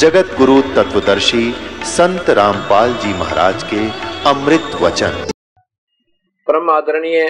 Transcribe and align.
जगत 0.00 0.32
गुरु 0.38 0.54
तत्वदर्शी 0.76 1.44
संत 1.90 2.30
रामपाल 2.30 2.92
जी 2.94 3.12
महाराज 3.12 3.62
के 3.62 3.78
अमृत 4.28 4.74
वचन। 4.82 5.14
परम 6.46 6.70
आदरणीय 6.70 7.24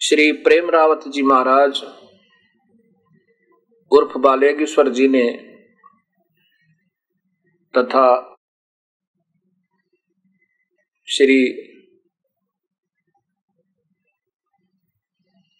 श्री 0.00 0.30
प्रेम 0.46 0.70
रावत 0.70 1.04
जी 1.08 1.22
महाराज, 1.22 1.82
उर्फ़ 3.90 4.18
बालेगेश्वर 4.18 4.88
जी 4.88 5.08
ने 5.08 5.26
तथा 7.74 8.06
श्री 11.08 11.40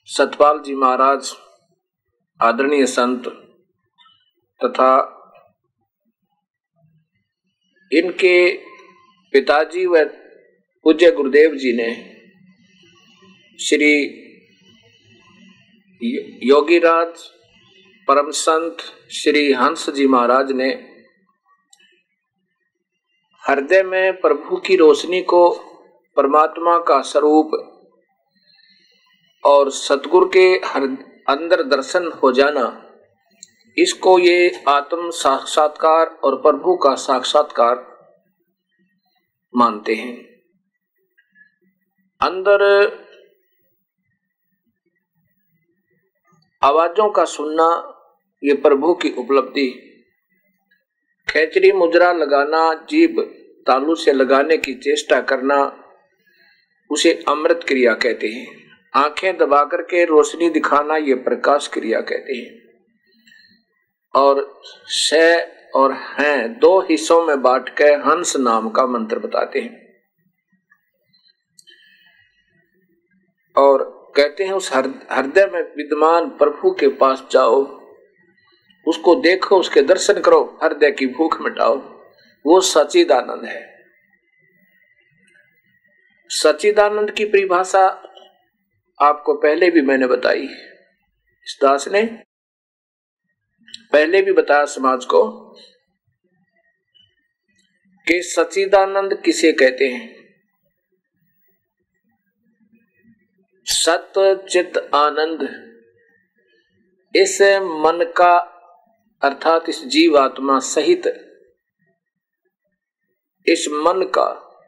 सतपाल 0.09 0.63
जी 0.63 0.75
महाराज, 0.75 1.35
आदरणीय 2.41 2.87
संत 2.89 3.33
तथा 4.65 4.91
इनके 7.93 8.37
पिताजी 9.35 9.87
व 9.87 10.05
पूज्य 10.87 11.11
गुरुदेव 11.11 11.55
जी 11.55 11.73
ने 11.73 11.93
श्री 13.59 13.95
योगीराज 16.43 17.23
परम 18.09 18.31
संत 18.31 18.83
श्री 19.13 19.53
हंस 19.53 19.89
जी 19.91 20.07
महाराज 20.07 20.51
ने 20.53 20.69
हृदय 23.43 23.83
में 23.83 24.21
प्रभु 24.21 24.57
की 24.57 24.77
रोशनी 24.77 25.21
को 25.23 25.49
परमात्मा 26.17 26.79
का 26.79 27.01
स्वरूप 27.03 27.51
और 29.45 29.71
सतगुरु 29.71 30.27
के 30.27 30.47
अंदर 31.29 31.63
दर्शन 31.67 32.11
हो 32.23 32.33
जाना 32.33 32.65
इसको 33.79 34.19
ये 34.19 34.65
आत्म 34.69 35.11
साक्षात्कार 35.11 36.07
और 36.07 36.37
प्रभु 36.43 36.77
का 36.77 36.95
साक्षात्कार 36.95 37.95
मानते 39.57 39.95
हैं। 39.95 40.17
अंदर 42.21 42.63
आवाजों 46.63 47.11
का 47.11 47.25
सुनना 47.25 47.69
ये 48.45 48.55
प्रभु 48.55 48.95
की 48.95 49.11
उपलब्धि। 49.11 49.69
खेचरी 51.29 51.73
मुद्रा 51.73 52.13
लगाना 52.13 52.75
जीव 52.75 53.21
तालू 53.67 53.95
से 53.95 54.13
लगाने 54.13 54.57
की 54.57 54.75
चेष्टा 54.75 55.21
करना, 55.21 55.85
उसे 56.91 57.25
अमृत 57.29 57.61
क्रिया 57.69 57.95
कहते 57.95 58.29
हैं। 58.29 58.47
आँखें 58.95 59.37
दबा 59.37 59.65
करके 59.65 60.05
रोशनी 60.05 60.51
दिखाना 60.51 60.97
ये 60.97 61.15
प्रकाश 61.15 61.69
क्रिया 61.69 62.01
कहते 62.01 62.33
हैं। 62.33 62.64
और 64.17 64.61
स 64.87 65.15
और 65.75 65.93
हैं, 65.93 66.59
दो 66.59 66.81
हिस्सों 66.81 67.27
में 67.27 67.43
बांट 67.43 67.69
के 67.69 67.85
हंस 67.85 68.37
नाम 68.37 68.71
का 68.71 68.87
मंत्र 68.87 69.19
बताते 69.19 69.61
हैं। 69.61 69.99
और 73.57 74.13
कहते 74.17 74.45
हैं, 74.45 74.53
उस 74.53 74.73
हृदय 74.73 75.47
में 75.47 75.63
विद्यमान 75.63 76.29
प्रभु 76.29 76.71
के 76.71 76.89
पास 76.89 77.27
जाओ, 77.31 77.63
उसको 78.87 79.15
देखो, 79.15 79.59
उसके 79.61 79.83
दर्शन 79.83 80.21
करो 80.21 80.59
हृदय 80.63 80.91
की 80.91 81.07
भूख 81.07 81.41
मिटाओ। 81.41 81.79
वो 82.47 82.61
सचिदानंद 82.61 83.45
है। 83.45 83.75
सचिदानंद 86.29 87.11
की 87.11 87.25
परिभाषा 87.25 88.11
आपको 89.01 89.35
पहले 89.35 89.71
भी 89.71 89.83
मैंने 89.83 90.07
बताई 90.07 90.49
इस 91.47 91.59
दास 91.63 91.89
ने 91.89 92.23
पहले 93.95 94.23
भी 94.23 94.33
बताया 94.33 94.65
समाज 94.65 95.05
को 95.05 95.51
कि 98.07 98.23
सचिदानंद 98.23 99.23
किसे 99.25 99.53
कहते 99.53 99.89
हैं? 99.89 100.35
सत्य 103.65 104.47
चित 104.51 104.91
आनंद। 104.95 105.43
इस 107.17 107.43
मन 107.63 108.15
का, 108.17 108.39
अर्थात 109.23 109.69
इस 109.69 109.85
जीवात्मा 109.85 110.59
सहित, 110.59 111.07
इस 113.47 113.69
मन 113.69 114.03
का, 114.19 114.61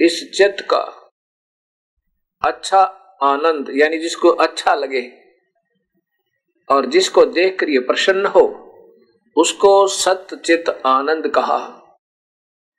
इस 0.00 0.30
चित्त 0.30 0.60
का 0.60 1.12
अच्छा 2.42 2.82
आनंद, 3.22 3.72
यानी 3.76 3.98
जिसको 3.98 4.28
अच्छा 4.28 4.74
लगे। 4.74 5.27
और 6.70 6.86
जिसको 6.86 7.24
देखकर 7.24 7.68
ये 7.68 7.78
प्रसन्न 7.78 8.26
हो, 8.26 8.42
उसको 9.36 9.86
सत्य 9.86 10.36
चित 10.36 10.68
आनंद 10.86 11.28
कहा। 11.28 11.58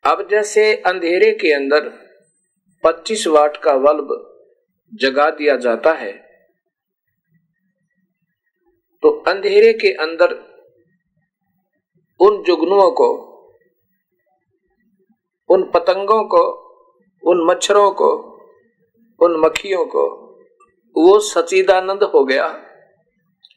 अब 0.05 0.27
जैसे 0.31 0.73
अंधेरे 0.75 1.31
के 1.31 1.53
अंदर 1.53 1.89
25 2.83 3.27
वाट 3.27 3.57
का 3.57 3.77
बल्ब 3.77 4.15
जगा 4.93 5.29
दिया 5.29 5.55
जाता 5.55 5.93
है 5.93 6.11
तो 9.03 9.09
अंधेरे 9.27 9.73
के 9.73 9.91
अंदर 9.93 10.33
उन 12.19 12.43
जुगनुओं 12.43 12.91
को, 12.91 13.09
उन 15.49 15.63
पतंगों 15.63 16.23
को, 16.23 16.41
उन 17.23 17.45
मच्छरों 17.45 17.91
को, 17.91 18.09
उन 19.19 19.39
मक्खियों 19.39 19.85
को, 19.85 20.05
वो 20.95 21.19
सचिदानंद 21.19 22.03
हो 22.03 22.23
गया। 22.25 22.47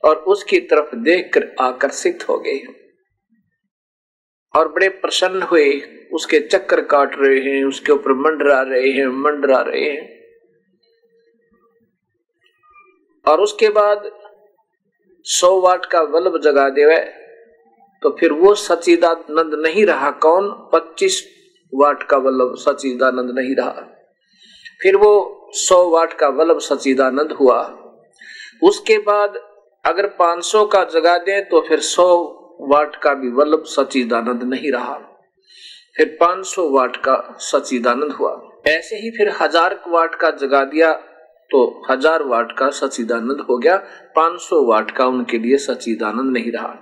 और 0.05 0.17
उसकी 0.17 0.61
तरफ़ 0.61 0.95
देखकर 0.95 1.55
आकर्षित 1.61 2.29
हो 2.29 2.39
गए 2.39 2.61
और 4.57 4.69
बड़े 4.69 4.89
प्रसन्न 4.89 5.43
हुए, 5.43 5.83
उसके 6.13 6.41
चक्कर 6.41 6.81
काट 6.81 7.17
रहे 7.19 7.41
हैं, 7.41 7.65
उसके 7.65 7.93
ऊपर 7.93 8.13
मंडरा 8.13 8.63
रहे 8.63 8.91
हैं, 8.91 9.07
मंडरा 9.07 9.61
रहे 9.61 9.91
हैं। 9.91 10.23
और 13.29 13.41
उसके 13.41 13.69
बाद 13.69 14.11
सौ 15.25 15.61
वाट 15.61 15.87
का 15.87 16.05
बल्ब 16.05 16.41
जगा 16.41 16.69
देवे 16.69 17.23
तो 18.03 18.17
फिर 18.21 18.33
वो 18.33 18.55
सचिदानंद 18.55 19.55
नहीं 19.55 19.87
रहा। 19.87 20.11
कौन? 20.11 20.71
पच्चीस 20.73 21.29
वाट 21.75 22.03
का 22.03 22.19
बल्ब 22.19 22.55
सचिदानंद 22.57 23.39
नहीं 23.39 23.55
रहा। 23.57 23.89
फिर 24.83 24.97
वो 24.97 25.13
सौ 25.55 25.89
वाट 25.91 26.13
का 26.13 26.31
बल्ब 26.31 26.59
सचिदानंद 26.59 27.33
हुआ। 27.33 27.61
उसके 28.63 28.99
बाद 28.99 29.52
अगर 29.85 30.07
500 30.19 30.65
का 30.73 30.83
जगा 30.91 31.17
दें 31.21 31.49
तो 31.49 31.61
फिर 31.69 31.81
100 31.81 32.05
वाट 32.71 32.97
का 33.03 33.15
भी 33.15 33.31
बल्ब 33.33 33.65
सचिदानंद 33.69 34.43
नहीं 34.45 34.73
रहा। 34.73 34.95
फिर 35.97 36.17
500 36.21 36.69
वाट 36.71 36.97
का 37.05 37.17
सचिदानंद 37.43 38.13
हुआ। 38.13 38.31
ऐसे 38.69 38.97
ही 38.97 39.11
फिर 39.11 39.29
हज़ार 39.41 39.81
वाट 39.89 40.15
का 40.15 40.31
जगा 40.37 40.65
दिया 40.67 40.93
तो 41.51 41.61
हज़ार 41.91 42.23
वाट 42.25 42.53
का 42.59 42.69
सचिदानंद 42.73 43.41
हो 43.49 43.57
गया। 43.59 43.77
500 44.17 44.61
वाट 44.67 44.91
का 44.97 45.07
उनके 45.09 45.39
लिए 45.39 45.57
सचिदानंद 45.61 46.33
नहीं 46.33 46.53
रहा। 46.53 46.75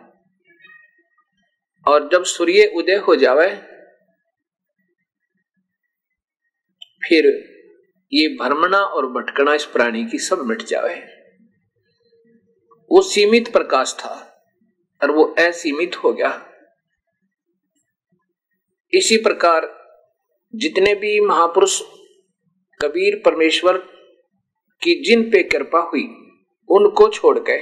और 1.86 2.08
जब 2.12 2.24
सूर्य 2.26 2.70
उदय 2.76 2.96
हो 3.06 3.14
जावे, 3.16 3.48
फिर 7.02 7.26
ये 8.12 8.28
भ्रमणा 8.36 8.78
और 8.78 9.06
भटकना 9.12 9.54
इस 9.54 9.64
प्राणी 9.68 10.04
की 10.04 10.18
सब 10.20 10.44
मिट 10.46 10.62
जावे। 10.64 10.94
वो 12.92 13.02
सीमित 13.02 13.52
प्रकाश 13.52 13.96
था 13.98 14.42
और 15.02 15.10
वो 15.10 15.24
असीमित 15.24 15.96
हो 15.96 16.12
गया। 16.12 16.46
इसी 18.92 19.16
प्रकार 19.16 19.80
जितने 20.54 20.94
भी 20.94 21.20
महापुरुष 21.20 21.82
कबीर 22.80 23.22
परमेश्वर 23.24 23.78
की 24.82 25.02
जिन 25.02 25.30
पे 25.30 25.42
कृपा 25.42 25.80
हुई, 25.80 26.04
उनको 26.68 27.08
छोड़ 27.08 27.38
गए। 27.38 27.58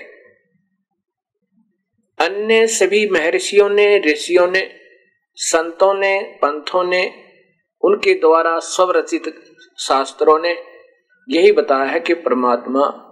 अन्य 2.18 2.66
सभी 2.66 3.08
महर्षियों 3.08 3.68
ने, 3.68 3.98
ऋषियों 3.98 4.50
ने, 4.50 4.80
संतों 5.34 5.94
ने, 5.94 6.20
पंथों 6.20 6.84
ने, 6.84 7.24
उनके 7.82 8.14
द्वारा 8.14 8.58
स्वरचित 8.58 9.22
शास्त्रों 9.78 10.38
ने 10.38 10.62
यही 11.28 11.52
बताया 11.52 11.84
है 11.84 12.00
कि 12.00 12.14
परमात्मा 12.14 13.04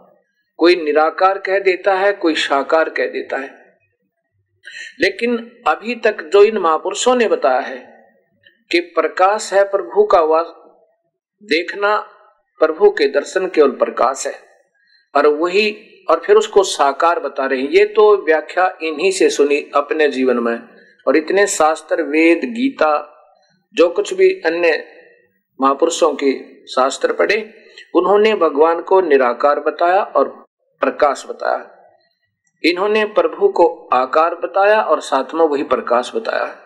कोई 0.56 0.74
निराकार 0.74 1.38
कह 1.38 1.58
देता 1.58 1.94
है, 1.94 2.12
कोई 2.12 2.34
साकार 2.34 2.88
कह 2.88 3.06
देता 3.06 3.36
है। 3.36 3.78
लेकिन 5.00 5.62
अभी 5.66 5.94
तक 5.94 6.22
जो 6.22 6.42
इन 6.42 6.58
महापुरुषों 6.58 7.14
ने 7.16 7.28
बताया 7.28 7.60
है 7.60 8.08
कि 8.70 8.80
प्रकाश 8.80 9.52
है 9.52 9.64
प्रभु 9.64 10.04
का 10.04 10.20
वास 10.20 10.46
देखना 11.42 11.96
प्रभु 12.58 12.90
के 12.90 13.08
दर्शन 13.08 13.46
केवल 13.46 13.70
प्रकाश 13.70 14.26
है। 14.26 14.34
और 15.16 15.26
वही, 15.26 15.76
और 16.10 16.22
फिर 16.26 16.36
उसको 16.36 16.62
साकार 16.62 17.20
बता 17.20 17.46
रहे 17.46 17.60
हैं। 17.60 17.68
ये 17.68 17.84
तो 17.84 18.24
व्याख्या 18.24 18.78
इन्हीं 18.82 19.10
से 19.10 19.30
सुनी 19.30 19.70
अपने 19.74 20.08
जीवन 20.08 20.38
में। 20.38 20.60
और 21.08 21.16
इतने 21.16 21.46
शास्त्र, 21.46 22.02
वेद, 22.02 22.38
गीता, 22.38 23.12
जो 23.74 23.88
कुछ 23.88 24.14
भी 24.14 24.30
अन्य 24.30 24.84
महापुरुषों 25.60 26.14
के 26.14 26.64
शास्त्र 26.66 27.12
पढ़े, 27.12 27.54
उन्होंने 27.94 28.34
भगवान 28.34 28.82
को 28.82 29.00
निराकार 29.00 29.60
बताया 29.60 30.02
और 30.02 30.45
प्रकाश 30.80 31.26
बताया। 31.28 31.72
इन्होंने 32.64 33.04
प्रभु 33.04 33.48
को 33.48 33.66
आकार 33.92 34.34
बताया 34.34 34.80
और 34.80 35.00
साथ 35.00 35.34
में 35.34 35.44
वही 35.44 35.62
प्रकाश 35.62 36.12
बताया। 36.14 36.62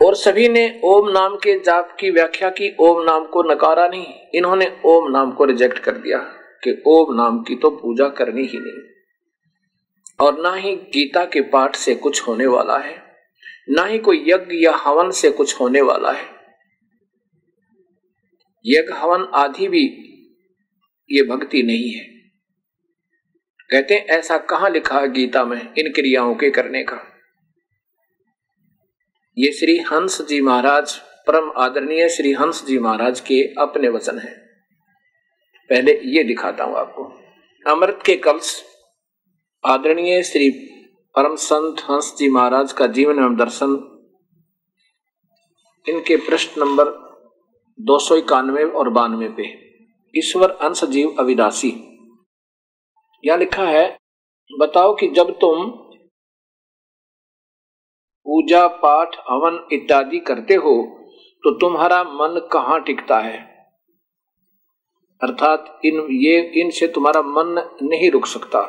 और 0.00 0.14
सभी 0.14 0.48
ने 0.48 0.80
ओम 0.84 1.08
नाम 1.10 1.36
के 1.36 1.58
जाप 1.60 1.96
की 2.00 2.10
व्याख्या 2.10 2.50
की, 2.50 2.76
ओम 2.80 3.02
नाम 3.02 3.26
को 3.26 3.42
नकारा 3.42 3.86
नहीं, 3.88 4.06
इन्होंने 4.34 4.66
ओम 4.86 5.10
नाम 5.10 5.32
को 5.32 5.44
रिजेक्ट 5.44 5.78
कर 5.78 5.92
दिया 5.92 6.18
कि 6.64 6.82
ओम 6.86 7.14
नाम 7.14 7.42
की 7.42 7.56
तो 7.56 7.70
पूजा 7.70 8.08
करनी 8.08 8.46
ही 8.46 8.58
नहीं। 8.58 8.82
और 10.20 10.40
ना 10.40 10.54
ही 10.54 10.74
गीता 10.76 11.24
के 11.24 11.40
पाठ 11.40 11.76
से 11.76 11.94
कुछ 11.94 12.26
होने 12.28 12.46
वाला 12.46 12.78
है, 12.78 12.96
ना 13.70 13.84
ही 13.84 13.98
कोई 13.98 14.24
यज्ञ 14.28 14.64
या 14.64 14.74
हवन 14.76 15.10
से 15.10 15.30
कुछ 15.30 15.60
होने 15.60 15.80
वाला 15.80 16.12
है। 16.12 16.24
यज्ञ, 18.64 18.92
हवन 18.92 19.28
आदि 19.34 19.68
भी 19.68 19.84
ये 21.10 21.22
भक्ति 21.22 21.62
नहीं 21.62 21.90
है। 21.90 22.15
कहते 23.70 23.94
हैं, 23.94 24.06
ऐसा 24.06 24.36
कहाँ 24.40 24.70
लिखा 24.70 24.98
है 25.00 25.08
गीता 25.12 25.44
में 25.44 25.60
इन 25.78 25.90
क्रियाओं 25.92 26.34
के 26.34 26.50
करने 26.50 26.82
का? 26.82 26.98
ये 29.36 29.50
श्री 29.52 29.76
हंस 29.82 30.20
जी 30.22 30.40
महाराज, 30.40 30.96
परम 31.26 31.50
आदरणीय 31.56 32.08
श्री 32.08 32.32
हंस 32.32 32.64
जी 32.66 32.78
महाराज 32.78 33.20
के 33.20 33.40
अपने 33.58 33.88
वचन 33.88 34.18
है। 34.18 34.30
पहले 35.70 35.92
ये 36.06 36.22
दिखाता 36.24 36.64
हूँ 36.64 36.76
आपको। 36.76 37.04
अमृत 37.66 37.98
के 38.06 38.14
कलश, 38.16 38.62
आदरणीय 39.64 40.22
श्री 40.22 40.50
परम 41.14 41.34
संत 41.36 41.80
हंस 41.80 42.14
जी 42.18 42.28
महाराज 42.28 42.72
का 42.72 42.86
जीवन 42.88 43.18
एवं 43.18 43.36
दर्शन, 43.36 43.74
इनके 45.86 46.16
प्रश्न 46.18 46.60
नंबर 46.60 46.88
दो 47.78 47.98
सौ 47.98 48.16
इक्यानवे 48.16 48.64
और 48.64 48.88
बानवे 48.90 49.28
पे। 49.28 49.52
ईश्वर 50.14 50.50
अंश 50.50 50.84
जीव 50.84 51.16
अविदासी 51.18 51.70
यह 53.24 53.36
लिखा 53.36 53.64
है, 53.64 53.86
बताओ 54.50 54.94
कि 54.96 55.08
जब 55.08 55.30
तुम 55.38 55.70
पूजा 58.26 58.66
पाठ, 58.66 59.16
हवन 59.30 59.66
इत्यादि 59.72 60.18
करते 60.18 60.54
हो 60.54 60.74
तो 61.44 61.50
तुम्हारा 61.58 62.02
मन 62.04 62.48
कहाँ 62.52 62.80
टिकता 62.82 63.18
है? 63.20 63.38
अर्थात 65.20 65.80
इन, 65.84 66.00
ये 66.12 66.40
इनसे 66.60 66.86
तुम्हारा 66.88 67.22
मन 67.22 67.54
नहीं 67.82 68.10
रुक 68.10 68.26
सकता। 68.26 68.62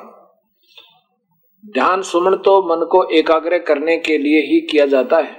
ध्यान 1.64 2.02
सुमन 2.02 2.36
तो 2.38 2.62
मन 2.62 2.86
को 2.86 3.04
एकाग्र 3.12 3.58
करने 3.60 3.98
के 3.98 4.18
लिए 4.18 4.42
ही 4.42 4.60
किया 4.62 4.86
जाता 4.86 5.18
है। 5.18 5.36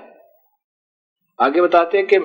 आगे 1.38 1.61
बताते 1.62 2.02
कि 2.02 2.19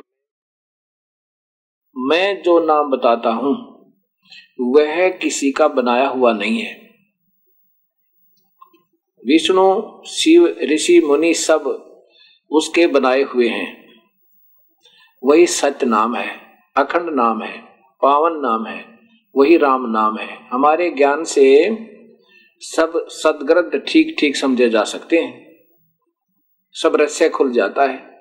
मैं 1.96 2.42
जो 2.44 2.60
नाम 2.60 2.90
बताता 2.92 3.30
हूँ 3.30 3.54
वह 4.62 5.10
किसी 5.10 5.52
का 5.52 5.68
बनाया 5.68 6.08
हुआ 6.08 6.34
नहीं 6.34 6.60
है। 6.60 6.90
विष्णु, 9.26 10.02
शिव, 10.08 10.58
ऋषि, 10.64 11.02
मुनि 11.02 11.34
सब 11.34 11.90
उसके 12.52 12.88
बनाए 12.88 13.22
हुए 13.22 13.48
हैं। 13.48 13.84
वही 15.24 15.48
सत्य 15.48 15.86
नाम 15.86 16.16
है, 16.16 16.40
अखंड 16.78 17.10
नाम 17.10 17.44
है, 17.44 17.62
पावन 18.02 18.32
नाम 18.34 18.66
है, 18.66 19.00
वही 19.36 19.58
राम 19.58 19.86
नाम 19.90 20.18
है। 20.18 20.48
हमारे 20.48 20.90
ज्ञान 20.90 21.24
से 21.24 21.70
सब 22.62 23.08
सदग्रंथ 23.10 23.82
ठीक 23.88 24.16
ठीक 24.20 24.36
समझे 24.36 24.70
जा 24.70 24.84
सकते 24.84 25.18
हैं। 25.18 25.54
सब 26.74 26.96
रहस्य 26.96 27.30
खुल 27.30 27.52
जाता 27.52 27.84
है। 27.84 28.14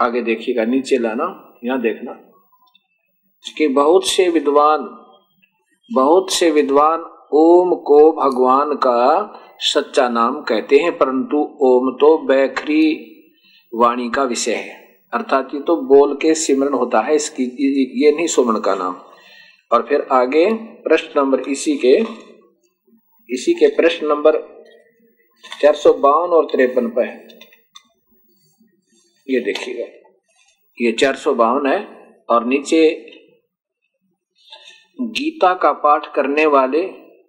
आगे 0.00 0.22
देखिएगा, 0.22 0.64
नीचे 0.64 0.98
लाना, 0.98 1.58
यहाँ 1.64 1.80
देखना। 1.80 2.27
कि 3.48 3.66
बहुत 3.68 4.06
से 4.06 4.28
विद्वान, 4.28 4.80
बहुत 5.90 6.32
से 6.32 6.50
विद्वान 6.50 7.04
ओम 7.34 7.74
को 7.82 8.00
भगवान 8.14 8.74
का 8.76 8.98
सच्चा 9.64 10.08
नाम 10.08 10.40
कहते 10.42 10.78
हैं, 10.78 10.96
परंतु 10.98 11.36
ओम 11.62 11.90
तो 11.92 12.16
बैखरी 12.26 12.84
वाणी 13.72 14.08
का 14.10 14.22
विषय 14.24 14.54
है। 14.54 14.76
अर्थात 15.12 15.54
ये 15.54 15.60
तो 15.60 15.76
बोल 15.88 16.14
के 16.14 16.34
सिमरन 16.34 16.74
होता 16.74 17.00
है, 17.00 17.14
इसकी, 17.14 17.44
ये 18.04 18.12
नहीं 18.12 18.26
सुमन 18.26 18.60
का 18.60 18.74
नाम। 18.74 18.96
और 19.70 19.86
फिर 19.88 20.06
आगे 20.12 20.46
प्रश्न 20.84 21.20
नंबर 21.20 21.40
इसी 21.48 21.76
के 21.76 21.96
इसी 23.28 23.52
के 23.54 23.66
प्रश्न 23.76 24.06
नंबर 24.06 24.36
चार 25.44 25.74
सौ 25.74 25.92
बावन 25.94 26.30
और 26.30 26.44
तिरपन 26.46 26.88
पे 26.88 27.02
है। 27.02 27.26
ये 29.26 29.40
देखिएगा, 29.40 29.86
ये 30.78 30.92
चार 30.92 31.16
सौ 31.16 31.32
बावन 31.34 31.66
है 31.66 31.78
और 32.28 32.46
नीचे 32.46 32.80
गीता 35.00 35.54
का 35.54 35.72
पाठ 35.72 36.14
करने 36.14 36.46
वाले 36.46 36.80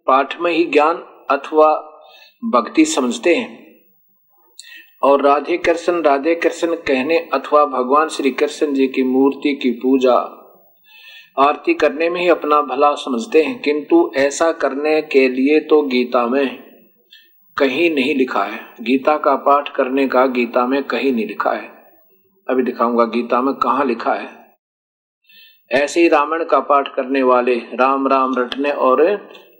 पाठ 0.08 0.42
में 0.42 0.52
ही 0.52 0.64
ज्ञान 0.66 0.96
अथवा 1.30 1.68
भक्ति 2.46 2.86
समझते 2.86 3.36
हैं। 3.36 3.76
और 5.04 5.22
राधे 5.22 5.58
कृष्ण 5.58 6.02
राधे 6.02 6.36
कृष्ण 6.36 6.76
कहने 6.76 7.18
अथवा 7.18 7.66
भगवान 7.66 8.08
श्री 8.08 8.32
कृष्ण 8.32 8.74
जी 8.74 8.88
की 8.88 9.04
मूर्ति 9.04 9.56
की 9.56 9.72
पूजा, 9.72 10.16
आरती 11.40 11.74
करने 11.74 12.10
में 12.10 12.22
ही 12.22 12.30
अपना 12.30 12.62
भला 12.62 12.94
समझते 12.94 13.44
हैं। 13.44 13.62
किंतु 13.62 14.12
ऐसा 14.16 14.52
करने 14.52 15.02
के 15.02 15.30
लिए 15.30 15.60
तो 15.60 15.82
गीता 15.82 16.28
में 16.28 16.64
कहीं 17.58 17.96
नहीं 17.96 18.16
लिखा 18.16 18.44
है। 18.44 18.60
गीता 18.82 19.18
का 19.18 19.36
पाठ 19.36 19.70
करने 19.70 20.08
का 20.08 20.26
गीता 20.26 20.66
में 20.66 20.84
कहीं 20.84 21.14
नहीं 21.14 21.28
लिखा 21.28 21.52
है। 21.52 21.68
अभी 22.50 22.64
दिखाऊँगा 22.64 23.06
गीता 23.06 23.42
में 23.42 23.54
कहा 23.54 23.84
लिखा 23.84 24.14
है। 24.14 24.39
ऐसे 25.72 26.02
ही 26.02 26.08
रामायण 26.08 26.44
का 26.44 26.60
पाठ 26.60 26.88
करने 26.96 27.24
वाले 27.24 27.56
राम 27.56 28.08
राम 28.08 28.34
रटने 28.38 28.72
और 28.72 29.02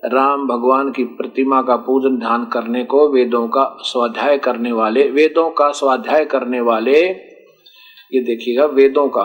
राम 0.06 0.48
भगवान 0.48 0.92
की 0.92 1.04
प्रतिमा 1.04 1.62
का 1.62 1.76
पूजन 1.76 2.18
ध्यान 2.18 2.46
करने 2.46 2.84
को 2.84 3.08
वेदों 3.10 3.48
का 3.48 3.78
स्वाध्याय 3.82 4.38
करने 4.38 4.72
वाले, 4.72 5.04
वेदों 5.10 5.50
का 5.50 5.72
स्वाध्याय 5.72 6.26
करने 6.26 6.62
वाले, 6.62 7.02
ये 8.14 8.22
देखिएगा 8.22 8.66
वेदों 8.66 9.08
का 9.10 9.24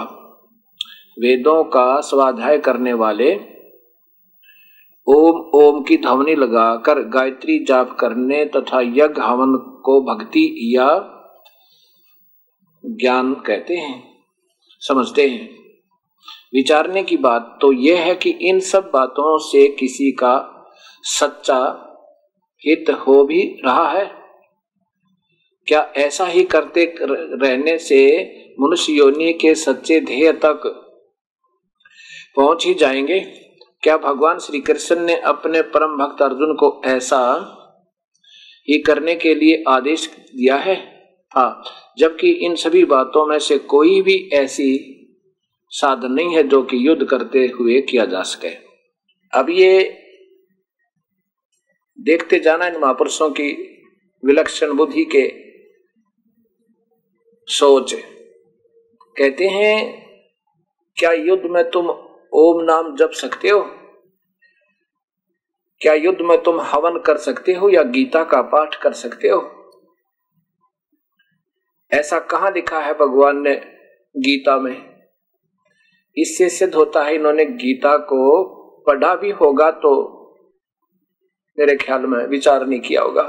वेदों 1.18 1.64
का 1.64 2.00
स्वाध्याय 2.00 2.58
करने 2.58 2.92
वाले, 2.92 3.34
ओम 5.06 5.40
ओम 5.54 5.82
की 5.82 5.96
ध्वनि 5.96 6.34
लगाकर 6.34 7.02
गायत्री 7.08 7.64
जाप 7.64 7.96
करने 8.00 8.44
तथा 8.44 8.80
यज्ञ 8.80 9.20
हवन 9.20 9.56
को 9.84 10.00
भक्ति 10.04 10.74
या 10.76 10.88
ज्ञान 12.84 13.34
कहते 13.34 13.74
हैं, 13.74 14.02
समझते 14.80 15.28
हैं। 15.28 15.63
विचारने 16.54 17.02
की 17.02 17.16
बात 17.16 17.58
तो 17.60 17.72
यह 17.72 18.00
है 18.00 18.14
कि 18.14 18.30
इन 18.30 18.60
सब 18.60 18.90
बातों 18.92 19.38
से 19.38 19.68
किसी 19.68 20.12
का 20.12 20.50
सच्चा 21.02 21.80
हित 22.66 22.90
हो 22.90 23.24
भी 23.24 23.42
रहा 23.64 23.90
है। 23.90 24.10
क्या 25.66 25.92
ऐसा 25.96 26.26
ही 26.26 26.44
करते 26.44 26.94
रहने 27.42 27.78
से 27.78 28.22
मनुष्य 28.60 28.92
योनि 28.92 29.32
के 29.32 29.54
सच्चे 29.54 30.00
ध्येय 30.00 30.32
तक 30.32 30.60
पहुँच 32.36 32.66
ही 32.66 32.74
जाएँगे? 32.74 33.20
क्या 33.82 33.96
भगवान 33.96 34.38
श्री 34.38 34.60
कृष्ण 34.60 35.00
ने 35.00 35.16
अपने 35.16 35.62
परम 35.62 35.96
भक्त 35.96 36.22
अर्जुन 36.22 36.54
को 36.54 36.82
ऐसा 36.84 37.50
ही 38.68 38.78
करने 38.78 39.14
के 39.14 39.34
लिए 39.34 39.64
आदेश 39.68 40.06
दिया 40.08 40.56
है? 40.56 40.94
हाँ 41.30 41.62
जबकि 41.98 42.30
इन 42.30 42.54
सभी 42.54 42.84
बातों 42.84 43.26
में 43.26 43.38
से 43.38 43.58
कोई 43.58 44.02
भी 44.02 44.30
ऐसी 44.32 44.93
साधन 45.74 46.12
नहीं 46.12 46.36
है 46.36 46.42
जो 46.42 46.62
कि 46.62 46.88
युद्ध 46.88 47.04
करते 47.04 47.46
हुए 47.46 47.80
किया 47.80 48.04
जा 48.04 48.22
सके। 48.22 48.48
अब 49.38 49.50
ये 49.50 50.00
देखते 52.00 52.38
जाना 52.38 52.66
इन 52.66 52.76
महापुरुषों 52.76 53.30
की 53.30 53.52
विलक्षण 54.24 54.72
बुद्धि 54.72 55.04
के 55.04 55.44
सोच। 57.52 57.94
कहते 59.18 59.48
हैं, 59.48 60.06
क्या 60.96 61.12
युद्ध 61.12 61.42
में 61.44 61.70
तुम 61.70 61.90
ओम 62.32 62.64
नाम 62.64 62.96
जप 62.96 63.10
सकते 63.10 63.48
हो? 63.48 63.60
क्या 65.80 65.94
युद्ध 65.94 66.20
में 66.20 66.42
तुम 66.42 66.60
हवन 66.60 66.98
कर 66.98 67.16
सकते 67.16 67.52
हो 67.52 67.68
या 67.68 67.82
गीता 67.82 68.24
का 68.24 68.42
पाठ 68.42 68.74
कर 68.74 68.92
सकते 68.92 69.28
हो? 69.28 69.72
ऐसा 71.92 72.20
कहा 72.20 72.50
लिखा 72.50 72.80
है 72.80 72.94
भगवान 72.94 73.42
ने 73.42 73.54
गीता 74.16 74.60
में? 74.60 74.93
इससे 76.16 76.48
सिद्ध 76.48 76.74
होता 76.74 77.04
है, 77.04 77.14
इन्होंने 77.14 77.44
गीता 77.44 77.96
को 78.04 78.42
पढ़ा 78.86 79.14
भी 79.16 79.30
होगा 79.32 79.70
तो 79.70 79.92
मेरे 81.58 81.76
ख्याल 81.76 82.06
में 82.06 82.18
विचार 82.26 82.66
नहीं 82.66 82.80
किया 82.80 83.02
होगा। 83.02 83.22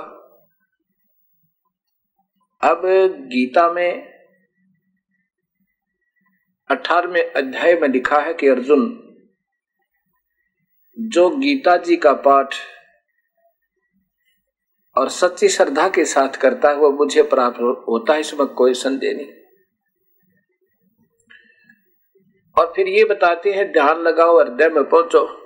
अब 2.61 2.81
गीता 3.29 3.71
में 3.71 4.13
अठारहवें 6.69 7.31
अध्याय 7.31 7.75
में 7.75 7.87
लिखा 7.87 8.19
है 8.19 8.33
कि 8.33 8.47
अर्जुन, 8.47 8.87
जो 10.97 11.29
गीता 11.29 11.75
जी 11.77 11.95
का 11.97 12.13
पाठ 12.21 12.55
और 14.95 15.09
सच्ची 15.11 15.49
श्रद्धा 15.49 15.87
के 15.89 16.05
साथ 16.05 16.37
करता 16.41 16.69
है, 16.69 16.75
वो 16.75 16.91
मुझे 16.93 17.23
प्राप्त 17.23 17.59
होता 17.87 18.13
है, 18.13 18.19
इसमें 18.19 18.47
कोई 18.47 18.73
संदेह 18.75 19.15
नहीं। 19.15 19.44
और 22.57 22.73
फिर 22.75 22.87
ये 22.87 23.03
बताते 23.03 23.51
हैं, 23.51 23.71
ध्यान 23.71 24.01
लगाओ, 24.01 24.39
हृदय 24.39 24.69
में 24.69 24.83
पहुंचो। 24.83 25.41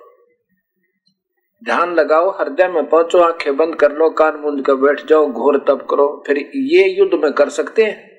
ध्यान 1.63 1.95
लगाओ, 1.95 2.29
हृदय 2.29 2.67
में 2.67 2.89
पहुंचो, 2.89 3.17
आँखें 3.17 3.57
बंद 3.57 3.75
कर 3.75 3.91
लो, 3.91 4.09
कान 4.09 4.35
मूंद 4.35 4.65
कर 4.65 4.75
बैठ 4.75 5.05
जाओ, 5.05 5.27
घोर 5.27 5.57
तप 5.57 5.87
करो, 5.89 6.23
फिर 6.27 6.37
ये 6.55 6.89
युद्ध 6.89 7.13
में 7.13 7.33
कर 7.33 7.49
सकते 7.49 7.83
हैं। 7.83 8.09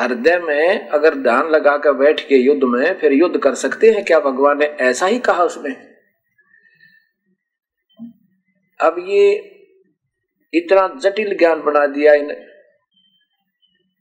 हृदय 0.00 0.38
में 0.38 0.88
अगर 0.88 1.14
ध्यान 1.14 1.50
लगा 1.50 1.76
कर 1.76 1.92
बैठ 1.92 2.28
के 2.28 2.36
युद्ध 2.36 2.64
में, 2.64 2.98
फिर 2.98 3.12
युद्ध 3.12 3.40
कर 3.40 3.54
सकते 3.54 3.90
हैं 3.90 4.04
क्या? 4.04 4.20
भगवान 4.20 4.58
ने 4.58 4.64
ऐसा 4.64 5.06
ही 5.06 5.18
कहा 5.18 5.44
उसमें। 5.44 5.96
अब 8.80 8.96
ये 8.98 9.34
इतना 10.54 10.88
जटिल 10.96 11.38
ज्ञान 11.38 11.62
बना 11.62 11.86
दिया 11.86 12.14
इन 12.14 12.45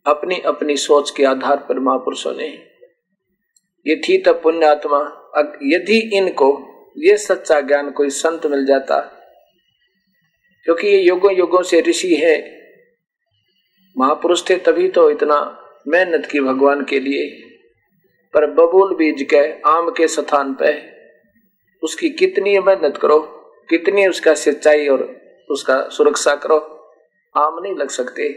अपनी 0.06 0.40
अपनी 0.46 0.76
सोच 0.78 1.12
के 1.12 1.24
आधार 1.26 1.58
पर 1.70 1.80
महापुरुषों 1.80 2.34
ने 2.34 2.48
ये 3.86 3.96
थी 4.02 4.18
तो 4.18 4.34
पुण्यात्मा 4.34 5.00
यदि 5.64 5.98
इनको 6.18 6.50
ये 6.98 7.16
सच्चा 7.18 7.60
ज्ञान 7.62 7.90
कोई 7.92 8.10
संत 8.10 8.46
मिल 8.46 8.66
जाता, 8.66 9.00
क्योंकि 10.68 10.88
ये 10.88 11.02
युगों 11.02 11.34
युगों 11.34 11.62
से 11.64 11.82
ऋषि 11.82 12.14
है, 12.16 12.38
महापुरुष 13.96 14.50
थे 14.50 14.56
तभी 14.58 14.88
तो 14.90 15.10
इतना 15.12 15.38
मेहनत 15.88 16.26
की 16.26 16.40
भगवान 16.42 16.84
के 16.86 17.00
लिए, 17.00 17.28
पर 18.34 18.46
बबूल 18.54 18.96
बीज 18.96 19.22
के 19.30 19.44
आम 19.70 19.90
के 19.92 20.08
स्थान 20.08 20.54
पे 20.54 20.74
उसकी 21.84 22.10
कितनी 22.12 22.58
मेहनत 22.60 22.98
करो, 22.98 23.20
कितनी 23.70 24.08
उसका 24.08 24.34
सच्चाई 24.36 24.88
और 24.88 25.04
उसका 25.50 25.82
सुरक्षा 25.90 26.36
करो, 26.38 26.58
आम 27.36 27.60
नहीं 27.64 27.76
लग 27.76 27.90
सकते। 27.92 28.34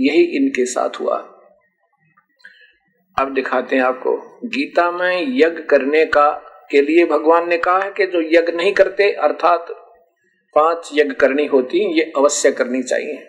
यही 0.00 0.22
इनके 0.22 0.64
साथ 0.66 1.00
हुआ। 1.00 1.16
अब 3.18 3.34
दिखाते 3.34 3.76
हैं 3.76 3.82
आपको। 3.82 4.40
गीता 4.44 4.90
में 4.90 5.22
यज्ञ 5.22 5.62
करने 5.62 6.06
का 6.06 6.30
के 6.70 6.80
लिए 6.80 7.04
भगवान 7.04 7.48
ने 7.48 7.58
कहा 7.58 7.80
है 7.80 7.90
कि 7.90 8.06
जो 8.06 8.20
यज्ञ 8.20 8.52
नहीं 8.52 8.72
करते, 8.72 9.12
अर्थात 9.12 9.66
पाँच 10.54 10.90
यज्ञ 10.94 11.14
करनी 11.14 11.46
होती, 11.46 11.98
ये 11.98 12.12
अवश्य 12.16 12.52
करनी 12.52 12.82
चाहिए। 12.82 13.26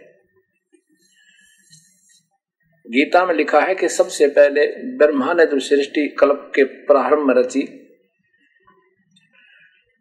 गीता 2.87 3.25
में 3.25 3.35
लिखा 3.35 3.59
है 3.59 3.75
कि 3.75 3.89
सबसे 3.89 4.27
पहले 4.27 4.67
ब्रह्मा 4.97 5.33
ने 5.33 5.45
जो 5.45 5.59
सृष्टि 5.59 6.07
कल्प 6.07 6.51
के 6.55 6.63
प्रारंभ 6.63 7.19
में 7.19 7.35
रची 7.35 7.77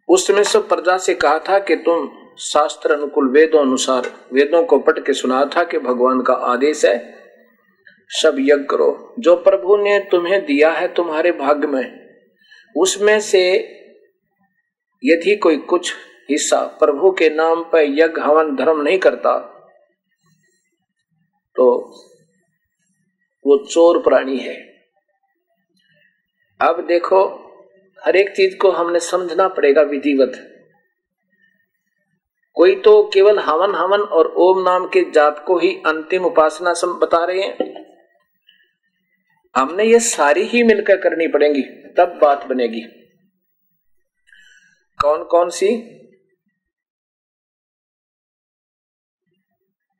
उस 0.09 0.27
समय 0.27 0.45
सब 0.45 0.69
प्रजा 0.69 0.99
से 0.99 1.15
कहा 1.15 1.39
था 1.39 1.59
कि 1.59 1.77
तुम 1.77 2.20
शास्त्र 2.41 2.93
अनुकूल 2.93 3.29
वेदों 3.29 3.61
अनुसार, 3.61 4.07
वेदों 4.33 4.63
को 4.65 4.79
पढ़ 4.79 4.99
के 4.99 5.13
सुना 5.13 5.45
था 5.47 5.65
कि 5.65 5.79
भगवान 5.79 6.21
का 6.23 6.35
आदेश 6.53 6.85
है, 6.85 6.99
सब 8.11 8.37
यज्ञ 8.41 8.65
करो। 8.71 9.15
जो 9.19 9.35
प्रभु 9.37 9.77
ने 9.77 9.99
तुम्हें 10.11 10.45
दिया 10.47 10.71
है 10.71 10.87
तुम्हारे 10.95 11.33
भाग्य 11.33 11.67
में, 11.67 12.17
उसमें 12.77 13.19
से 13.21 13.43
यदि 15.03 15.37
कोई 15.37 15.57
कुछ 15.57 15.93
हिस्सा 16.31 16.61
प्रभु 16.81 17.11
के 17.11 17.29
नाम 17.31 17.63
पर 17.65 17.85
यज्ञ 17.91 18.21
हवन 18.21 18.55
धर्म 18.57 18.81
नहीं 18.83 18.99
करता 18.99 19.39
तो 21.57 21.67
वो 23.45 23.57
चोर 23.65 23.99
प्राणी 24.03 24.39
है। 24.39 24.55
अब 26.61 26.85
देखो, 26.87 27.23
हर 27.99 28.17
एक 28.17 28.31
चीज़ 28.31 28.57
को 28.57 28.71
हमने 28.71 29.01
समझना 29.01 29.49
पड़ेगा 29.49 29.83
विधिवत। 29.83 30.50
कोई 32.55 32.75
तो 32.77 33.11
केवल 33.15 33.39
हवन 33.39 33.75
हवन 33.75 34.01
और 34.01 34.27
ओम 34.27 34.63
नाम 34.63 34.87
के 34.87 35.11
जाप 35.11 35.45
को 35.47 35.59
ही 35.59 35.75
अंतिम 35.87 36.25
उपासना 36.25 36.75
सम 36.75 36.93
बता 36.93 37.25
रहे 37.25 37.41
हैं। 37.41 37.81
हमने 39.57 39.85
ये 39.85 40.01
सारी 40.01 40.43
ही 40.43 40.63
मिलकर 40.63 40.97
करनी 40.97 41.29
पड़ेगी, 41.29 41.63
तब 41.63 42.19
बात 42.23 42.45
बनेगी। 42.45 42.81
कौन 45.01 45.25
कौन 45.25 45.49
सी? 45.49 45.67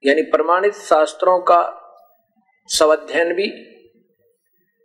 यानी 0.05 0.23
प्रमाणित 0.23 0.75
शास्त्रों 0.75 1.39
का 1.41 1.77
स्वाध्ययन 2.69 3.33
भी, 3.33 3.49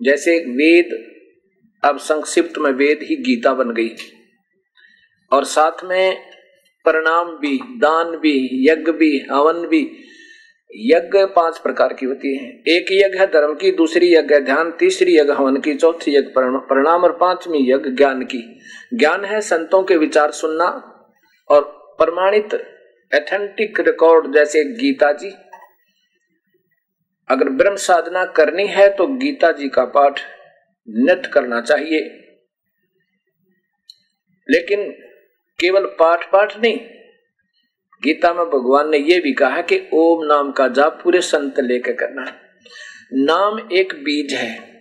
जैसे 0.02 0.40
वेद, 0.40 1.12
अब 1.84 1.98
संक्षिप्त 1.98 2.58
में 2.58 2.72
वेद 2.72 3.00
ही 3.04 3.16
गीता 3.16 3.54
बन 3.54 3.72
गई। 3.72 3.96
और 5.32 5.46
साथ 5.46 5.84
में 5.84 6.35
प्रणाम 6.86 7.38
भी, 7.38 7.60
दान 7.64 8.18
भी, 8.18 8.68
यज्ञ 8.70 8.92
भी, 8.92 9.20
हवन 9.32 9.68
भी। 9.68 9.92
यज्ञ 10.78 11.26
पाँच 11.26 11.58
प्रकार 11.58 11.94
की 11.94 12.06
होती 12.06 12.38
है। 12.38 12.50
एक 12.50 12.86
यज्ञ 12.92 13.20
है 13.20 13.28
धर्म 13.28 13.56
की, 13.56 13.72
दूसरी 13.72 14.14
यज्ञ 14.14 14.36
है 14.36 14.42
ध्यान, 14.42 14.72
तीसरी 14.72 15.18
यज्ञ 15.18 15.32
हवन 15.32 15.58
की, 15.58 15.76
चौथी 15.76 16.16
यज्ञ 16.16 16.30
परिणाम 16.38 17.04
और 17.04 17.12
पांचवी 17.12 17.72
यज्ञ 17.72 17.90
ज्ञान 17.90 18.22
की। 18.22 18.60
ज्ञान 18.94 19.26
है 19.26 19.42
संतों 19.42 19.84
के 19.84 19.98
विचार 19.98 20.32
सुनना 20.32 20.66
और 21.50 21.62
प्रमाणित 22.02 22.54
एथेंटिक 23.14 23.80
रिकॉर्ड 23.80 24.36
जैसे 24.36 24.64
गीता 24.64 25.12
जी। 25.12 25.30
अगर 27.30 27.50
ब्रह्म 27.50 27.76
साधना 27.76 28.26
करनी 28.26 28.68
है 28.68 28.96
तो 28.96 29.08
गीता 29.08 29.52
जी 29.52 29.70
का 29.70 29.86
पाठ 29.86 30.20
नित 30.90 31.26
करना 31.26 31.62
चाहिए। 31.62 32.00
लेकिन 34.50 35.05
केवल 35.60 35.86
पाठ 35.86 36.32
पाठ 36.32 36.58
नहीं। 36.58 36.78
गीता 38.04 38.34
में 38.34 38.46
भगवान 38.46 38.90
ने 38.90 38.98
यह 38.98 39.22
भी 39.22 39.34
कहा 39.34 39.62
कि 39.62 39.90
ओम 39.94 40.26
नाम 40.26 40.52
का 40.52 40.68
जाप 40.68 41.00
पूरे 41.04 41.22
संत 41.22 41.60
लेकर 41.60 41.94
करना 41.94 42.42
नाम 43.14 43.70
एक 43.74 43.94
बीज 43.94 44.34
है। 44.34 44.76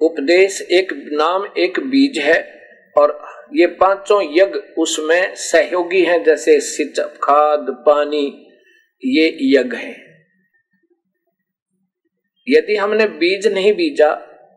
उपदेश 0.00 0.60
एक, 0.62 0.92
नाम 1.12 1.46
एक 1.58 1.80
बीज 1.80 2.18
है 2.18 2.62
और 2.96 3.24
ये 3.54 3.66
पाँचों 3.66 4.22
यज्ञ 4.22 4.58
उसमें 4.78 5.34
सहयोगी 5.34 6.04
हैं, 6.04 6.22
जैसे 6.24 6.60
सिंचप 6.60 7.14
खाद, 7.22 7.66
पानी, 7.86 8.26
ये 9.04 9.26
यज्ञ 9.42 9.76
है। 9.76 9.96
यदि 12.48 12.76
हमने 12.76 13.06
बीज 13.06 13.46
नहीं 13.46 13.72
बीजा, 13.72 14.12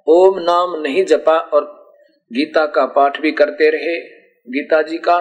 ओम 0.08 0.39
नाम 0.39 0.82
नहीं 0.82 1.06
जपा 1.06 1.38
और 1.38 1.66
गीता 2.34 2.66
का 2.66 2.86
पाठ 2.86 3.22
भी 3.22 3.32
करते 3.32 3.70
रहे 3.70 4.17
गीता 4.48 4.82
जी 4.82 4.98
का 5.00 5.18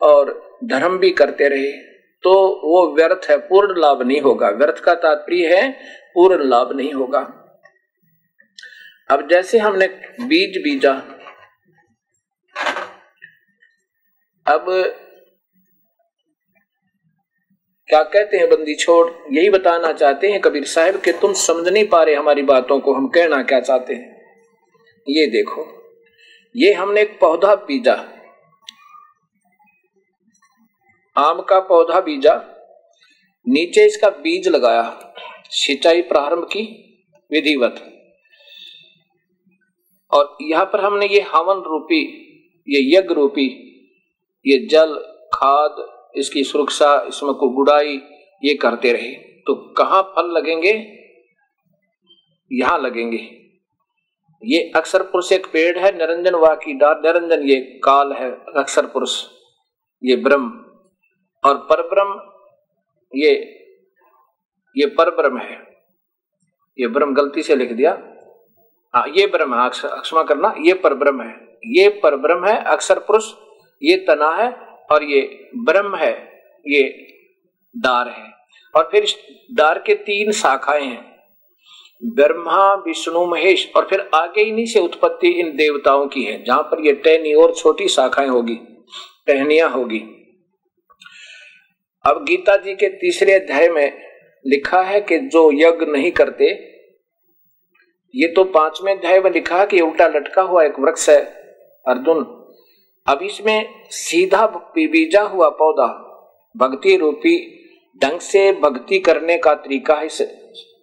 और 0.00 0.32
धर्म 0.64 0.98
भी 0.98 1.10
करते 1.12 1.48
रहे 1.48 1.72
तो 2.24 2.32
वो 2.62 2.94
व्यर्थ 2.94 3.30
है, 3.30 3.36
पूर्ण 3.38 3.80
लाभ 3.80 4.02
नहीं 4.02 4.20
होगा। 4.20 4.48
व्यर्थ 4.50 4.78
का 4.84 4.94
तात्पर्य 4.96 5.48
है, 5.48 5.70
पूर्ण 6.14 6.44
लाभ 6.44 6.72
नहीं 6.76 6.92
होगा। 6.92 7.20
अब 9.10 9.28
जैसे 9.30 9.58
हमने 9.58 9.86
बीज 10.20 10.56
बीजा, 10.62 10.92
अब 14.46 14.66
क्या 17.88 18.02
कहते 18.02 18.36
हैं 18.36 18.48
बंदी 18.50 18.74
छोड़? 18.74 19.06
यही 19.32 19.50
बताना 19.50 19.92
चाहते 19.92 20.30
हैं 20.30 20.40
कबीर 20.40 20.64
साहब 20.66 21.00
कि 21.00 21.12
तुम 21.12 21.32
समझ 21.36 21.68
नहीं 21.68 21.86
पा 21.88 22.02
रहे 22.02 22.14
हमारी 22.14 22.42
बातों 22.44 22.80
को, 22.80 22.94
हम 22.94 23.08
कहना 23.08 23.42
क्या 23.44 23.60
चाहते 23.60 23.94
हैं? 23.94 24.14
ये 25.06 25.26
देखो, 25.30 25.66
ये 26.54 26.72
हमने 26.72 27.00
एक 27.00 27.18
पौधा 27.20 27.54
बीजा। 27.66 27.94
आम 31.16 31.40
का 31.40 31.60
पौधा 31.60 32.00
बीजा, 32.00 32.34
नीचे 33.46 33.84
इसका 33.86 34.08
बीज 34.10 34.48
लगाया, 34.48 34.82
सिंचाई 35.50 36.02
प्रारंभ 36.02 36.44
की 36.44 36.62
विधिवत। 37.30 37.82
और 40.12 40.36
यहाँ 40.42 40.64
पर 40.64 40.80
हमने 40.80 41.06
ये 41.06 41.20
हवन 41.20 41.62
रूपी, 41.66 42.00
ये 42.68 42.98
यज्ञ 42.98 43.14
रूपी, 43.14 43.46
ये 44.46 44.58
जल, 44.66 44.94
खाद, 45.34 45.84
इसकी 46.16 46.44
सुरक्षा, 46.44 47.04
इसमें 47.08 47.32
को 47.34 47.48
गुड़ाई, 47.48 48.00
ये 48.42 48.54
करते 48.54 48.92
रहे। 48.92 49.12
तो 49.46 49.54
कहा 49.54 50.02
फल 50.02 50.30
लगेंगे? 50.30 50.72
यहाँ 52.50 52.78
लगेंगे। 52.78 53.18
ये 54.42 54.60
अक्षर 54.76 55.02
पुरुष 55.02 55.32
एक 55.32 55.46
पेड़ 55.46 55.78
है, 55.78 55.96
निरंजन 55.98 56.34
वाह 56.34 56.54
की 56.54 56.72
डार 56.72 57.00
निरंजन 57.00 57.48
ये 57.48 57.60
काल 57.84 58.12
है 58.12 58.30
अक्षर 58.56 58.86
पुरुष 58.86 59.22
ये 60.02 60.16
ब्रह्म। 60.16 60.65
और 61.46 61.56
परब्रह्म, 61.70 62.20
ये 63.14 63.32
ये 64.76 64.86
परब्रह्म 64.86 65.38
है। 65.38 65.56
ये 66.78 66.86
ब्रह्म 66.86 67.14
गलती 67.14 67.42
से 67.42 67.56
लिख 67.56 67.72
दिया। 67.72 67.92
हाँ 68.94 69.06
ये 69.08 69.26
ब्रह्म, 69.26 69.54
है 69.54 69.68
अक्षमा 69.68 70.22
करना, 70.22 70.54
ये 70.58 70.74
परब्रह्म 70.74 71.22
है। 71.22 71.34
ये 71.66 71.88
परब्रह्म 72.02 72.46
है, 72.46 72.56
अक्षर 72.64 72.98
पुरुष, 72.98 73.32
ये 73.82 73.96
तना 73.96 74.30
है 74.30 74.50
और 74.92 75.02
ये 75.02 75.50
ब्रह्म 75.56 75.96
है, 75.96 76.12
ये 76.66 76.82
दार 77.74 78.08
है। 78.08 78.30
और 78.74 78.88
फिर 78.92 79.06
दार 79.52 79.78
के 79.78 79.94
तीन 79.94 80.32
शाखाएँ 80.32 80.84
हैं। 80.84 81.16
ब्रह्मा, 82.02 82.74
विष्णु, 82.74 83.24
महेश 83.26 83.70
और 83.76 83.86
फिर 83.86 84.00
आगे 84.14 84.42
इन्हीं 84.42 84.66
से 84.66 84.80
उत्पत्ति 84.80 85.28
इन 85.30 85.54
देवताओं 85.56 86.06
की 86.06 86.24
है, 86.24 86.42
जहाँ 86.44 86.62
पर 86.62 86.84
ये 86.86 86.92
टहनी 86.92 87.34
और 87.34 87.54
छोटी 87.54 87.88
शाखाएँ 87.88 88.28
होगी, 88.28 88.58
टहनिया 89.26 89.68
होगी। 89.68 90.02
अब 92.06 92.24
गीता 92.24 92.56
जी 92.56 92.74
के 92.74 92.88
तीसरे 92.88 93.32
अध्याय 93.32 93.68
में 93.68 93.92
लिखा 94.46 94.80
है 94.82 95.00
कि 95.00 95.18
जो 95.18 95.50
यज्ञ 95.52 95.86
नहीं 95.86 96.10
करते, 96.10 96.44
ये 98.14 98.28
तो 98.28 98.44
पाँचवें 98.44 98.96
अध्याय 98.96 99.20
में 99.20 99.30
लिखा 99.30 99.64
कि 99.64 99.80
उल्टा 99.80 100.06
लटका 100.06 100.42
हुआ 100.42 100.64
एक 100.64 100.78
वृक्ष 100.80 101.08
है, 101.10 101.20
अर्जुन। 101.86 102.22
अब 103.06 103.22
इसमें 103.22 103.68
सीधा 103.90 104.46
बीजा 104.46 105.22
हुआ 105.22 105.48
पौधा, 105.48 105.88
भक्ति 106.56 106.96
रूपी, 106.96 107.34
ढंग 108.02 108.20
से 108.20 108.52
भक्ति 108.52 108.98
करने 108.98 109.38
का 109.38 109.54
तरीका 109.54 109.94
है 109.94 110.08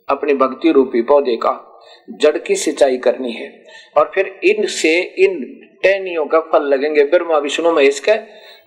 अपनी 0.10 0.34
भक्ति 0.34 0.72
रूपी 0.72 1.01
पौधे 1.01 1.36
का, 1.36 1.82
जड़ 2.10 2.38
की 2.38 2.56
सिंचाई 2.56 2.98
करनी 2.98 3.32
है। 3.32 3.63
और 3.98 4.12
फिर 4.15 4.39
इनसे 4.44 5.00
इन 5.20 5.39
टहनियों 5.84 6.25
का 6.25 6.39
फल 6.42 6.63
लगेंगे। 6.63 7.03
ब्रह्मा, 7.03 7.38
विष्णु, 7.38 7.72
महेश 7.72 8.00
के, 8.00 8.18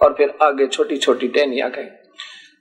और 0.04 0.14
फिर 0.18 0.34
आगे 0.42 0.66
छोटी 0.66 0.96
छोटी 0.96 1.28
टहनिया 1.28 1.68
के 1.68 2.05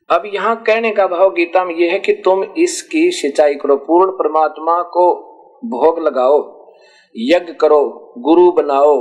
अब 0.10 0.24
यहाँ 0.26 0.56
कहने 0.64 0.92
का 0.92 1.06
भाव 1.08 1.30
गीता 1.34 1.64
में 1.66 1.76
यह 1.76 1.92
है 1.92 2.00
कि 2.00 2.14
तुम 2.26 2.44
इसकी 2.58 3.12
सिंचाई 3.12 3.56
करो, 3.56 3.76
पूर्ण 3.78 4.12
परमात्मा 4.12 4.82
को 4.94 5.12
भोग 5.64 6.00
लगाओ, 6.00 6.38
यज्ञ 7.16 7.54
करो, 7.54 8.14
गुरु 8.18 8.52
बनाओ, 8.52 8.96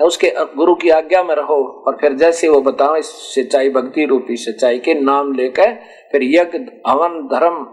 उसके 0.00 0.32
गुरु 0.56 0.74
की 0.74 0.90
आज्ञा 0.90 1.22
में 1.22 1.34
रहो 1.34 1.62
और 1.86 1.96
फिर 2.00 2.12
जैसे 2.12 2.48
वो 2.48 2.60
बताओ 2.60 2.96
इस 2.96 3.06
सिंचाई, 3.34 3.70
भक्ति 3.70 4.04
रूपी 4.04 4.36
सिंचाई 4.36 4.78
के 4.78 4.94
नाम 4.94 5.32
लेकर 5.32 5.74
फिर 6.12 6.22
यज्ञ, 6.24 6.58
हवन, 6.86 7.18
धर्म, 7.32 7.66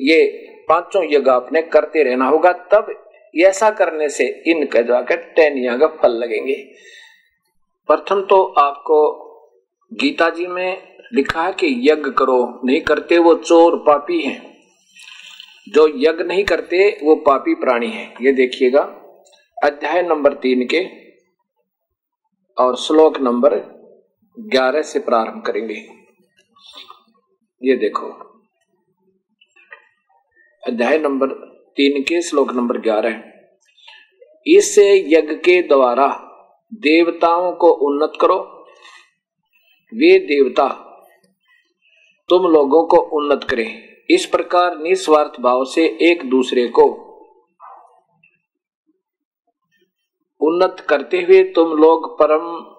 ये 0.00 0.22
पाँचों 0.68 1.04
यज्ञ 1.04 1.30
आपने 1.30 1.62
करते 1.62 2.02
रहना 2.02 2.28
होगा। 2.28 2.52
तब 2.72 2.94
ऐसा 3.34 3.70
करने 3.70 4.08
से 4.08 4.24
इनके 4.46 4.82
जाकर 4.82 5.16
टैनिया 5.36 5.76
का 5.76 5.86
फल 5.96 6.12
लगेंगे। 6.12 6.54
प्रथम 7.88 8.20
तो 8.20 8.42
आपको 8.58 9.00
गीता 9.92 10.28
जी 10.30 10.46
में 10.46 10.93
लिखा 11.12 11.46
है 11.46 11.52
कि 11.52 11.66
यज्ञ 11.66 12.10
करो, 12.10 12.60
नहीं 12.64 12.80
करते 12.80 13.18
वो 13.18 13.34
चोर 13.34 13.76
पापी 13.76 14.22
हैं। 14.22 14.54
जो 15.68 15.88
यज्ञ 15.88 16.24
नहीं 16.24 16.44
करते, 16.44 17.00
वो 17.02 17.16
पापी 17.16 17.54
प्राणी 17.54 17.88
है। 17.88 18.14
ये 18.22 18.32
देखिएगा, 18.32 18.80
अध्याय 19.64 20.02
नंबर 20.02 20.32
तीन 20.32 20.66
के 20.66 20.86
और 22.62 22.76
श्लोक 22.76 23.20
नंबर 23.20 23.54
ग्यारह 24.38 24.82
से 24.82 24.98
प्रारंभ 24.98 25.44
करेंगे। 25.44 25.74
ये 27.62 27.76
देखो, 27.76 28.06
अध्याय 30.66 30.98
नंबर 30.98 31.26
तीन 31.76 32.02
के 32.02 32.22
श्लोक 32.22 32.52
नंबर 32.52 32.78
ग्यारह। 32.78 33.24
इस 34.46 34.78
यज्ञ 34.78 35.34
के 35.34 35.62
द्वारा 35.62 36.20
देवताओं 36.74 37.52
को 37.52 37.70
उन्नत 37.70 38.12
करो। 38.20 38.66
वे 39.94 40.18
देवता 40.18 40.83
तुम 42.28 42.42
लोगों 42.42 42.86
को 42.86 42.96
उन्नत 42.96 43.44
करें। 43.44 43.96
इस 44.10 44.26
प्रकार 44.26 44.78
निस्वार्थ 44.78 45.40
भाव 45.40 45.64
से 45.64 45.86
एक 45.86 46.30
दूसरे 46.30 46.68
को 46.68 46.84
उन्नत 50.40 50.86
करते 50.88 51.22
हुए 51.22 51.44
तुम 51.44 51.68
लोग 51.72 52.18
परम 52.18 52.74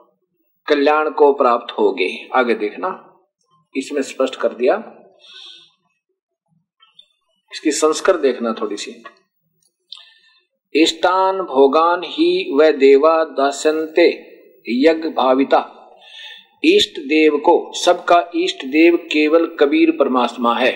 कल्याण 0.68 1.10
को 1.10 1.34
प्राप्त 1.34 1.72
होगे। 1.80 2.30
आगे 2.36 2.54
देखना। 2.54 3.20
इसमें 3.76 4.02
स्पष्ट 4.02 4.36
कर 4.36 4.54
दिया। 4.54 4.76
इसकी 7.54 7.72
संस्कर 7.72 8.18
देखना 8.18 8.54
थोड़ी 8.62 8.78
सी। 8.78 9.04
इष्टान 10.76 11.42
भोगान 11.42 12.04
ही 12.04 12.56
व 12.56 12.72
देवा 12.72 13.24
दसनते 13.24 14.10
यज्ञ 14.70 15.10
भाविता। 15.10 15.75
इष्ट 16.64 17.00
देव 17.00 17.38
को, 17.38 17.72
सबका 17.76 18.24
ईष्ट 18.36 18.66
देव 18.66 18.96
केवल 19.12 19.46
कबीर 19.60 19.92
परमात्मा 19.92 20.54
है। 20.56 20.72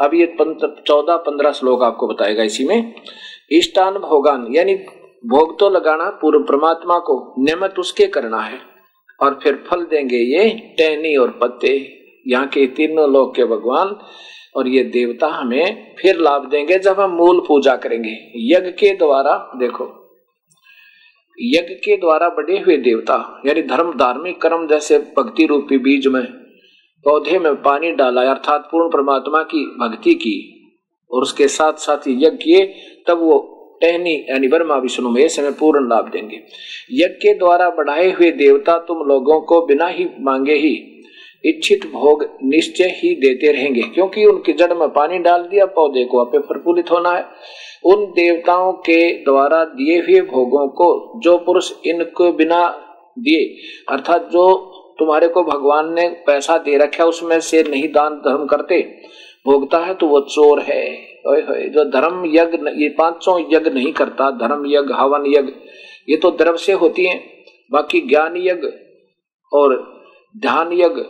अब 0.00 0.14
ये 0.14 0.26
चौदह, 0.36 1.16
पंद्रह 1.16 1.52
श्लोक 1.52 1.82
आपको 1.82 2.06
बताएगा 2.06 2.42
इसी 2.42 2.64
में। 2.64 2.94
इष्टान 3.50 3.94
भोगान, 3.94 4.46
यानी 4.54 4.74
भोग 5.24 5.58
तो 5.58 5.68
लगाना, 5.70 6.08
पूर्व 6.20 6.42
परमात्मा 6.42 6.98
को 6.98 7.34
नियमित 7.38 7.78
उसके 7.78 8.06
करना 8.08 8.40
है, 8.40 8.58
और 9.20 9.38
फिर 9.42 9.62
फल 9.66 9.84
देंगे 9.84 10.16
ये 10.16 10.48
टहनी 10.78 11.14
और 11.16 11.38
पत्ते। 11.40 11.76
यहाँ 12.26 12.46
के 12.46 12.66
तीनों 12.68 13.08
लोग 13.12 13.34
के 13.36 13.44
भगवान 13.46 13.96
और 14.56 14.68
ये 14.68 14.82
देवता 14.84 15.26
हमें 15.28 15.94
फिर 15.98 16.18
लाभ 16.18 16.48
देंगे 16.50 16.78
जब 16.78 17.00
हम 17.00 17.16
मूल 17.16 17.40
पूजा 17.40 17.76
करेंगे। 17.76 18.16
यज्ञ 18.48 18.70
के 18.70 18.94
द्वारा, 18.96 19.36
देखो 19.56 19.84
यज्ञ 21.40 21.74
के 21.74 21.96
द्वारा 21.96 22.28
बढ़े 22.28 22.58
हुए 22.58 22.76
देवता, 22.76 23.42
यानी 23.46 23.62
धर्म, 23.62 23.92
धार्मिक 23.92 24.42
कर्म 24.42 24.66
जैसे 24.66 24.98
भक्ति 24.98 25.46
रूपी 25.46 25.78
बीज 25.78 26.06
में, 26.06 26.26
पौधे 27.04 27.38
में 27.38 27.62
पानी 27.62 27.92
डाला, 27.92 28.22
अर्थात 28.22 28.68
पूर्ण 28.72 28.88
परमात्मा 28.88 29.42
की 29.42 29.64
भक्ति 29.64 30.14
की, 30.14 30.58
और 31.10 31.22
उसके 31.22 31.48
साथ 31.48 31.72
साथ 31.72 31.98
यज्ञ 32.08 32.30
किए, 32.30 32.74
तब 33.08 33.18
वो 33.18 33.48
टहनी, 33.82 34.26
यानी 34.30 34.48
वर्मा 34.48 34.76
विष्णु 34.76 35.10
में 35.10 35.28
समय 35.28 35.50
पूर्ण 35.50 35.88
लाभ 35.88 36.10
देंगे। 36.10 36.36
यज्ञ 36.92 37.04
के 37.04 37.34
द्वारा 37.34 37.70
बढ़ाए 37.70 38.12
हुए 38.12 38.30
देवता 38.30 38.78
तुम 38.78 38.98
लोगों 38.98 39.40
को 39.40 39.66
बिना 39.66 39.86
ही 39.86 40.06
मांगे 40.20 40.54
ही 40.54 40.91
इच्छित 41.44 41.84
भोग 41.86 42.24
निश्चय 42.44 42.88
ही 42.96 43.14
देते 43.16 43.52
रहेंगे, 43.52 43.82
क्योंकि 43.84 44.24
उनकी 44.24 44.52
जड़ 44.52 44.72
में 44.72 44.88
पानी 44.90 45.18
डाल 45.18 45.42
दिया, 45.42 45.66
पौधे 45.68 46.04
को 46.04 46.18
अपने 46.18 46.40
प्रफुल्लित 46.42 46.90
होना 46.90 47.10
है। 47.10 47.24
उन 47.84 48.04
देवताओं 48.12 48.72
के 48.80 49.00
द्वारा 49.24 49.64
दिए 49.66 49.98
हुए 49.98 50.20
भोगों 50.26 50.66
को 50.70 51.20
जो 51.20 51.36
पुरुष 51.38 51.70
इनको 51.86 52.32
बिना 52.32 52.66
दिए, 53.16 53.44
अर्थात 53.88 54.28
जो 54.32 54.44
तुम्हारे 54.98 55.28
को 55.28 55.42
भगवान 55.44 55.92
ने 55.94 56.08
पैसा 56.26 56.56
दे 56.58 56.76
रखा 56.78 57.04
उसमें 57.04 57.38
से 57.40 57.62
नहीं 57.62 57.88
दान 57.88 58.16
धर्म 58.18 58.46
करते, 58.46 58.80
भोगता 59.46 59.78
है 59.78 59.94
तो 59.94 60.06
वो 60.06 60.20
चोर 60.28 60.60
है। 60.60 60.84
जो 61.68 61.84
धर्म 61.90 62.22
यज्ञ 62.26 62.58
ये 62.74 62.88
पाँचों 62.88 63.38
यज्ञ 63.48 63.70
नहीं 63.70 63.92
करता, 63.92 64.30
धर्म 64.38 64.66
यज्ञ, 64.66 64.92
हवन 64.92 65.24
यज्ञ, 65.28 65.52
ये 66.08 66.16
तो 66.16 66.30
द्रव 66.32 66.56
से 66.58 66.72
होती 66.74 67.06
है। 67.06 67.16
बाकी 67.70 68.00
ज्ञान 68.00 68.36
यज्ञ 68.36 68.68
और 69.52 69.76
ध्यान 70.34 70.72
यज्ञ 70.72 71.02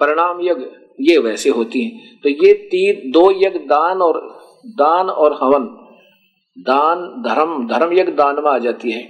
परिणाम 0.00 0.40
यज्ञ, 0.40 0.64
ये 1.00 1.18
वैसे 1.18 1.50
होती 1.50 1.82
हैं। 1.82 2.20
तो 2.20 2.28
ये 2.28 2.52
तीन, 2.54 3.10
दो 3.10 3.30
यज्ञ 3.30 3.58
दान 3.58 4.02
और 4.02 4.38
दान 4.66 5.10
और 5.10 5.32
हवन, 5.32 5.64
दान, 6.58 7.22
धर्म 7.28 7.66
धर्म 7.66 7.92
यज्ञ 7.92 8.12
दान 8.12 8.34
में 8.34 8.50
आ 8.50 8.58
जाती 8.58 8.90
है। 8.90 9.02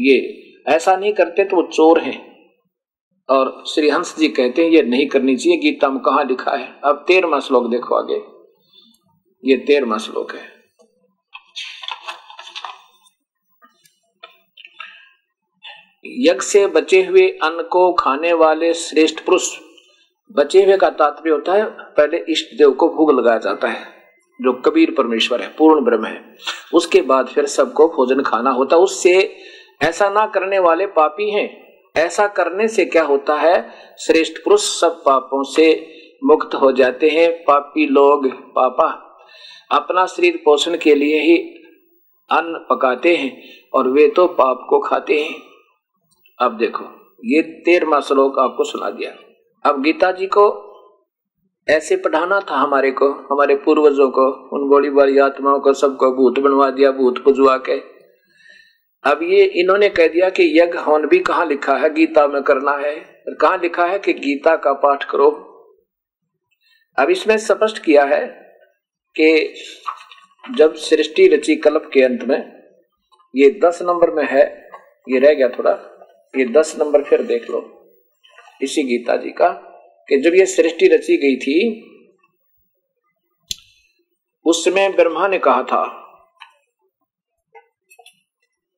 ये, 0.00 0.42
ऐसा 0.66 0.96
नहीं 0.96 1.12
करते 1.12 1.44
तो 1.44 1.56
वो 1.56 1.62
चोर 1.62 2.00
हैं। 2.00 2.36
और 3.30 3.64
श्री 3.74 3.88
हंस 3.88 4.18
जी 4.18 4.28
कहते 4.28 4.64
हैं, 4.64 4.70
ये 4.70 4.82
नहीं 4.82 5.06
करनी 5.06 5.36
चाहिए, 5.36 5.58
गीता 5.58 5.88
में 5.88 6.02
कहा 6.02 6.22
लिखा 6.22 6.50
है? 6.50 6.80
अब 6.84 7.04
तेरहवा 7.08 7.40
श्लोक 7.40 7.70
देखो 7.70 7.94
आगे। 7.94 8.36
ये 9.50 9.56
तेरहवा 9.56 9.98
श्लोक 9.98 10.32
है। 10.32 10.56
यज्ञ 16.06 16.40
से 16.40 16.66
बचे 16.66 17.02
हुए 17.02 17.28
अन्न 17.28 17.62
को 17.62 17.92
खाने 17.92 18.32
वाले 18.32 18.74
श्रेष्ठ 18.74 19.24
पुरुष 19.24 19.58
बचे 20.30 20.64
हुए 20.64 20.76
का 20.76 20.88
तात्पर्य 20.90 21.32
होता 21.32 21.52
है, 21.52 21.64
पहले 21.64 22.24
इष्ट 22.28 22.56
देव 22.58 22.70
को 22.70 22.88
भोग 22.88 23.10
लगाया 23.18 23.38
जाता 23.38 23.68
है, 23.68 23.82
जो 24.40 24.52
कबीर 24.52 24.94
परमेश्वर 24.98 25.42
है, 25.42 25.48
पूर्ण 25.48 25.84
ब्रह्म 25.84 26.04
है। 26.04 26.36
उसके 26.74 27.00
बाद 27.00 27.26
फिर 27.26 27.46
सबको 27.46 27.88
भोजन 27.88 28.22
खाना 28.22 28.50
होता 28.50 28.76
उससे 28.76 29.36
ऐसा 29.82 30.08
ना 30.10 30.26
करने 30.26 30.58
वाले 30.58 30.86
पापी 30.86 31.30
हैं। 31.30 31.48
ऐसा 31.96 32.26
करने 32.26 32.68
से 32.68 32.84
क्या 32.84 33.02
होता 33.02 33.34
है? 33.34 33.72
श्रेष्ठ 33.98 34.38
पुरुष 34.44 34.60
सब 34.80 35.02
पापों 35.04 35.42
से 35.42 35.94
मुक्त 36.24 36.54
हो 36.54 36.72
जाते 36.72 37.08
हैं। 37.08 37.30
पापी 37.44 37.86
लोग 37.86 38.26
पापा 38.50 38.88
अपना 39.70 40.06
शरीर 40.06 40.36
पोषण 40.44 40.76
के 40.76 40.94
लिए 40.94 41.20
ही 41.20 41.36
अन्न 42.30 42.66
पकाते 42.70 43.16
हैं 43.16 43.42
और 43.74 43.88
वे 43.88 44.08
तो 44.08 44.26
पाप 44.26 44.66
को 44.70 44.78
खाते 44.78 45.20
हैं। 45.20 45.36
अब 46.38 46.56
देखो, 46.56 46.84
ये 47.24 47.42
तेरहवा 47.42 48.00
श्लोक 48.00 48.38
आपको 48.38 48.64
सुना 48.64 48.90
दिया। 48.90 49.12
अब 49.66 49.82
गीता 49.82 50.12
जी 50.12 50.26
को 50.26 50.66
ऐसे 51.68 51.96
पढ़ाना 51.96 52.40
था 52.40 52.54
हमारे 52.54 52.90
को, 52.90 53.08
हमारे 53.10 53.54
पूर्वजों 53.54 54.10
को, 54.10 54.56
उन 54.56 54.70
बड़ी 54.70 54.90
बड़ी 54.90 55.18
आत्माओं 55.18 55.60
को, 55.60 55.72
सबको 55.72 56.12
भूत 56.12 56.38
बनवा 56.38 56.70
दिया, 56.70 56.90
भूत 56.90 57.24
पुजवा 57.24 57.56
के। 57.56 57.80
अब 59.10 59.20
ये 59.22 59.44
इन्होंने 59.44 59.88
कह 59.88 60.08
दिया 60.08 60.30
कि 60.30 60.60
यज्ञ 60.60 60.78
हवन 60.78 61.06
भी 61.06 61.18
कहा 61.18 61.44
लिखा 61.44 61.76
है? 61.76 61.94
गीता 61.94 62.26
में 62.26 62.42
करना 62.42 62.72
है। 62.72 62.96
और 63.28 63.34
कहा 63.34 63.56
लिखा 63.56 63.86
है 63.86 63.98
कि 63.98 64.12
गीता 64.12 64.56
का 64.56 64.72
पाठ 64.72 65.04
करो? 65.04 65.30
अब 66.98 67.10
इसमें 67.10 67.36
स्पष्ट 67.36 67.78
किया 67.78 68.04
है 68.04 68.26
कि 69.20 69.54
जब 70.56 70.74
सृष्टि 70.74 71.28
रची 71.28 71.56
कल्प 71.56 71.90
के 71.92 72.02
अंत 72.02 72.24
में, 72.24 72.62
ये 73.36 73.60
दस 73.64 73.78
नंबर 73.82 74.10
में 74.10 74.26
है, 74.26 74.70
ये 75.08 75.18
रह 75.18 75.34
गया 75.34 75.48
थोड़ा, 75.48 75.78
ये 76.38 76.44
दस 76.44 76.76
नंबर 76.78 77.02
फिर 77.02 77.22
देख 77.22 77.50
लो। 77.50 77.75
इसी 78.60 78.82
गीता 78.82 79.16
जी 79.16 79.30
का, 79.30 79.48
कि 80.08 80.20
जब 80.20 80.34
ये 80.34 80.46
सृष्टि 80.46 80.86
रची 80.86 81.16
गई 81.16 81.36
थी, 81.36 81.58
उस 84.46 84.64
समय 84.64 84.88
ब्रह्मा 84.88 85.28
ने 85.28 85.38
कहा 85.38 85.62
था, 85.62 85.82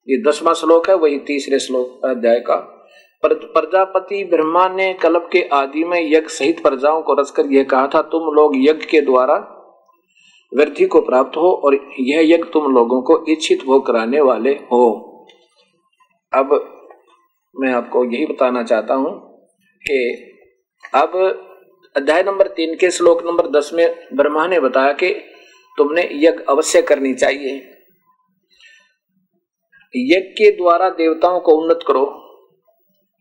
ये 0.08 0.22
दसवां 0.22 0.54
श्लोक 0.54 0.88
है, 0.88 0.94
वही 0.96 1.18
तीसरे 1.18 1.58
श्लोक 1.58 2.04
अध्याय 2.06 2.40
का 2.40 2.56
प्रजापति 3.22 4.22
ब्रह्मा 4.24 4.66
ने 4.68 4.92
कल्प 4.94 5.28
के 5.32 5.42
आदि 5.52 5.84
में 5.84 6.00
यज्ञ 6.00 6.28
सहित 6.28 6.62
प्रजाओं 6.62 7.02
को 7.02 7.14
रचकर 7.14 7.46
यह 7.46 7.64
कहा 7.64 7.86
था, 7.86 8.02
तुम 8.02 8.34
लोग 8.34 8.52
यज्ञ 8.56 8.86
के 8.86 9.00
द्वारा 9.00 9.36
वृद्धि 10.52 10.86
को 10.86 11.00
प्राप्त 11.00 11.36
हो 11.36 11.50
और 11.54 11.74
यह 12.00 12.20
यज्ञ 12.24 12.44
तुम 12.52 12.72
लोगों 12.74 13.00
को 13.02 13.24
इच्छित 13.28 13.64
भोग 13.64 13.86
कराने 13.86 14.20
वाले 14.20 14.52
हो। 14.72 14.84
अब 16.32 16.52
मैं 17.54 17.72
आपको 17.72 18.04
यही 18.04 18.26
बताना 18.26 18.62
चाहता 18.62 18.94
हूँ 18.94 19.27
कि 19.90 20.30
अब 20.94 21.16
अध्याय 21.96 22.22
नंबर 22.22 22.48
तीन 22.48 22.76
के 22.76 22.90
श्लोक 22.90 23.26
नंबर 23.26 23.48
दस 23.48 23.70
में 23.74 24.08
ब्रह्मा 24.14 24.46
ने 24.46 24.60
बताया 24.60 24.92
कि 24.92 25.14
तुमने 25.76 26.08
यज्ञ 26.12 26.44
अवश्य 26.48 26.82
करनी 26.82 27.14
चाहिए। 27.14 27.56
यज्ञ 29.96 30.28
के 30.28 30.50
द्वारा 30.50 30.90
देवताओं 30.90 31.40
को 31.40 31.52
उन्नत 31.52 31.80
करो। 31.86 32.04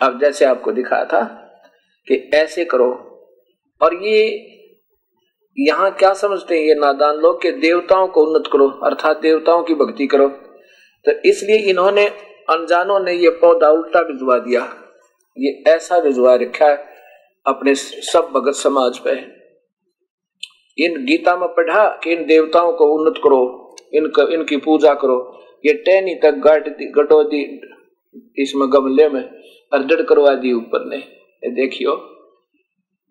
अब 0.02 0.20
जैसे 0.22 0.46
आपको 0.46 0.72
दिखाया 0.72 1.06
था 1.06 1.24
कि 2.08 2.32
ऐसे 2.34 2.66
करो। 2.66 2.92
और 3.82 3.94
ये 3.94 4.28
यहाँ 5.60 5.92
क्या 5.92 6.14
समझते 6.14 6.60
हैं? 6.60 6.66
ये 6.66 6.76
नादान 6.76 7.16
लोग 7.16 7.42
के 7.42 7.52
देवताओं 7.52 8.08
को 8.08 8.26
उन्नत 8.26 8.50
करो, 8.54 8.70
अर्थात 8.70 9.20
देवताओं 9.20 9.64
की 9.64 9.74
भक्ति 9.74 10.08
करो। 10.08 10.28
तो 11.06 11.12
इसलिए 11.26 11.58
इन्होंने, 11.58 12.08
अनजानों 12.50 13.00
ने 13.00 13.14
ये 13.14 13.30
पौधा 13.30 13.70
उल्टा 13.70 14.04
भिजवा 14.04 14.40
दिया। 14.40 14.87
ये 15.38 15.64
ऐसा 15.68 15.98
रिजवा 16.00 16.36
रखा 16.36 16.66
है 16.66 16.76
अपने 17.46 17.74
सब 17.76 18.30
भगत 18.34 18.56
समाज 18.56 18.98
पे। 19.00 19.12
इन 20.78 21.06
गीता 21.06 21.36
में 21.36 21.48
पढ़ा 21.50 21.88
कि 22.04 22.12
इन 22.12 22.26
देवताओं 22.26 22.72
को 22.74 22.86
उन्नत 22.96 23.22
करो, 23.24 23.76
इनका, 23.94 24.24
इनकी 24.34 24.58
पूजा 24.58 24.94
करो। 24.94 25.18
ये 25.66 25.74
टहनी 25.86 26.16
तक 26.16 26.38
गाट 26.38 26.68
गटो 26.96 27.24
दी 27.24 27.42
इसमें 28.38 28.68
गमले 28.74 29.08
में 29.10 29.22
अर्जड़ 29.72 30.02
करवा 30.02 30.34
दी 30.36 30.54
ऊपर 30.54 30.86
ने। 30.86 30.98
ये 30.98 31.50
देखियो। 31.56 31.96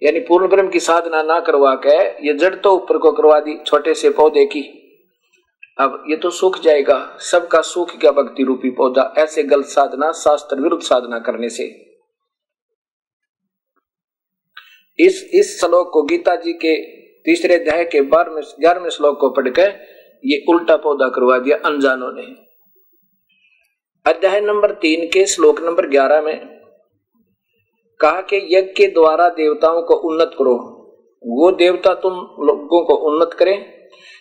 यानी 0.03 0.21
पूर्ण 0.21 0.49
ब्रह्म 0.49 0.69
की 0.69 0.81
साधना 0.81 1.23
ना 1.23 1.39
करवा 1.41 1.75
के 1.87 1.97
ये 2.27 2.33
जड़ 2.35 2.55
तो 2.55 2.75
ऊपर 2.77 2.99
को 2.99 3.12
करवा 3.12 3.39
दी, 3.41 3.59
छोटे 3.67 3.95
से 3.95 4.11
पौधे 4.11 4.45
की। 4.47 4.62
अब 5.79 6.05
ये 6.11 6.17
तो 6.17 6.31
सूख 6.31 6.59
जाएगा, 6.61 7.17
सबका 7.23 7.61
सूख 7.62 7.97
क्या 8.01 8.11
भक्ति 8.12 8.43
रूपी 8.43 8.71
पौधा, 8.71 9.12
ऐसे 9.19 9.43
गलत 9.43 9.67
साधना 9.67 10.11
शास्त्र 10.15 10.61
विरुद्ध 10.61 10.83
साधना 10.83 11.19
करने 11.19 11.49
से। 11.49 11.67
इस 14.99 15.31
इस 15.35 15.61
श्लोक 15.61 15.91
को 15.93 16.03
गीता 16.03 16.37
जी 16.37 16.53
के 16.53 16.77
तीसरे 17.23 17.55
अध्याय 17.55 17.85
के 17.85 18.01
बारहवें, 18.01 18.43
ग्यारहवें 18.61 18.91
श्लोक 18.91 19.21
को 19.21 19.31
पढ़कर 19.31 19.81
ये 20.25 20.45
उल्टा 20.49 20.77
पौधा 20.77 21.09
करवा 21.09 21.39
दिया 21.39 21.57
अनजानों 21.65 22.13
ने। 22.13 22.23
अध्याय 24.07 24.41
नंबर 24.41 24.71
तीन 24.71 25.07
के 25.07 25.27
श्लोक 25.27 25.61
नंबर 25.61 25.87
ग्यारह 25.87 26.21
में 26.21 26.61
कहा 28.01 28.21
कि 28.21 28.37
यज्ञ 28.37 28.73
के 28.73 28.87
द्वारा 28.87 29.29
देवताओं 29.29 29.83
को 29.83 29.95
उन्नत 29.95 30.31
करो। 30.39 30.55
वो 31.27 31.51
देवता 31.51 31.95
तुम 31.95 32.13
लोगों 32.47 32.85
को 32.85 32.95
उन्नत 32.95 33.33
करें। 33.33 33.73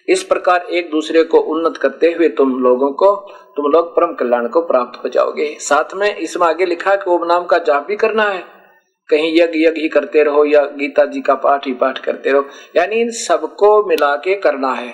इस 0.07 0.23
प्रकार 0.23 0.61
एक 0.61 0.91
दूसरे 0.91 1.23
को 1.23 1.37
उन्नत 1.37 1.77
करते 1.77 2.11
हुए 2.11 2.29
तुम 2.29 2.59
लोगों 2.59 2.91
को, 2.91 3.15
तुम 3.55 3.65
लोग 3.65 3.95
परम 3.95 4.13
कल्याण 4.13 4.47
को 4.47 4.61
प्राप्त 4.61 5.03
हो 5.03 5.09
जाओगे। 5.09 5.57
साथ 5.59 5.95
में 5.95 6.15
इसमें 6.15 6.47
आगे 6.47 6.65
लिखा 6.65 6.95
कि 6.95 7.11
ओम 7.11 7.25
नाम 7.25 7.45
का 7.45 7.57
जाप 7.57 7.87
भी 7.87 7.95
करना 7.95 8.23
है। 8.23 8.54
कहीं 9.09 9.33
यज्ञ 9.33 9.59
यज्ञ 9.59 9.81
ही 9.81 9.89
करते 9.89 10.23
रहो 10.23 10.45
या 10.45 10.61
गीता 10.61 11.05
जी 11.05 11.21
का 11.21 11.35
पाठ 11.35 11.67
ही 11.67 11.73
पाठ 11.73 11.99
करते 11.99 12.31
रहो। 12.31 12.45
यानी 12.75 12.95
इन 12.95 13.11
सबको 13.11 13.85
मिला 13.85 14.15
के 14.15 14.35
करना 14.35 14.73
है। 14.73 14.93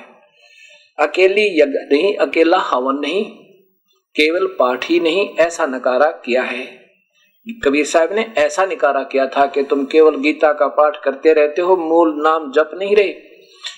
अकेली 1.00 1.62
यज्ञ 1.62 1.96
नहीं, 1.96 2.16
अकेला 2.16 2.58
हवन 2.58 2.96
नहीं, 2.96 3.26
केवल 4.16 4.48
पाठ 4.48 4.86
ही 4.86 5.00
नहीं, 5.00 5.30
ऐसा 5.40 5.66
नकारा 5.66 6.12
किया 6.12 6.44
है। 6.44 6.82
कबीर 7.66 7.86
साहब 7.86 8.14
ने 8.14 8.34
ऐसा 8.38 8.66
निकारा 8.66 9.04
किया 9.04 9.28
था 9.28 9.46
कि 9.46 9.64
तुम 9.64 9.86
केवल 9.86 10.16
गीता 10.16 10.54
का 10.54 10.68
पाठ 10.68 11.04
करते 11.04 11.34
रहते 11.34 11.62
हो, 11.62 11.78
मूल 11.78 12.14
नाम 12.24 12.52
जप 12.52 12.72
नहीं 12.74 12.96
रहे। 12.96 13.32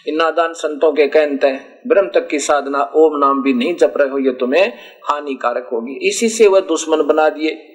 इन 0.07 0.15
नादान 0.15 0.53
संतों 0.53 0.93
के 0.93 1.07
कहते 1.07 1.47
हैं 1.47 1.81
ब्रह्म 1.87 2.09
तक 2.09 2.27
की 2.27 2.39
साधना, 2.39 2.91
ओम 2.95 3.17
नाम 3.17 3.43
भी 3.43 3.53
नहीं 3.53 3.75
जप 3.75 3.93
रहे 3.97 4.09
हो, 4.09 4.19
ये 4.19 4.31
तुम्हें 4.31 4.73
हानिकारक 5.09 5.69
होगी। 5.73 6.07
इसी 6.07 6.29
से 6.29 6.47
वह 6.47 6.59
दुश्मन 6.59 7.01
बना 7.01 7.29
दिए। 7.29 7.69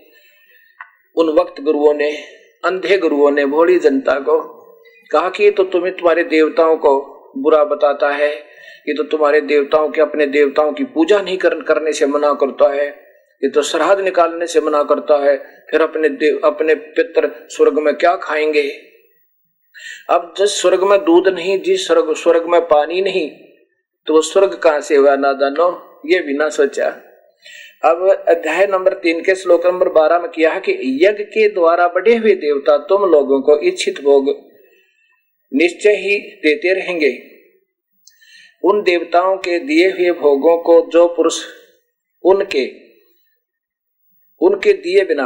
उन 1.16 1.28
वक्त 1.28 1.60
गुरुओं 1.60 1.94
ने 1.94 2.37
अंधे 2.64 2.98
गुरुओं 2.98 3.30
ने 3.30 3.46
भोली 3.46 3.78
जनता 3.78 4.18
को 4.20 4.38
कहा 5.10 5.28
कि 5.28 5.50
तो 5.50 5.64
तुम्हें 5.64 5.96
तुम्हारे 5.96 6.24
देवताओं 6.24 6.76
को 6.76 6.92
बुरा 7.38 7.64
बताता 7.64 8.10
है। 8.10 8.30
ये 8.88 8.94
तो 8.94 9.02
तुम्हारे 9.02 9.40
देवताओं 9.40 9.88
के 9.88 10.00
अपने 10.00 10.26
देवताओं 10.26 10.72
की 10.72 10.84
पूजा 10.84 11.20
नहीं 11.20 11.38
कर, 11.38 11.54
करने 11.62 11.92
से 11.92 12.06
मना 12.06 12.32
करता 12.32 12.72
है। 12.72 12.86
ये 13.42 13.50
तो 13.50 13.62
श्राद्ध 13.62 14.00
निकालने 14.04 14.46
से 14.46 14.60
मना 14.60 14.82
करता 14.82 15.16
है। 15.24 15.36
फिर 15.70 15.82
अपने 15.82 16.08
देव 16.08 16.40
अपने 16.44 16.74
पित्र 16.74 17.30
स्वर्ग 17.48 17.78
में 17.78 17.94
क्या 17.94 18.14
खाएँगे? 18.16 18.68
अब 20.10 20.34
जिस 20.38 20.60
स्वर्ग 20.60 20.84
में 20.84 20.98
दूध 21.04 21.28
नहीं 21.28 21.60
जिस 21.62 21.86
स्वर्ग 21.86 22.14
स्वर्ग 22.14 22.46
में 22.46 22.60
पानी 22.60 23.00
नहीं 23.00 23.28
तो 24.06 24.14
वो 24.14 24.20
स्वर्ग 24.20 24.54
कहाँ 24.54 24.80
से 24.80 24.96
हुआ 24.96 25.16
नादानो? 25.16 26.00
ये 26.06 26.20
भी 26.20 26.34
ना 26.34 26.48
सोचा। 26.48 26.88
अब 27.84 28.24
अध्याय 28.28 28.66
नंबर 28.66 28.94
तीन 28.94 29.20
के 29.20 29.34
श्लोक 29.34 29.66
नंबर 29.66 29.88
बारह 29.88 30.18
में 30.18 30.30
किया 30.30 30.52
है 30.52 30.60
कि 30.60 30.72
यज्ञ 31.02 31.24
के 31.24 31.48
द्वारा 31.48 31.88
बढ़े 31.88 32.16
हुए 32.16 32.34
देवता 32.34 32.76
तुम 32.78 33.02
लोगों 33.02 33.40
को 33.42 33.58
इच्छित 33.58 34.00
भोग 34.00 34.30
निश्चय 35.52 35.90
ही 35.90 36.18
देते 36.18 36.72
रहेंगे। 36.74 37.10
उन 38.64 38.82
देवताओं 38.82 39.36
के 39.36 39.58
दिए 39.58 39.90
हुए 39.90 40.10
भोगों 40.10 40.56
को 40.58 40.90
जो 40.90 41.06
पुरुष 41.08 41.44
उनके 42.24 42.66
उनके 44.40 44.72
दिए 44.72 45.04
बिना 45.04 45.24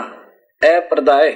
अप्रदाय, 0.63 1.33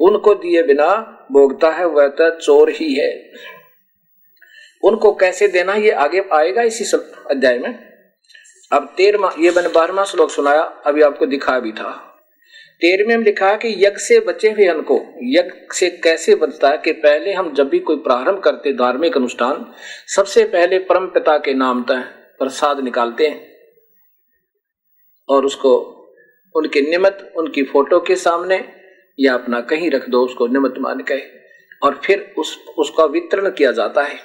उनको 0.00 0.34
दिए 0.34 0.62
बिना 0.62 0.88
भोगता 1.32 1.70
है, 1.70 1.86
वह 1.86 2.08
तो 2.08 2.30
चोर 2.38 2.70
ही 2.70 2.92
है। 2.94 3.32
उनको 4.82 5.12
कैसे 5.12 5.48
देना, 5.48 5.74
ये 5.74 5.90
आगे 5.90 6.24
आएगा 6.32 6.62
इसी 6.62 6.96
अध्याय 7.30 7.58
में? 7.58 7.89
अब 8.72 8.94
तेरवा 8.96 9.32
ये 9.38 9.50
मैंने 9.50 9.68
बारहवा 9.68 10.04
श्लोक 10.04 10.30
सुनाया, 10.30 10.62
अभी 10.62 11.02
आपको 11.02 11.26
दिखा 11.26 11.58
भी 11.60 11.72
था। 11.72 11.90
तेरहवें 12.82 13.16
में 13.16 13.24
लिखा 13.24 13.54
कि 13.54 13.68
यज्ञ 13.68 13.98
से 13.98 14.20
बचे 14.20 14.50
हुए 14.50 14.66
अन्न 14.66 14.82
को 14.82 14.94
यज्ञ 15.22 15.74
से 15.74 15.90
कैसे 15.90 16.34
बचता 16.34 16.68
है 16.68 16.78
कि 16.78 16.92
पहले 16.92 17.32
हम 17.32 17.52
जब 17.54 17.68
भी 17.68 17.78
कोई 17.78 17.96
प्रारंभ 17.96 18.38
करते 18.38 18.72
धार्मिक 18.72 19.16
अनुष्ठान, 19.16 19.74
सबसे 20.06 20.44
पहले 20.44 20.78
परम 20.78 21.06
पिता 21.06 21.38
के 21.38 21.54
नाम 21.54 21.82
तय 21.82 22.00
प्रसाद 22.38 22.80
निकालते 22.80 23.26
हैं 23.26 23.52
और 25.28 25.44
उसको, 25.44 25.78
उनके 26.54 26.80
निमित्त 26.80 27.32
उनकी 27.36 27.62
फ़ोटो 27.62 28.00
के 28.00 28.16
सामने 28.16 28.72
या 29.20 29.34
अपना 29.34 29.60
कहीं 29.60 29.90
रख 29.90 30.08
दो, 30.08 30.24
उसको 30.24 30.46
निमित्त 30.46 30.78
मान 30.78 31.00
के 31.00 31.20
और 31.82 32.00
फिर 32.04 32.34
उस, 32.38 32.58
उसका 32.78 33.04
वितरण 33.04 33.50
किया 33.50 33.72
जाता 33.72 34.02
है। 34.02 34.18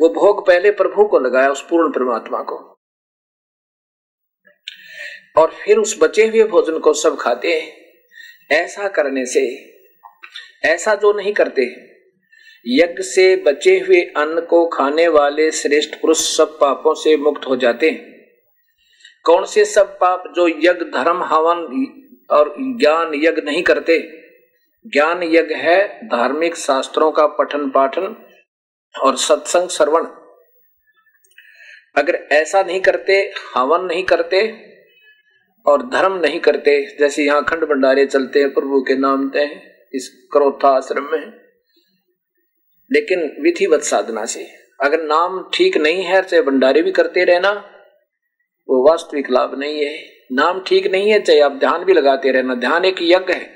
वो 0.00 0.08
भोग 0.08 0.46
पहले 0.46 0.70
प्रभु 0.70 1.04
को 1.04 1.18
लगाया, 1.18 1.48
उस 1.48 1.66
पूर्ण 1.70 1.90
परमात्मा 1.90 2.38
को। 2.38 2.71
और 5.36 5.54
फिर 5.64 5.78
उस 5.78 5.98
बचे 6.02 6.26
हुए 6.26 6.44
भोजन 6.44 6.78
को 6.78 6.92
सब 6.92 7.16
खाते 7.20 7.60
हैं। 7.60 7.82
ऐसा 8.50 8.88
करने 8.88 9.26
से, 9.26 9.74
ऐसा 10.64 10.94
जो 10.94 11.12
नहीं 11.12 11.32
करते, 11.32 11.62
यज्ञ 12.66 13.02
से 13.02 13.36
बचे 13.36 13.78
हुए 13.78 14.00
अन्न 14.00 14.40
को 14.40 14.66
खाने 14.66 15.08
वाले 15.08 15.50
श्रेष्ठ 15.50 15.94
पुरुष 15.94 16.36
सब 16.36 16.58
पापों 16.58 16.94
से 16.94 17.16
मुक्त 17.16 17.46
हो 17.46 17.56
जाते 17.56 17.90
हैं। 17.90 18.26
कौन 19.24 19.44
से 19.44 19.64
सब 19.64 19.98
पाप 19.98 20.24
जो 20.36 20.48
यज्ञ, 20.48 20.70
धर्म, 20.70 21.22
हवन 21.22 21.86
और 22.30 22.54
ज्ञान 22.58 23.12
यज्ञ 23.14 23.42
नहीं 23.42 23.62
करते? 23.62 23.98
ज्ञान 24.86 25.22
यज्ञ 25.22 25.54
है 25.54 26.06
धार्मिक 26.06 26.56
शास्त्रों 26.56 27.12
का 27.12 27.26
पठन 27.26 27.70
पाठन 27.70 28.26
और 29.02 29.16
सत्संग 29.16 29.68
श्रवण। 29.68 30.04
अगर 31.96 32.28
ऐसा 32.32 32.62
नहीं 32.62 32.80
करते, 32.80 33.32
हवन 33.56 33.84
नहीं 33.84 34.04
करते 34.04 34.71
और 35.66 35.82
धर्म 35.82 36.14
नहीं 36.14 36.40
करते, 36.40 36.96
जैसे 37.00 37.24
यहाँ 37.24 37.44
खंड 37.44 37.64
भंडारे 37.64 38.06
चलते 38.06 38.38
हैं, 38.38 38.54
प्रभु 38.54 38.80
के 38.80 38.96
नाम 38.96 39.28
ते 39.28 39.44
इस 39.94 40.28
क्रोथा 40.32 40.68
आश्रम 40.68 41.08
में 41.12 41.32
लेकिन 42.90 43.42
विधिवत 43.42 43.82
साधना 43.82 44.24
से, 44.24 44.46
अगर 44.82 45.02
नाम 45.02 45.50
ठीक 45.54 45.76
नहीं 45.76 46.02
है, 46.02 46.22
चाहे 46.22 46.42
भंडारे 46.42 46.82
भी 46.82 46.90
करते 46.90 47.24
रहना, 47.24 47.50
वो 48.68 48.88
वास्तविक 48.88 49.30
लाभ 49.30 49.58
नहीं 49.58 49.84
है। 49.84 49.98
नाम 50.32 50.62
ठीक 50.66 50.86
नहीं 50.86 51.10
है, 51.10 51.20
चाहे 51.20 51.40
आप 51.40 51.52
ध्यान 51.52 51.84
भी 51.84 51.92
लगाते 51.92 52.32
रहना, 52.32 52.54
ध्यान 52.54 52.84
एक 52.84 52.96
यज्ञ 53.02 53.32
है, 53.32 53.50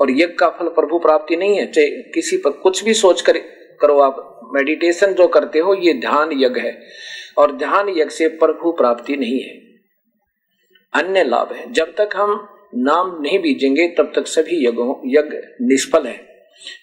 और 0.00 0.10
यज्ञ 0.10 0.26
का 0.26 0.48
फल 0.48 0.68
प्रभु 0.68 0.98
प्राप्ति 0.98 1.36
नहीं 1.36 1.58
है, 1.58 1.66
चाहे 1.72 1.86
किसी 1.86 2.36
पर 2.36 2.50
कुछ 2.50 2.84
भी 2.84 2.94
सोच 2.94 3.22
कर, 3.22 3.38
करो 3.80 3.98
आप 3.98 4.40
मेडिटेशन 4.54 5.12
जो 5.12 5.26
करते 5.28 5.58
हो, 5.58 5.74
ये 5.74 5.94
ध्यान 5.94 6.30
यज्ञ 6.32 6.60
है, 6.60 6.82
और 7.38 7.56
ध्यान 7.56 7.88
यज्ञ 7.88 8.10
से 8.10 8.28
प्रभु 8.28 8.72
प्राप्ति 8.72 9.16
नहीं 9.16 9.40
है। 9.40 9.69
अन्य 10.92 11.24
लाभ 11.24 11.52
है। 11.52 11.72
जब 11.72 11.94
तक 11.98 12.10
हम 12.16 12.48
नाम 12.74 13.18
नहीं 13.22 13.38
बीजेंगे, 13.38 13.86
तब 13.88 14.12
तक 14.14 14.26
सभी 14.26 14.66
यज्ञों 14.68 14.94
यज्ञ 15.06 15.36
निष्फल 15.60 16.06
है। 16.06 16.18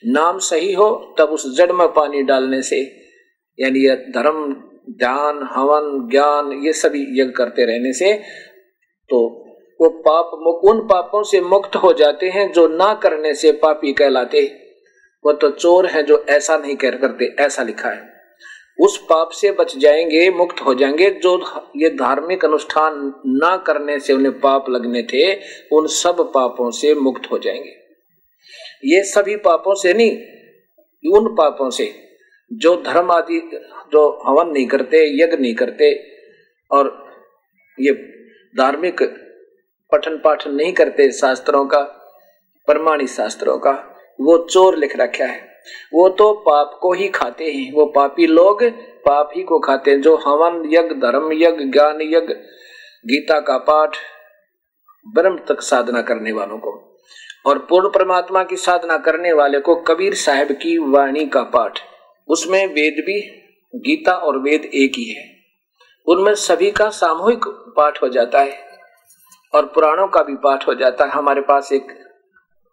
नाम 0.05 0.37
सही 0.39 0.73
हो, 0.73 1.15
तब 1.19 1.29
उस 1.29 1.57
जड़ 1.57 1.71
में 1.71 1.87
पानी 1.87 2.21
डालने 2.23 2.61
से, 2.61 2.79
यानी 3.59 3.79
यह 3.79 3.95
धर्म 3.95 4.53
ध्यान 4.91 5.47
हवन, 5.51 6.07
ज्ञान, 6.11 6.51
ये 6.65 6.73
सभी 6.73 7.01
यज्ञ 7.21 7.31
करते 7.31 7.65
रहने 7.65 7.93
से 7.93 8.13
तो 9.09 9.17
वो 9.81 9.89
पाप 9.89 10.31
उन 10.65 10.79
पापों 10.87 11.23
से 11.23 11.41
मुक्त 11.41 11.75
हो 11.75 11.93
जाते 11.93 12.29
हैं 12.29 12.51
जो 12.51 12.67
ना 12.67 12.93
करने 12.93 13.33
से 13.33 13.51
पापी 13.51 13.93
कहलाते 13.93 14.41
वो 15.25 15.33
तो 15.33 15.49
चोर 15.49 15.85
हैं 15.85 16.05
जो 16.05 16.25
ऐसा 16.29 16.57
नहीं 16.57 16.75
कर, 16.75 16.95
करते, 16.97 17.25
ऐसा 17.39 17.63
लिखा 17.63 17.89
है। 17.89 18.16
उस 18.81 18.97
पाप 19.09 19.29
से 19.29 19.51
बच 19.51 19.77
जाएँगे, 19.77 20.29
मुक्त 20.29 20.61
हो 20.61 20.75
जाएँगे, 20.75 21.09
जो 21.09 21.49
ये 21.75 21.89
धार्मिक 21.89 22.45
अनुष्ठान 22.45 23.13
ना 23.25 23.57
करने 23.57 23.99
से 23.99 24.13
उन्हें 24.13 24.39
पाप 24.39 24.69
लगने 24.69 25.03
थे, 25.03 25.35
उन 25.71 25.87
सब 25.87 26.31
पापों 26.33 26.71
से 26.71 26.95
मुक्त 26.95 27.31
हो 27.31 27.39
जाएँगे। 27.39 27.75
ये 28.85 29.03
सभी 29.03 29.35
पापों 29.35 29.75
से 29.75 29.93
नहीं, 29.93 30.11
उन 31.13 31.35
पापों 31.35 31.69
से, 31.69 32.09
जो 32.53 32.75
धर्म 32.75 33.11
आदि, 33.11 33.39
जो 33.91 34.21
हवन 34.25 34.49
नहीं 34.49 34.67
करते, 34.67 35.23
यज्ञ 35.23 35.37
नहीं 35.37 35.55
करते, 35.55 36.03
और 36.71 37.07
ये 37.79 37.91
धार्मिक 38.57 39.03
पठन 39.91 40.21
पाठन 40.23 40.51
नहीं 40.51 40.73
करते 40.73 41.11
शास्त्रों 41.11 41.65
का, 41.65 41.81
प्रमाणिक 42.65 43.09
शास्त्रों 43.09 43.57
का, 43.57 43.71
वो 44.21 44.37
चोर 44.37 44.77
लिख 44.77 44.99
रखा 44.99 45.25
है। 45.25 45.56
वो 45.93 46.09
तो 46.09 46.33
पाप 46.33 46.77
को 46.81 46.93
ही 46.93 47.07
खाते 47.09 47.51
हैं। 47.51 47.73
वो 47.73 47.85
पापी 47.85 48.27
लोग 48.27 48.63
पाप 49.05 49.29
ही 49.35 49.43
को 49.43 49.59
खाते 49.59 49.91
हैं। 49.91 50.01
जो 50.01 50.15
हवन 50.15 50.63
यज्ञ, 50.65 50.95
धर्म 50.95 51.33
यज्ञ, 51.33 51.65
ज्ञान 51.65 52.01
यज्ञ, 52.01 52.33
गीता 53.05 53.39
का 53.39 53.57
पाठ, 53.57 53.97
ब्रह्म 55.07 55.37
तक 55.37 55.61
साधना 55.61 56.01
करने 56.01 56.31
वालों 56.31 56.57
को 56.57 56.97
और 57.45 57.59
पूर्ण 57.59 57.89
परमात्मा 57.89 58.43
की 58.43 58.55
साधना 58.55 58.97
करने 58.97 59.33
वाले 59.33 59.59
को 59.59 59.75
कबीर 59.75 60.13
साहब 60.13 60.51
की 60.51 60.77
वाणी 60.77 61.25
का 61.25 61.43
पाठ। 61.43 61.79
उसमें 62.27 62.67
वेद 62.67 63.03
भी, 63.05 63.21
गीता 63.75 64.11
और 64.11 64.37
वेद 64.37 64.65
एक 64.65 64.91
ही 64.97 65.09
है। 65.11 65.37
उनमें 66.07 66.33
सभी 66.35 66.71
का 66.71 66.89
सामूहिक 66.89 67.45
पाठ 67.47 68.01
हो 68.03 68.09
जाता 68.09 68.39
है 68.39 68.67
और 69.53 69.65
पुराणों 69.65 70.07
का 70.07 70.23
भी 70.23 70.35
पाठ 70.35 70.67
हो 70.67 70.73
जाता 70.73 71.05
है। 71.05 71.11
हमारे 71.11 71.41
पास 71.41 71.71
एक 71.71 71.87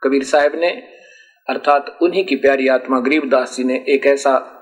कबीर 0.03 0.25
साहब 0.25 0.53
ने 0.55 0.83
अर्थात 1.49 1.99
उन्हीं 2.03 2.25
की 2.25 2.37
प्यारी 2.37 2.69
आत्मा 2.69 3.01
गरीबदास 3.01 3.57
जी 3.57 3.65
ने 3.65 3.85
एक 3.89 4.07
ऐसा, 4.07 4.61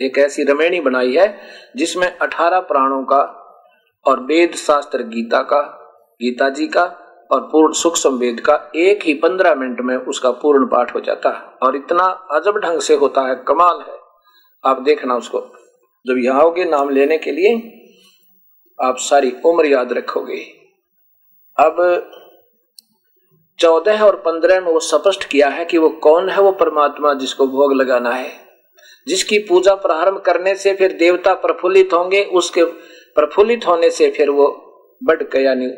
एक 0.00 0.18
ऐसी 0.18 0.42
रमेणी 0.42 0.80
बनाई 0.80 1.12
है, 1.12 1.38
जिसमें 1.76 2.18
अठारह 2.18 2.60
प्राणों 2.60 3.02
का 3.02 3.42
और 4.06 4.20
वेद 4.20 4.54
शास्त्र 4.54 5.02
गीता 5.02 5.42
का, 5.42 5.60
गीता 6.22 6.48
जी 6.48 6.66
का 6.66 6.84
और 7.30 7.40
पूर्ण 7.40 7.72
सुख 7.72 7.96
संवेद 7.96 8.40
का 8.40 8.70
एक 8.76 9.02
ही 9.02 9.14
पंद्रह 9.14 9.54
मिनट 9.54 9.80
में 9.80 9.96
उसका 9.96 10.30
पूर्ण 10.30 10.66
पाठ 10.66 10.94
हो 10.94 11.00
जाता 11.00 11.28
है। 11.28 11.68
और 11.68 11.76
इतना 11.76 12.04
अजब 12.04 12.56
ढंग 12.58 12.80
से 12.80 12.94
होता 12.94 13.28
है, 13.28 13.34
कमाल 13.34 13.84
है। 13.88 13.98
आप 14.64 14.82
देखना 14.82 15.14
उसको। 15.14 15.40
जब 16.06 16.14
यहाँ 16.18 16.40
आओगे 16.40 16.64
नाम 16.64 16.88
लेने 16.90 17.18
के 17.18 17.32
लिए, 17.32 17.54
आप 18.82 18.96
सारी 18.98 19.36
उम्र 19.44 19.66
याद 19.66 19.92
रखोगे। 19.92 20.40
अब 21.58 21.76
चौदह 23.58 24.02
और 24.02 24.16
पंद्रह 24.16 24.60
में 24.60 24.72
वो 24.72 24.80
स्पष्ट 24.80 25.24
किया 25.24 25.48
है 25.48 25.64
कि 25.64 25.78
वो 25.78 25.88
कौन 25.88 26.28
है 26.28 26.40
वो 26.40 26.52
परमात्मा 26.52 27.14
जिसको 27.14 27.46
भोग 27.46 27.74
लगाना 27.74 28.10
है। 28.10 28.32
जिसकी 29.08 29.38
पूजा 29.38 29.74
प्रारंभ 29.74 30.18
करने 30.18 30.54
से 30.54 30.74
फिर 30.74 30.92
देवता 30.92 31.34
प्रफुल्लित 31.34 31.92
होंगे, 31.92 32.24
उसके 32.24 32.64
प्रफुल्लित 33.14 33.66
होने 33.66 33.90
से 33.90 34.10
फिर 34.10 34.30
वो 34.30 34.62
बढ़ 35.04 35.36
यानी 35.36 35.68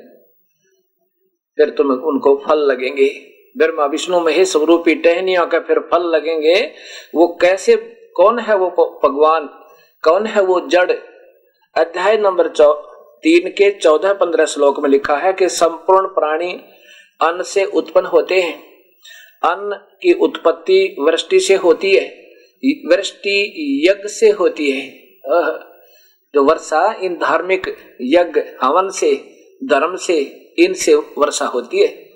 फिर 1.56 1.70
तुम 1.70 1.90
उनको 1.90 2.42
फल 2.46 2.58
लगेंगे। 2.58 3.34
ब्रह्मा, 3.56 3.86
विष्णु, 3.86 4.20
महेश 4.20 4.56
रूपी 4.56 4.94
टहनियों 4.94 5.46
का 5.46 5.60
फिर 5.60 5.78
फल 5.78 6.02
लगेंगे। 6.02 6.72
वो 7.14 7.38
कैसे, 7.40 7.76
कौन 8.16 8.38
है 8.38 8.56
वो 8.56 9.00
भगवान? 9.04 9.46
कौन 10.02 10.26
है 10.26 10.42
वो 10.42 10.60
जड़? 10.60 10.92
अध्याय 11.76 12.16
नंबर 12.16 12.48
चौ, 12.48 12.72
तीन 13.22 13.50
के 13.50 13.70
चौदह 13.70 14.12
पंद्रह 14.12 14.46
श्लोक 14.46 14.80
में 14.80 14.90
लिखा 14.90 15.16
है 15.16 15.32
कि 15.32 15.48
संपूर्ण 15.48 16.06
प्राणी 16.06 16.60
अन्न 17.20 17.42
से 17.42 17.64
उत्पन्न 17.64 18.07
होते 18.07 18.40
हैं। 18.40 18.62
अन्न 19.44 19.74
की 20.02 20.12
उत्पत्ति 20.12 20.96
वृष्टि 21.00 21.40
से 21.40 21.54
होती 21.54 21.94
है। 21.96 22.28
वृष्टि 22.88 23.52
यज्ञ 23.90 24.09
से 24.09 24.31
होती 24.31 24.70
है। 24.70 24.90
जो 26.35 26.44
वर्षा 26.44 26.94
इन 27.02 27.18
धार्मिक 27.18 27.76
यज्ञ, 28.00 28.40
हवन 28.62 28.88
से, 28.88 29.14
धर्म 29.64 29.96
से 29.96 30.18
इनसे 30.59 30.94
वर्षा 30.94 31.44
होती 31.44 31.78
है 31.78 32.11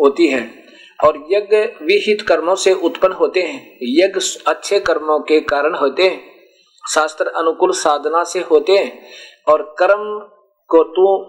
होती 0.00 0.26
है। 0.26 0.62
और 1.04 1.26
यज्ञ 1.30 1.56
विहित 1.56 2.22
कर्मों 2.22 2.54
से 2.54 2.72
उत्पन्न 2.72 3.12
होते 3.12 3.42
हैं। 3.42 3.78
यज्ञ 3.82 4.20
अच्छे 4.46 4.80
कर्मों 4.80 5.20
के 5.20 5.40
कारण 5.40 5.74
होते 5.74 6.02
हैं। 6.02 6.20
शास्त्र 6.94 7.26
अनुकूल 7.26 7.72
साधना 7.72 8.24
से 8.24 8.40
होते 8.40 8.72
हैं। 8.72 9.02
और 9.48 9.74
कर्म 9.78 10.18
को 10.68 10.84
तू 10.84 11.24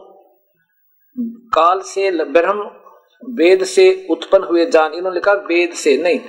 काल 1.50 1.82
से 1.82 2.12
ब्रह्म 2.12 2.83
वेद 3.32 3.64
से 3.66 3.86
उत्पन्न 4.10 4.44
हुए 4.44 4.66
जान 4.66 4.94
इन्होंने 4.94 5.16
लिखा 5.16 5.34
वेद 5.48 5.74
से 5.74 5.98
नहीं। 5.98 6.20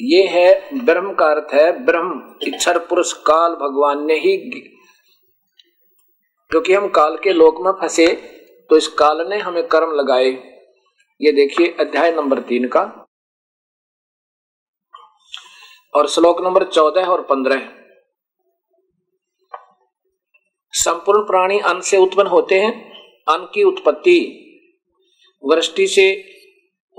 ये 0.00 0.22
है 0.26 0.78
ब्रह्म 0.84 1.14
का 1.14 1.26
अर्थ 1.26 1.54
है 1.54 1.70
ब्रह्म 1.84 2.36
इच्छर 2.42 2.78
पुरुष 2.78 3.12
काल 3.22 3.54
भगवान 3.54 4.04
ने 4.06 4.14
ही 4.14 4.36
क्योंकि 6.50 6.74
हम 6.74 6.88
काल 6.88 7.16
के 7.16 7.32
लोक 7.32 7.60
में 7.60 7.72
फंसे 7.72 8.06
तो 8.70 8.76
इस 8.76 8.88
काल 8.88 9.26
ने 9.28 9.38
हमें 9.38 9.66
कर्म 9.68 9.92
लगाए। 9.92 10.30
ये 11.20 11.32
देखिए 11.32 11.76
अध्याय 11.80 12.12
नंबर 12.12 12.40
तीन 12.40 12.68
का। 12.68 12.80
और 15.94 16.08
श्लोक 16.08 16.40
नंबर 16.40 16.64
चौदह 16.64 17.06
और 17.06 17.22
पंद्रह। 17.22 17.68
संपूर्ण 20.72 21.22
प्राणी 21.22 21.58
अन्न 21.60 21.80
से 21.80 21.96
उत्पन्न 21.96 22.28
होते 22.28 22.60
हैं, 22.60 22.72
अन्न 23.28 23.44
की 23.44 23.62
उत्पत्ति। 23.62 24.41
वृष्टि 25.44 25.86
से 25.86 26.10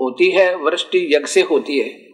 होती 0.00 0.30
है, 0.30 0.54
वृष्टि 0.56 0.98
यज्ञ 1.14 1.26
से 1.26 1.42
होती 1.42 1.78
है। 1.78 2.04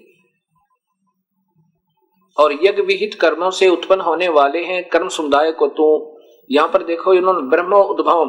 और 2.37 2.53
यज्ञ 2.53 2.83
विहित 2.83 3.15
कर्मों 3.15 3.51
से 3.51 3.69
उत्पन्न 3.69 4.01
होने 4.01 4.29
वाले 4.29 4.65
हैं, 4.65 4.83
कर्म 4.89 5.09
समुदाय 5.09 5.53
को 5.53 5.67
तो 5.69 6.17
यहाँ 6.51 6.69
पर 6.69 6.83
देखो 6.83 7.15
इन्होंने 7.15 7.49
ब्रह्म 7.49 7.75
उद्भव 7.75 8.25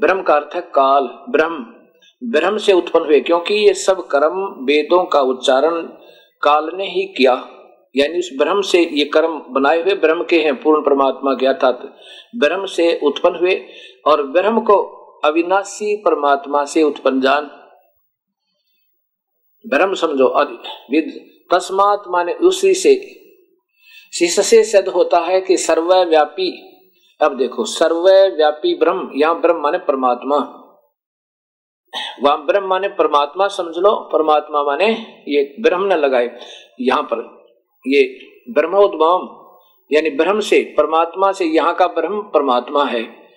ब्रह्म 0.00 0.22
का 0.22 0.34
अर्थ 0.34 0.54
है 0.54 0.60
काल, 0.60 1.04
ब्रह्म। 1.30 1.64
ब्रह्म 2.22 2.58
से 2.58 2.72
उत्पन्न 2.72 3.04
हुए, 3.04 3.20
क्योंकि 3.20 3.54
ये 3.54 3.74
सब 3.74 4.06
कर्म 4.06 4.38
वेदों 4.64 5.04
का 5.04 5.20
उच्चारण 5.20 5.80
काल 6.42 6.70
ने 6.74 6.84
ही 6.84 7.04
किया। 7.16 7.32
यानी 7.96 8.18
उस 8.18 8.30
ब्रह्म 8.38 8.60
से 8.60 8.80
ये 8.92 9.04
कर्म 9.04 9.38
बनाए 9.48 9.82
हुए 9.82 9.94
ब्रह्म 9.94 10.24
के 10.24 10.40
हैं, 10.40 10.54
पूर्ण 10.62 10.80
परमात्मा 10.80 11.34
ज्ञा 11.34 11.52
अर्थात 11.52 11.82
ब्रह्म 12.36 12.66
से 12.66 13.00
उत्पन्न 13.02 13.36
हुए, 13.36 13.54
और 14.06 14.22
ब्रह्म 14.22 14.60
को 14.60 14.97
अविनाशी 15.24 15.96
परमात्मा 15.96 16.64
से 16.64 16.82
उत्पन्न 16.82 17.20
जान। 17.20 17.50
ब्रह्म 19.66 19.94
समझो 19.94 20.28
तस्मात 21.52 22.02
माने 22.08 22.32
उसी 22.32 22.74
से। 22.74 22.94
शिष्य 24.18 24.42
से 24.42 24.64
सिद्ध 24.64 24.88
होता 24.88 25.18
है 25.18 25.40
कि 25.40 25.56
सर्वव्यापी। 25.56 26.50
अब 27.22 27.36
देखो, 27.36 27.64
सर्वव्यापी 27.64 28.74
ब्रह्म, 28.74 29.10
यहाँ 29.14 29.40
ब्रह्म 29.40 29.60
माने 29.60 29.78
परमात्मा। 29.78 30.36
वहाँ 32.22 32.46
ब्रह्म 32.46 32.66
माने 32.66 32.88
परमात्मा 32.88 33.48
समझ 33.48 33.78
लो, 33.78 34.08
परमात्मा 34.12 34.62
माने 34.62 34.86
ये 35.28 35.56
ब्रह्म 35.60 35.84
न 35.84 35.92
लगाए। 35.92 36.38
यहाँ 36.80 37.02
पर 37.02 37.46
ये 37.86 38.18
ब्रह्मोद्भव 38.52 39.38
यानी 39.92 40.10
ब्रह्म 40.10 40.40
से, 40.40 40.74
परमात्मा 40.76 41.32
से 41.32 41.44
यहाँ 41.44 41.74
का 41.74 41.86
ब्रह्म 41.86 42.20
परमात्मा 42.22 42.84
है। 42.84 43.27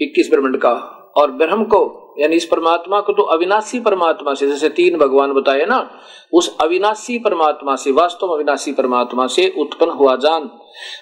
इक्कीस 0.00 0.30
ब्रह्मंड 0.30 0.56
का। 0.56 0.94
और 1.16 1.30
ब्रह्म 1.30 1.64
को, 1.64 2.14
यानी 2.18 2.36
इस 2.36 2.44
परमात्मा 2.44 3.00
को 3.00 3.12
तो 3.12 3.22
अविनाशी 3.22 3.80
परमात्मा 3.80 4.34
से, 4.34 4.46
जैसे 4.46 4.68
तीन 4.68 4.98
भगवान 4.98 5.32
बताए 5.32 5.64
ना, 5.64 6.00
उस 6.34 6.56
अविनाशी 6.60 7.18
परमात्मा 7.18 7.76
से, 7.76 7.92
वास्तव 7.92 8.26
अविनाशी 8.26 8.72
परमात्मा 8.72 9.26
से 9.26 9.54
उत्पन्न 9.58 9.90
हुआ 9.90 10.16
जान। 10.16 10.50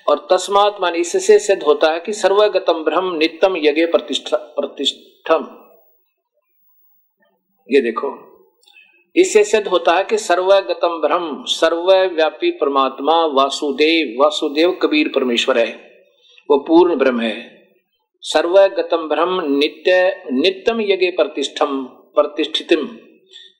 और 0.08 0.26
तस्मात 0.30 0.76
मान 0.80 0.94
इससे 0.94 1.38
सिद्ध 1.38 1.62
होता 1.62 1.92
है 1.92 2.00
कि 2.00 2.12
सर्वगतम 2.12 2.72
ब्रह्म 2.72 3.16
नित्यम 3.16 3.56
यज्ञ 3.56 3.86
प्रतिष्ठा, 3.86 4.36
प्रतिष्ठम। 4.36 5.46
ये 7.70 7.80
देखो। 7.80 8.36
इससे 9.16 9.44
सिद्ध 9.44 9.68
होता 9.68 9.92
है 9.92 10.04
कि 10.04 10.18
सर्वगतम 10.18 10.88
ब्रह्म, 10.88 11.44
सर्वव्यापी 11.44 12.50
परमात्मा 12.50 13.26
वासुदेव 13.26 14.22
वासुदेव 14.22 14.78
कबीर 14.82 15.12
परमेश्वर 15.14 15.58
है। 15.58 15.90
वो 16.50 16.58
पूर्ण 16.58 16.96
ब्रह्म 16.96 17.20
है। 17.20 17.55
सर्वगतम 18.26 19.08
ब्रह्म 19.08 19.56
नित्य 19.56 20.22
नित्यम 20.32 20.80
यज्ञ 20.80 21.10
प्रतिष्ठम 21.10 21.84
प्रतिष्ठितम 21.84 22.86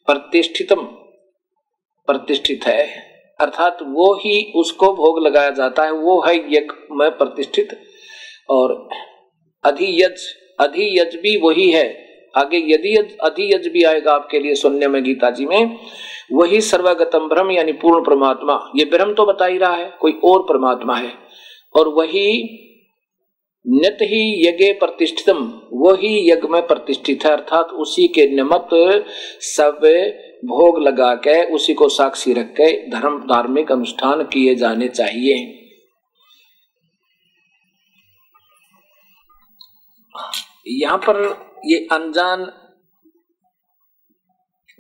प्रतिष्ठितम, 0.06 0.80
प्रतिष्ठित 2.06 2.64
है। 2.64 2.86
अर्थात 3.40 3.78
वो 3.82 4.14
ही 4.14 4.52
उसको 4.56 4.92
भोग 4.94 5.26
लगाया 5.26 5.50
जाता 5.50 5.82
है, 5.82 5.92
वो 5.92 6.20
है 6.20 6.36
यज्ञ 6.36 6.68
में 6.92 7.10
प्रतिष्ठित। 7.10 7.80
और 8.50 8.88
अधियज 9.64 10.34
अधियज 10.60 11.16
भी 11.16 11.36
वही 11.36 11.70
है। 11.70 12.06
आगे 12.36 12.58
यदि 12.58 13.16
अधियज 13.22 13.68
भी 13.68 13.82
आएगा 13.82 14.12
आपके 14.12 14.38
लिए 14.38 14.54
सुनने 14.54 14.88
में 14.88 15.04
गीता 15.04 15.30
जी 15.30 15.46
में। 15.46 15.76
वही 16.32 16.60
सर्वगतम 16.60 17.28
ब्रह्म 17.28 17.50
यानी 17.50 17.72
पूर्ण 17.72 18.04
परमात्मा। 18.04 18.72
ये 18.76 18.84
ब्रह्म 18.84 19.14
तो 19.14 19.26
बता 19.26 19.46
ही 19.46 19.58
रहा 19.58 19.74
है, 19.74 19.92
कोई 20.00 20.20
और 20.24 20.42
परमात्मा 20.42 20.96
है। 20.96 21.12
और 21.76 21.88
वही 21.88 22.62
नित 23.66 23.98
ही 24.02 24.22
यज्ञ 24.40 24.72
प्रतिष्ठितम, 24.72 25.38
वही 25.72 26.30
यज्ञ 26.30 26.48
में 26.48 26.66
प्रतिष्ठित 26.66 27.24
है, 27.24 27.30
अर्थात 27.32 27.72
उसी 27.76 28.06
के 28.08 28.26
निमित्त 28.34 28.74
सब 29.46 29.80
भोग 30.44 30.78
लगा 30.82 31.14
के 31.18 31.42
उसी 31.54 31.74
को 31.74 31.88
साक्षी 31.88 32.32
रख 32.32 32.52
के 32.52 32.70
धर्म 32.90 33.18
धार्मिक 33.26 33.72
अनुष्ठान 33.72 34.22
किए 34.24 34.54
जाने 34.54 34.88
चाहिए। 34.88 35.34
यहाँ 40.70 40.98
पर 40.98 41.18
ये 41.66 41.86
अनजान, 41.92 42.46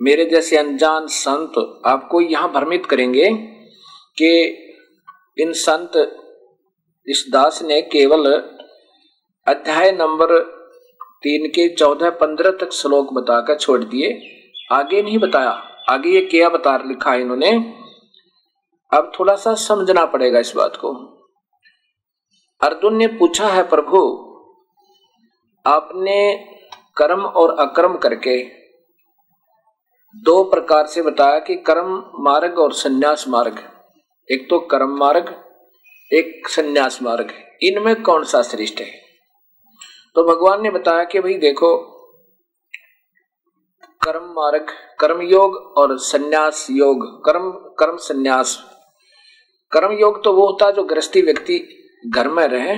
मेरे 0.00 0.24
जैसे 0.24 0.56
अनजान 0.56 1.06
संत 1.08 1.54
आपको 1.86 2.20
यहाँ 2.20 2.52
भ्रमित 2.52 2.86
करेंगे 2.86 3.30
कि 4.18 4.30
इन 5.38 5.52
संत 5.54 5.92
इस 7.06 7.24
दास 7.32 7.62
ने 7.62 7.80
केवल 7.82 8.26
अध्याय 9.48 9.92
नंबर 9.92 10.40
तीन 11.22 11.48
के 11.48 11.74
चौदह 11.74 12.10
पंद्रह 12.10 12.50
तक 12.50 12.72
श्लोक 12.72 13.12
बताकर 13.12 13.58
छोड़ 13.58 13.84
दिए। 13.84 14.20
आगे 14.72 15.02
नहीं 15.02 15.18
बताया। 15.18 15.50
आगे 15.88 16.08
ये 16.08 16.20
क्या 16.20 16.48
बता 16.48 16.76
लिखा 16.76 17.12
है 17.12 17.20
इन्होंने? 17.20 17.74
अब 18.92 19.12
थोड़ा 19.20 19.36
सा 19.36 19.54
समझना 19.54 20.04
पड़ेगा 20.04 20.38
इस 20.38 20.52
बात 20.56 20.76
को। 20.76 20.92
अर्जुन 22.62 22.96
ने 22.96 23.06
पूछा 23.06 23.48
है, 23.48 23.68
प्रभु, 23.68 23.98
आपने 25.66 26.46
कर्म 26.96 27.20
और 27.20 27.56
अकर्म 27.58 27.96
करके 27.96 28.44
दो 30.16 30.44
प्रकार 30.44 30.86
से 30.86 31.02
बताया 31.02 31.38
कि 31.38 31.56
कर्म 31.56 32.10
मार्ग 32.14 32.58
और 32.58 32.72
संन्यास 32.72 33.28
मार्ग। 33.28 33.58
एक 34.32 34.50
तो 34.50 34.58
कर्म 34.58 34.98
मार्ग, 34.98 35.44
एक 36.12 36.48
संन्यास 36.48 37.02
मार्ग। 37.02 37.32
इनमें 37.62 38.02
कौन 38.02 38.24
सा 38.24 38.42
श्रेष्ठ 38.42 38.80
है? 38.80 39.05
तो 40.16 40.22
भगवान 40.24 40.62
ने 40.62 40.70
बताया 40.70 41.04
कि 41.04 41.20
भाई 41.20 41.34
देखो 41.34 41.68
कर्म 44.02 44.24
मार्ग 44.32 44.66
कर्म 45.00 45.20
योग 45.22 45.56
और 45.78 45.96
संन्यास 45.98 46.66
योग 46.70 47.04
कर्म 47.24 47.50
कर्म 47.78 47.96
संन्यास। 47.96 48.56
कर्म 49.72 49.92
योग 49.92 50.22
तो 50.24 50.32
वो 50.32 50.46
होता 50.46 50.70
जो 50.70 50.84
गृहस्थी 50.84 51.22
व्यक्ति 51.22 51.58
घर 52.08 52.28
में 52.28 52.46
रहे 52.48 52.76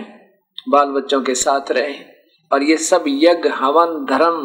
बाल 0.68 0.90
बच्चों 0.90 1.22
के 1.22 1.35
साथ 1.35 1.70
रहे। 1.70 1.94
और 2.51 2.62
ये 2.62 2.77
सब 2.77 3.05
यज्ञ 3.09 3.48
हवन 3.48 4.05
धर्म 4.05 4.42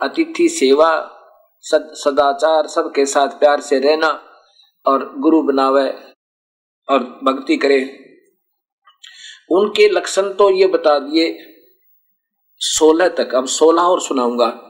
अतिथि 0.00 0.48
सेवा 0.48 0.92
सद, 1.64 1.90
सदाचार 1.94 2.66
सबके 2.66 3.06
साथ 3.06 3.40
प्यार 3.40 3.60
से 3.60 3.78
रहना 3.78 4.08
और 4.86 5.12
गुरु 5.18 5.42
बनावे 5.42 5.88
और 6.88 7.02
भक्ति 7.24 7.56
करे। 7.56 7.82
उनके 9.50 9.88
लक्षण 9.88 10.32
तो 10.34 10.50
ये 10.50 10.66
बता 10.66 10.98
दिए 10.98 11.52
सोलह 12.58 13.08
तक, 13.08 13.34
अब 13.34 13.46
सोलह 13.46 13.82
और 13.82 14.00
सुनाऊँगा। 14.00 14.62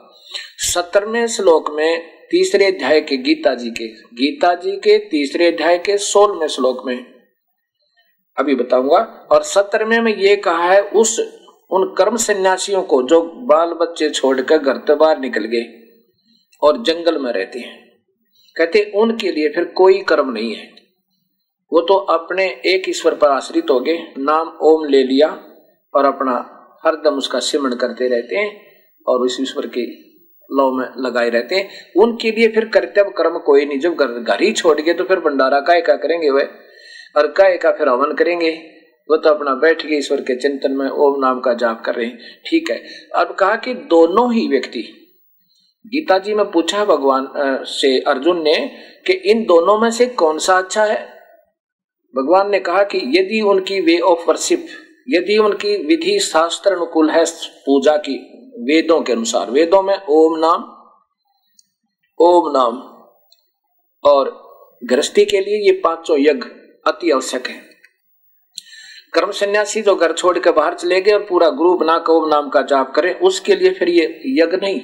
सत्रहवें 0.58 1.26
श्लोक 1.26 1.70
में 1.70 2.08
तीसरे 2.30 2.66
अध्याय 2.66 3.00
के 3.00 3.16
गीता 3.16 3.54
जी 3.54 3.70
के, 3.70 3.88
गीता 3.88 4.54
जी 4.54 4.76
के 4.76 4.98
तीसरे 4.98 5.46
अध्याय 5.46 5.78
के 5.78 5.98
सोलहवें 5.98 6.48
श्लोक 6.48 6.82
में। 6.86 7.04
अभी 8.38 8.54
बताऊँगा, 8.54 9.28
और 9.32 9.42
सत्तरवें 9.42 10.00
में 10.00 10.16
ये 10.16 10.36
कहा 10.36 10.72
है, 10.72 10.82
उस, 10.82 11.20
उन 11.70 11.94
कर्म 11.98 12.16
सन्यासियों 12.16 12.82
को 12.82 13.02
जो 13.02 13.20
बाल 13.22 13.68
बच्चे 13.68 14.10
छोड़कर 14.10 14.58
घर 14.58 14.78
से 14.78 14.94
बाहर 14.94 15.18
निकल 15.18 15.44
गए 15.44 15.82
और 16.62 16.82
जंगल 16.82 17.18
में 17.18 17.32
रहते 17.32 17.58
हैं। 17.58 17.90
कहते 18.56 18.92
उनके 18.94 19.32
लिए 19.32 19.48
फिर 19.48 19.64
कोई 19.64 20.02
कर्म 20.02 20.30
नहीं 20.30 20.54
है। 20.54 20.72
वो 21.72 21.80
तो 21.80 21.94
अपने 21.94 22.46
एक 22.46 22.88
ईश्वर 22.88 23.14
पर 23.14 23.28
आश्रित 23.28 23.70
हो 23.70 23.80
गए, 23.80 24.14
नाम 24.18 24.58
ओम 24.62 24.84
ले 24.84 25.02
लिया 25.02 25.28
और 25.94 26.04
अपना 26.04 26.52
हरदम 26.86 27.14
उसका 27.14 27.38
सिमरण 27.40 27.74
करते 27.74 28.08
रहते 28.08 28.36
हैं 28.36 28.60
और 29.06 29.24
उस 29.24 29.40
ईश्वर 29.40 29.66
के 29.66 29.86
लौ 30.50 30.70
में 30.72 30.86
लगाए 30.98 31.28
रहते 31.28 31.54
हैं। 31.54 31.68
उनके 31.96 32.30
लिए 32.30 32.48
फिर 32.48 32.64
कर्तव्य 32.64 33.12
कर्म 33.16 33.38
कोई 33.38 33.64
नहीं। 33.64 33.78
जब 33.78 33.94
घर 33.94 34.42
ही 34.42 34.52
छोड़ 34.52 34.80
गए 34.80 34.94
तो 34.94 35.04
फिर 35.04 35.20
भंडारा 35.20 35.60
का 35.60 35.80
का 35.80 35.96
करेंगे 35.96 36.30
वह। 36.30 36.48
और 37.16 37.26
का 37.38 37.72
फिर 37.72 37.88
हवन 37.88 38.12
करेंगे। 38.12 38.50
वो 39.10 39.16
तो 39.16 39.30
अपना 39.30 39.54
बैठ 39.54 39.82
के 39.82 39.94
ईश्वर 39.94 40.20
के 40.20 40.36
चिंतन 40.36 40.72
में 40.72 40.88
ओम 40.88 41.20
नाम 41.20 41.40
का 41.40 41.52
जाप 41.54 41.82
कर 41.84 41.94
रहे 41.94 42.06
हैं। 42.06 42.18
ठीक 42.46 42.70
है। 42.70 42.76
अब 43.16 43.34
कहा 43.34 43.56
कि 43.56 43.74
दोनों 43.74 44.32
ही 44.34 44.48
व्यक्ति। 44.48 44.82
गीता 45.86 46.18
जी 46.18 46.34
में 46.34 46.44
पूछा 46.50 46.84
भगवान 46.84 47.28
से 47.64 47.98
अर्जुन 48.00 48.42
ने 48.42 48.54
कि 49.06 49.12
इन 49.12 49.44
दोनों 49.44 49.78
में 49.78 49.90
से 49.90 50.06
कौन 50.06 50.38
सा 50.38 50.58
अच्छा 50.58 50.84
है? 50.84 51.16
भगवान 52.14 52.50
ने 52.50 52.60
कहा 52.60 52.82
कि 52.82 52.98
यदि 52.98 53.40
उनकी 53.40 53.80
वे 53.80 53.98
ऑफ़ 53.98 54.28
वर्शिप 54.28 54.66
यदि 55.08 55.36
उनकी 55.38 55.76
विधि 55.86 56.18
शास्त्र 56.20 56.72
अनुकूल 56.72 57.10
है 57.10 57.24
पूजा 57.66 57.96
की, 57.96 58.16
वेदों 58.64 59.00
के 59.00 59.12
अनुसार, 59.12 59.50
वेदों 59.50 59.82
में 59.82 59.98
ओम 60.08 60.38
नाम 60.38 60.72
ओम 62.20 62.50
नाम, 62.50 62.76
और 64.04 64.30
गृहस्थी 64.84 65.24
के 65.24 65.40
लिए 65.40 65.58
ये 65.66 65.80
पाँचों 65.80 66.18
यज्ञ 66.18 66.48
अति 66.86 67.10
आवश्यक 67.10 67.46
है। 67.46 67.60
कर्म 69.14 69.30
सन्यासी 69.30 69.82
जो 69.82 69.94
घर 69.94 70.12
छोड़ 70.12 70.38
के 70.38 70.50
बाहर 70.50 70.74
चले 70.74 71.00
गए 71.00 71.12
और 71.12 71.22
पूरा 71.22 71.48
गुरु 71.50 71.74
बना 71.74 71.98
कर 71.98 72.12
ओम 72.12 72.28
नाम 72.28 72.48
का 72.48 72.62
जाप 72.62 72.92
करे, 72.94 73.12
उसके 73.12 73.54
लिए 73.54 73.70
फिर 73.70 73.88
ये 73.88 74.04
यज्ञ 74.26 74.56
नहीं, 74.56 74.80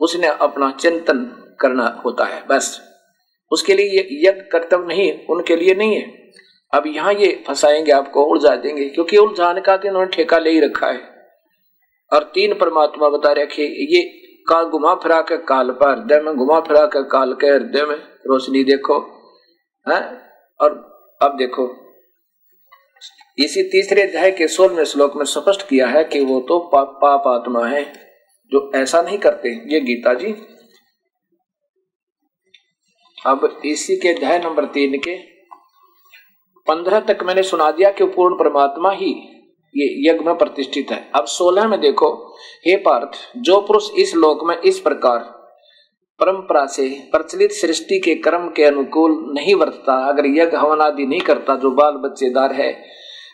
उसने 0.00 0.26
अपना 0.26 0.70
चिंतन 0.70 1.24
करना 1.60 2.02
होता 2.04 2.24
है, 2.24 2.46
बस। 2.46 2.80
उसके 3.52 3.74
लिए 3.74 3.86
ये 3.86 4.28
यज्ञ 4.28 4.40
कर्तव्य 4.52 4.86
नहीं, 4.86 5.12
उनके 5.26 5.56
लिए 5.56 5.74
नहीं 5.74 5.96
है। 5.96 6.30
अब 6.72 6.86
यहाँ 6.86 7.12
ये 7.14 7.32
फंसाएँगे 7.46 7.92
आपको, 7.92 8.24
उलझा 8.24 8.54
देंगे, 8.56 8.88
क्योंकि 8.88 9.16
उलझाने 9.16 9.60
का 9.60 9.76
तो 9.76 9.88
इन्होंने 9.88 10.10
ठेका 10.10 10.38
ले 10.38 10.50
ही 10.50 10.60
रखा 10.60 10.86
है। 10.86 11.08
और 12.12 12.24
तीन 12.34 12.54
परमात्मा 12.54 13.08
बता 13.08 13.32
रखे 13.32 13.62
ये 13.62 14.02
का 14.48 14.62
घुमा 14.64 14.94
फिरा 14.94 15.20
के 15.20 15.36
काल 15.36 15.70
पर 15.70 15.90
हृदय 15.90 16.20
में 16.20 16.34
घुमा 16.36 16.60
फिरा 16.60 16.84
के 16.86 17.02
काल 17.02 17.32
के 17.34 17.46
हृदय 17.46 17.84
में 17.84 17.96
रोशनी 18.26 18.64
देखो, 18.64 18.98
है? 19.86 20.00
और 20.60 20.70
अब 21.22 21.36
देखो, 21.36 21.68
इसी 23.38 23.62
तीसरे 23.62 24.02
अध्याय 24.02 24.30
के 24.30 24.46
सोलहवें 24.48 24.84
श्लोक 24.84 25.16
में 25.16 25.24
स्पष्ट 25.24 25.68
किया 25.68 25.86
है 25.86 26.04
कि 26.04 26.20
वो 26.20 26.40
तो 26.40 26.58
पाप 26.72 26.98
पाप 27.02 27.26
आत्मा 27.26 27.66
है, 27.66 27.82
जो 28.52 28.70
ऐसा 28.74 29.02
नहीं 29.02 29.18
करते, 29.18 29.48
ये 29.74 29.80
गीता 29.80 30.14
जी। 30.14 30.34
अब 33.18 33.60
इसी 33.64 33.96
के 33.96 34.08
अध्याय 34.08 34.38
नंबर 34.38 34.64
तीन 34.64 34.98
के 34.98 35.16
पंद्रह 36.68 37.00
तक 37.00 37.18
मैंने 37.22 37.42
सुना 37.42 37.70
दिया 37.70 37.90
कि 37.90 38.04
पूर्ण 38.04 38.34
परमात्मा 38.34 38.90
ही 38.90 39.10
ये 39.76 40.10
यज्ञ 40.10 40.24
में 40.24 40.38
प्रतिष्ठित 40.38 40.90
है। 40.90 41.10
अब 41.14 41.24
सोलह 41.24 41.68
में 41.68 41.80
देखो, 41.80 42.36
हे 42.66 42.76
पार्थ, 42.76 43.10
जो 43.36 43.60
पुरुष 43.60 43.90
इस 43.98 44.14
लोक 44.14 44.44
में 44.44 44.60
इस 44.60 44.80
प्रकार 44.80 45.18
परंपरा 46.20 46.66
से 46.66 46.88
प्रचलित 47.12 47.52
सृष्टि 47.52 47.98
के 47.98 48.14
कर्म 48.14 48.48
के 48.48 48.64
अनुकूल 48.64 49.12
नहीं 49.34 49.54
वर्तता, 49.54 50.08
अगर 50.08 50.26
यज्ञ 50.26 50.56
हवन 50.56 50.80
आदि 50.80 51.06
नहीं 51.06 51.20
करता, 51.20 51.54
जो 51.56 51.70
बाल 51.70 51.92
बच्चेदार 51.92 52.52
है, 52.52 52.72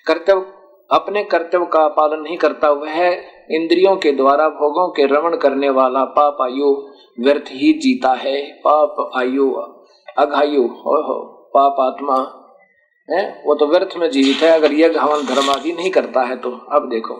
कर्तव्य, 0.06 0.46
अपने 0.90 1.24
कर्तव्य 1.24 1.66
का 1.72 1.88
पालन 1.88 2.20
नहीं 2.20 2.36
करता, 2.36 2.70
वह 2.70 3.10
इंद्रियों 3.50 3.96
के 3.96 4.12
द्वारा 4.12 4.48
भोगों 4.48 4.88
के 4.88 5.06
रमण 5.06 5.36
करने 5.36 5.70
वाला 5.70 6.04
पाप 6.04 6.36
आयु 6.42 6.88
व्यर्थ 7.20 7.44
ही 7.50 7.72
जीता 7.72 8.12
है। 8.12 8.42
पाप 8.42 9.10
आयु 9.16 9.50
अघायु 10.18 10.62
हो 10.62 11.22
पाप 11.54 11.76
आत्मा 11.80 12.42
है? 13.10 13.42
वो 13.46 13.54
तो 13.54 13.66
व्यर्थ 13.66 13.96
में 13.96 14.10
जीवित 14.10 14.36
है, 14.36 14.50
अगर 14.50 14.72
यज्ञ 14.72 14.98
हवन 14.98 15.26
धर्म 15.26 15.50
आदि 15.50 15.72
नहीं 15.72 15.90
करता 15.90 16.20
है 16.20 16.36
तो। 16.36 16.50
अब 16.50 16.88
देखो। 16.88 17.14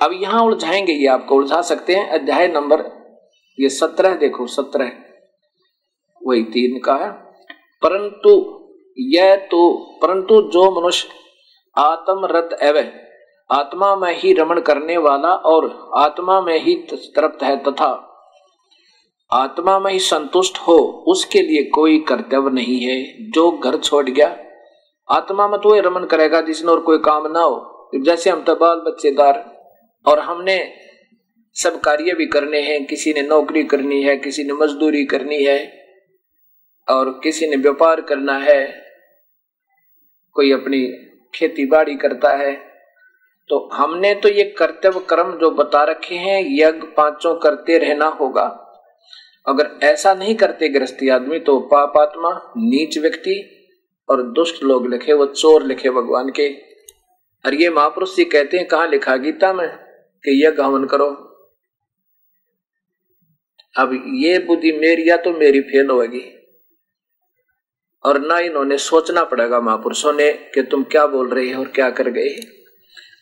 अब 0.00 0.10
यहाँ 0.12 0.42
उलझाएँगे, 0.42 0.92
ये 0.92 1.06
आपको 1.06 1.34
उलझा 1.34 1.62
सकते 1.62 1.94
हैं। 1.94 2.10
अध्याय 2.10 2.48
नंबर, 2.48 2.84
ये 3.60 3.68
सत्रह, 3.68 4.14
देखो, 4.14 4.46
सत्रह। 4.46 4.92
वही 6.26 6.42
तीन 6.42 6.80
का 6.80 6.94
है। 6.94 7.12
परंतु, 7.82 8.58
यह 8.98 9.36
तो 9.36 9.72
परंतु 10.02 10.42
जो 10.42 10.80
मनुष्य 10.80 11.08
आत्मरत 11.78 12.58
एवं, 12.62 12.84
आत्मा 13.58 13.96
में 13.96 14.16
ही 14.16 14.32
रमण 14.32 14.60
करने 14.60 14.96
वाला 14.96 15.28
और 15.28 15.90
आत्मा 15.96 16.40
में 16.40 16.62
ही 16.62 16.74
तृप्त 16.74 17.42
है 17.42 17.56
तथा 17.56 18.08
आत्मा 19.32 19.78
में 19.78 19.92
ही 19.92 19.98
संतुष्ट 19.98 20.58
हो, 20.58 20.74
उसके 21.08 21.40
लिए 21.42 21.62
कोई 21.64 21.98
कर्तव्य 21.98 22.50
नहीं 22.50 22.78
है, 22.80 23.30
जो 23.30 23.50
घर 23.52 23.76
छोड़ 23.78 24.08
गया। 24.08 24.36
आत्मा 25.08 25.46
में 25.48 25.58
तो 25.60 25.74
रमन 25.80 26.04
करेगा 26.04 26.40
जिसने 26.40 26.70
और 26.72 26.80
कोई 26.80 26.98
काम 26.98 27.26
ना 27.32 27.40
हो। 27.40 27.90
जैसे 27.96 28.30
हम 28.30 28.42
तो 28.42 28.54
बाल 28.54 28.78
बच्चेदार 28.80 29.44
और 30.04 30.18
हमने 30.20 30.56
सब 31.56 31.80
कार्य 31.80 32.12
भी 32.14 32.26
करने 32.26 32.60
हैं, 32.60 32.84
किसी 32.86 33.12
ने 33.12 33.22
नौकरी 33.22 33.62
करनी 33.64 34.02
है, 34.02 34.16
किसी 34.16 34.44
ने 34.44 34.52
मजदूरी 34.54 35.04
करनी 35.04 35.42
है 35.44 35.58
और 36.88 37.10
किसी 37.22 37.46
ने 37.46 37.56
व्यापार 37.58 38.00
करना 38.00 38.36
है, 38.38 38.62
कोई 40.36 40.52
अपनी 40.52 40.86
खेती 41.34 41.66
बाड़ी 41.66 41.94
करता 41.96 42.36
है 42.36 42.52
तो 43.50 43.68
हमने 43.72 44.14
तो 44.14 44.28
ये 44.28 44.44
कर्तव्य 44.58 45.00
कर्म 45.00 45.32
जो 45.38 45.50
बता 45.52 45.82
रखे 45.84 46.14
हैं, 46.16 46.40
यज्ञ 46.50 46.86
पाँचों 46.96 47.34
करते 47.34 47.78
रहना 47.78 48.06
होगा। 48.20 48.44
अगर 49.46 49.70
ऐसा 49.82 50.12
नहीं 50.14 50.34
करते 50.34 50.68
गृहस्थी 50.68 51.08
आदमी 51.08 51.38
तो 51.38 51.58
पापात्मा 51.60 52.30
नीच 52.56 52.98
व्यक्ति 52.98 53.34
और 54.08 54.22
दुष्ट 54.32 54.62
लोग 54.62 54.88
लिखे, 54.90 55.12
वो 55.12 55.26
चोर 55.26 55.62
लिखे 55.62 55.90
भगवान 55.90 56.30
के। 56.30 56.48
और 57.44 57.54
ये 57.54 57.70
महापुरुष 57.70 58.14
जी 58.16 58.24
कहते 58.24 58.56
हैं, 58.56 58.66
कहा 58.68 58.86
लिखा 58.86 59.16
गीता 59.16 59.52
में, 59.52 59.68
कि 59.68 60.44
यह 60.44 60.50
गमन 60.50 60.84
करो। 60.84 61.08
अब 63.74 63.92
ये 64.14 64.38
बुद्धि 64.38 64.72
मेरी 64.72 65.08
या 65.10 65.16
तो 65.16 65.32
मेरी 65.32 65.60
फेल 65.60 65.90
होगी 65.90 66.22
और 68.04 68.20
ना 68.20 68.38
इन्होंने 68.38 68.78
सोचना 68.78 69.24
पड़ेगा 69.24 69.60
महापुरुषों 69.60 70.12
ने, 70.12 70.32
कि 70.32 70.62
तुम 70.62 70.82
क्या 70.84 71.06
बोल 71.06 71.28
रहे 71.28 71.50
हो 71.50 71.60
और 71.60 71.68
क्या 71.68 71.90
कर 71.90 72.08
गए 72.10 72.34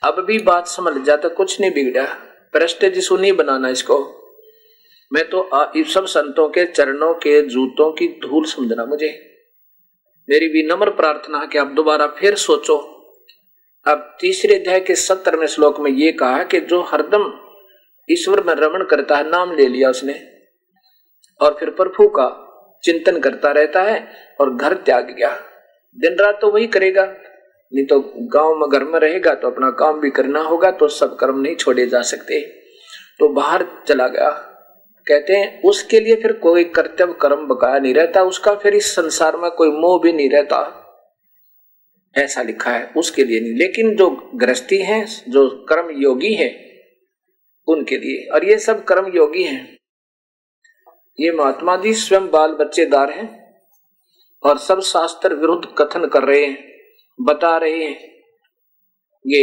अब 0.02 0.24
भी 0.24 0.38
बात 0.38 0.66
समझ 0.66 0.96
जाता 1.04 1.28
कुछ 1.28 1.60
नहीं 1.60 1.70
बिगड़ा। 1.70 2.04
प्रेस्टेज 2.52 2.98
सुनी 3.04 3.32
बनाना 3.32 3.68
इसको। 3.68 3.98
मैं 5.12 5.24
तो 5.30 5.48
इस 5.76 5.92
सब 5.94 6.04
संतों 6.06 6.48
के 6.48 6.64
चरणों 6.66 7.12
के 7.14 7.40
जूतों 7.42 7.90
की 7.92 8.06
धूल 8.20 8.44
समझना 8.44 8.84
मुझे। 8.84 9.08
मेरी 10.28 10.48
भी 10.48 10.62
नम्र 10.66 10.90
प्रार्थना 10.90 11.38
है 11.38 11.46
कि 11.46 11.58
आप 11.58 11.66
दोबारा 11.66 12.06
फिर 12.18 12.34
सोचो। 12.36 12.76
अब 13.86 14.16
तीसरे 14.20 14.54
अध्याय 14.54 14.80
के 14.80 14.94
सत्तरवें 14.94 15.46
श्लोक 15.46 15.80
में 15.80 15.90
ये 15.90 16.12
कहा 16.12 16.42
कि 16.42 16.60
जो 16.60 16.80
हरदम 16.82 17.32
ईश्वर 18.08 18.42
में 18.44 18.54
रमण 18.54 18.84
करता 18.84 19.16
है, 19.16 19.28
नाम 19.30 19.54
ले 19.54 19.66
लिया 19.66 19.90
उसने 19.90 20.14
और 21.40 21.56
फिर 21.60 21.70
प्रभु 21.70 22.08
का 22.08 22.28
चिंतन 22.84 23.18
करता 23.20 23.50
रहता 23.50 23.82
है 23.82 24.36
और 24.40 24.54
घर 24.54 24.74
त्याग 24.76 25.10
गया। 25.10 25.30
दिन 25.98 26.16
रात 26.16 26.38
तो 26.40 26.50
वही 26.50 26.66
करेगा, 26.66 27.04
नहीं 27.04 27.84
तो 27.86 28.00
गाँव 28.32 28.54
में 28.54 28.68
घर 28.70 28.84
में 28.84 28.98
रहेगा 29.00 29.34
तो 29.34 29.50
अपना 29.50 29.70
काम 29.78 30.00
भी 30.00 30.10
करना 30.10 30.40
होगा 30.42 30.70
तो 30.70 30.88
सब 30.90 31.16
कर्म 31.16 31.40
नहीं 31.40 31.56
छोड़े 31.56 31.86
जा 31.86 32.02
सकते। 32.04 32.40
तो 33.20 33.28
बाहर 33.30 33.66
चला 33.88 34.08
गया। 34.08 34.30
कहते 35.10 35.32
हैं, 35.32 35.62
उसके 35.62 36.00
लिए 36.00 36.16
फिर 36.16 36.32
कोई 36.32 36.64
कर्तव्य, 36.64 37.14
कर्म 37.20 37.46
बकाया 37.46 37.78
नहीं 37.78 37.94
रहता, 37.94 38.22
उसका 38.22 38.54
फिर 38.54 38.74
इस 38.74 38.94
संसार 38.94 39.36
में 39.36 39.50
कोई 39.50 39.68
मोह 39.68 40.00
भी 40.02 40.12
नहीं 40.12 40.30
रहता। 40.30 40.76
ऐसा 42.18 42.42
लिखा 42.42 42.70
है, 42.70 42.92
उसके 42.96 43.24
लिए 43.24 43.40
नहीं। 43.40 43.52
लेकिन 43.52 43.96
जो 43.96 44.30
गृहस्थी 44.34 44.78
हैं, 44.78 45.24
जो 45.28 45.66
कर्म 45.68 46.02
योगी 46.02 46.34
हैं, 46.34 46.78
उनके 47.68 47.96
लिए। 47.98 48.30
और 48.34 48.44
ये 48.44 48.58
सब 48.58 48.84
कर्म 48.84 49.12
योगी 49.16 49.42
हैं। 49.42 49.78
ये 51.20 51.32
महात्मा 51.32 51.76
जी 51.76 51.94
स्वयं 51.94 52.30
बाल 52.30 52.52
बच्चेदार 52.52 53.10
हैं 53.10 53.54
और 54.42 54.58
सब 54.58 54.80
शास्त्र 54.80 55.34
विरुद्ध 55.34 55.68
कथन 55.78 56.06
कर 56.06 56.22
रहे 56.24 56.46
हैं, 56.46 56.78
बता 57.20 57.56
रहे 57.56 57.84
हैं। 57.84 58.10
ये 59.26 59.42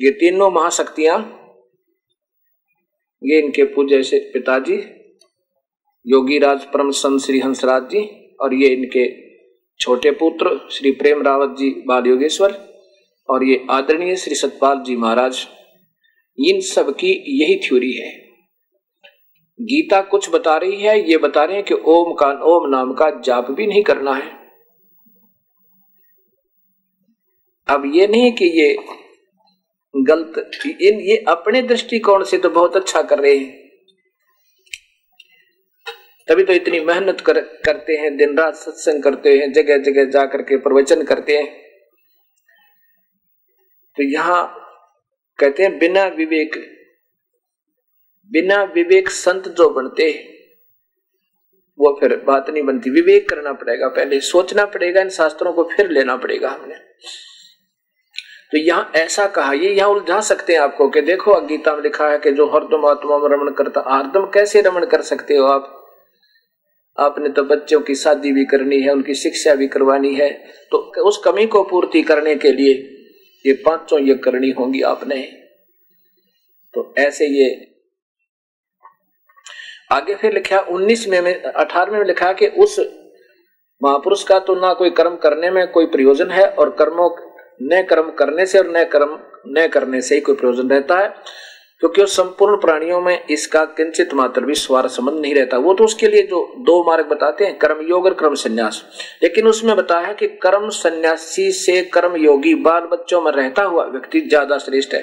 ये 0.00 0.10
तीनों 0.10 0.50
महाशक्तियाँ 0.50 1.47
ये 3.22 3.38
इनके 3.38 3.64
पूज्य 3.64 4.02
से 4.02 4.18
पिताजी, 4.32 4.74
योगी 6.06 6.38
राज 6.38 6.64
परम 6.64 6.90
संत 6.90 7.20
श्री 7.20 7.38
हंसराज 7.38 7.88
जी 7.90 8.00
और 8.40 8.54
ये 8.54 8.68
इनके 8.68 9.06
छोटे 9.80 10.10
पुत्र 10.10 10.58
श्री 10.72 10.90
प्रेम 10.92 11.22
रावत 11.22 11.56
जी 11.58 11.70
बाल 11.86 12.06
योगेश्वर 12.06 12.56
और 13.28 13.44
ये 13.44 13.66
आदरणीय 13.70 14.16
श्री 14.16 14.34
सतपाल 14.34 14.82
जी 14.82 14.96
महाराज। 14.96 15.46
इन 16.38 16.60
सब 16.60 16.94
की 16.96 17.10
यही 17.40 17.56
थ्योरी 17.58 17.92
है। 17.92 18.10
गीता 19.58 20.00
कुछ 20.00 20.30
बता 20.30 20.56
रही 20.56 20.80
है, 20.82 21.10
ये 21.10 21.16
बता 21.18 21.44
रहे 21.44 21.56
हैं 21.56 21.64
कि 21.64 21.74
ओम 21.74 22.12
का 22.14 22.30
ओम 22.46 22.68
नाम 22.70 22.92
का 22.94 23.10
जाप 23.20 23.50
भी 23.50 23.66
नहीं 23.66 23.82
करना 23.82 24.14
है। 24.14 24.36
अब 27.68 27.90
ये 27.94 28.06
नहीं 28.06 28.32
कि 28.32 28.44
ये 28.60 28.74
गलत 29.94 30.50
इन 30.66 31.00
ये 31.00 31.16
अपने 31.28 31.62
दृष्टिकोण 31.62 32.24
से 32.24 32.38
तो 32.38 32.50
बहुत 32.50 32.76
अच्छा 32.76 33.02
कर 33.02 33.18
रहे 33.18 33.36
हैं। 33.36 33.66
तभी 36.28 36.44
तो 36.44 36.52
इतनी 36.52 36.80
मेहनत 36.80 37.20
कर, 37.20 37.40
करते 37.40 37.92
हैं 37.92 38.16
दिन 38.16 38.36
रात 38.38 38.54
सत्संग 38.56 39.02
करते 39.02 39.36
हैं 39.38 39.52
जगह 39.52 39.78
जगह 39.82 40.10
जा 40.10 40.24
करके 40.26 40.56
प्रवचन 40.58 41.02
करते 41.02 41.36
हैं। 41.36 41.46
तो 43.96 44.02
यहाँ 44.04 44.42
कहते 45.38 45.62
हैं 45.62 45.78
बिना 45.78 46.04
विवेक 46.16 46.56
बिना 48.30 48.62
विवेक 48.74 49.08
संत 49.10 49.48
जो 49.50 49.68
बनते 49.70 50.10
वो 51.78 51.96
फिर 52.00 52.16
बात 52.26 52.50
नहीं 52.50 52.62
बनती। 52.62 52.90
विवेक 52.90 53.28
करना 53.28 53.52
पड़ेगा 53.52 53.88
पहले 53.88 54.20
सोचना 54.20 54.64
पड़ेगा 54.66 55.00
इन 55.00 55.08
शास्त्रों 55.10 55.52
को 55.52 55.64
फिर 55.66 55.90
लेना 55.90 56.16
पड़ेगा 56.16 56.50
हमने। 56.50 56.74
तो 58.52 58.58
यहाँ 58.58 58.90
ऐसा 58.96 59.26
कहा, 59.28 59.52
ये 59.52 59.70
यहाँ 59.70 59.88
उलझा 59.90 60.20
सकते 60.20 60.52
हैं 60.52 60.60
आपको 60.60 60.88
कि 60.88 61.00
देखो 61.02 61.40
गीता 61.46 61.74
में 61.76 61.82
लिखा 61.82 62.08
है 62.10 62.18
कि 62.18 62.30
जो 62.32 62.46
हरदम 62.50 62.86
आत्मा 62.86 63.18
में 63.18 63.28
रमण 63.28 63.52
करता 63.54 63.82
हरदम 63.88 64.24
कैसे 64.34 64.60
रमण 64.62 64.86
कर 64.86 65.02
सकते 65.04 65.36
हो 65.36 65.46
आप? 65.46 65.74
आपने 66.98 67.28
तो 67.28 67.42
बच्चों 67.44 67.80
की 67.80 67.94
शादी 67.94 68.32
भी 68.32 68.44
करनी 68.44 68.80
है, 68.82 68.92
उनकी 68.92 69.14
शिक्षा 69.14 69.54
भी 69.54 69.66
करवानी 69.68 70.14
है 70.14 70.30
तो 70.72 70.78
उस 71.02 71.20
कमी 71.24 71.46
को 71.46 71.62
पूर्ति 71.64 72.02
करने 72.02 72.34
के 72.36 72.52
लिए 72.52 72.72
ये 73.44 73.52
पाँचों 73.66 74.00
ये 74.00 74.14
करनी 74.24 74.50
होंगी 74.50 74.80
आपने। 74.84 75.20
तो 76.74 76.94
ऐसे 76.98 77.26
ये 77.28 77.50
आगे 79.92 80.14
फिर 80.14 80.32
लिखा, 80.32 80.58
उन्नीस 80.60 81.06
में 81.08 81.20
अठारहवें 81.20 81.98
में 81.98 82.06
लिखा 82.06 82.32
कि 82.32 82.46
उस 82.58 82.78
महापुरुष 83.82 84.22
का 84.24 84.38
तो 84.40 84.54
ना 84.56 84.72
कोई 84.74 84.90
कर्म 84.90 85.16
करने 85.18 85.50
में 85.50 85.66
कोई 85.72 85.86
प्रयोजन 85.88 86.30
है 86.30 86.46
और 86.48 86.70
कर्मों 86.78 87.08
न 87.60 87.82
कर्म 87.82 88.10
करने 88.10 88.46
से 88.46 88.58
और 88.58 88.70
न 88.70 88.84
कर्म 88.84 89.18
न 89.48 89.66
करने 89.68 90.00
से 90.00 90.14
ही 90.14 90.20
कोई 90.20 90.34
प्रयोजन 90.34 90.68
रहता 90.70 90.98
है, 90.98 91.08
क्योंकि 91.80 92.06
संपूर्ण 92.06 92.56
प्राणियों 92.56 93.00
में 93.00 93.26
इसका 93.26 93.64
किंचित 93.72 94.14
मात्र 94.14 94.44
भी 94.44 94.54
स्वार 94.54 94.86
संबंध 94.88 95.20
नहीं 95.20 95.34
रहता। 95.34 95.58
वो 95.58 95.74
तो 95.74 95.84
उसके 95.84 96.08
लिए 96.08 96.22
जो 96.22 96.40
दो 96.60 96.82
मार्ग 96.84 97.06
बताते 97.06 97.44
हैं, 97.44 97.56
कर्म 97.58 97.86
योग 97.88 98.04
और 98.04 98.14
कर्म 98.14 98.34
संन्यास। 98.36 98.82
लेकिन 99.22 99.46
उसमें 99.46 99.74
बताया 99.76 100.06
है 100.06 100.14
कि 100.14 100.28
कर्म 100.42 100.68
संन्यासी 100.70 101.50
से 101.52 101.80
कर्म 101.84 102.16
योगी 102.16 102.54
बाल 102.56 102.88
बच्चों 102.92 103.20
में 103.20 103.30
रहता 103.32 103.62
हुआ 103.62 103.84
व्यक्ति 103.84 104.20
ज़्यादा 104.20 104.58
श्रेष्ठ 104.58 104.94
है। 104.94 105.02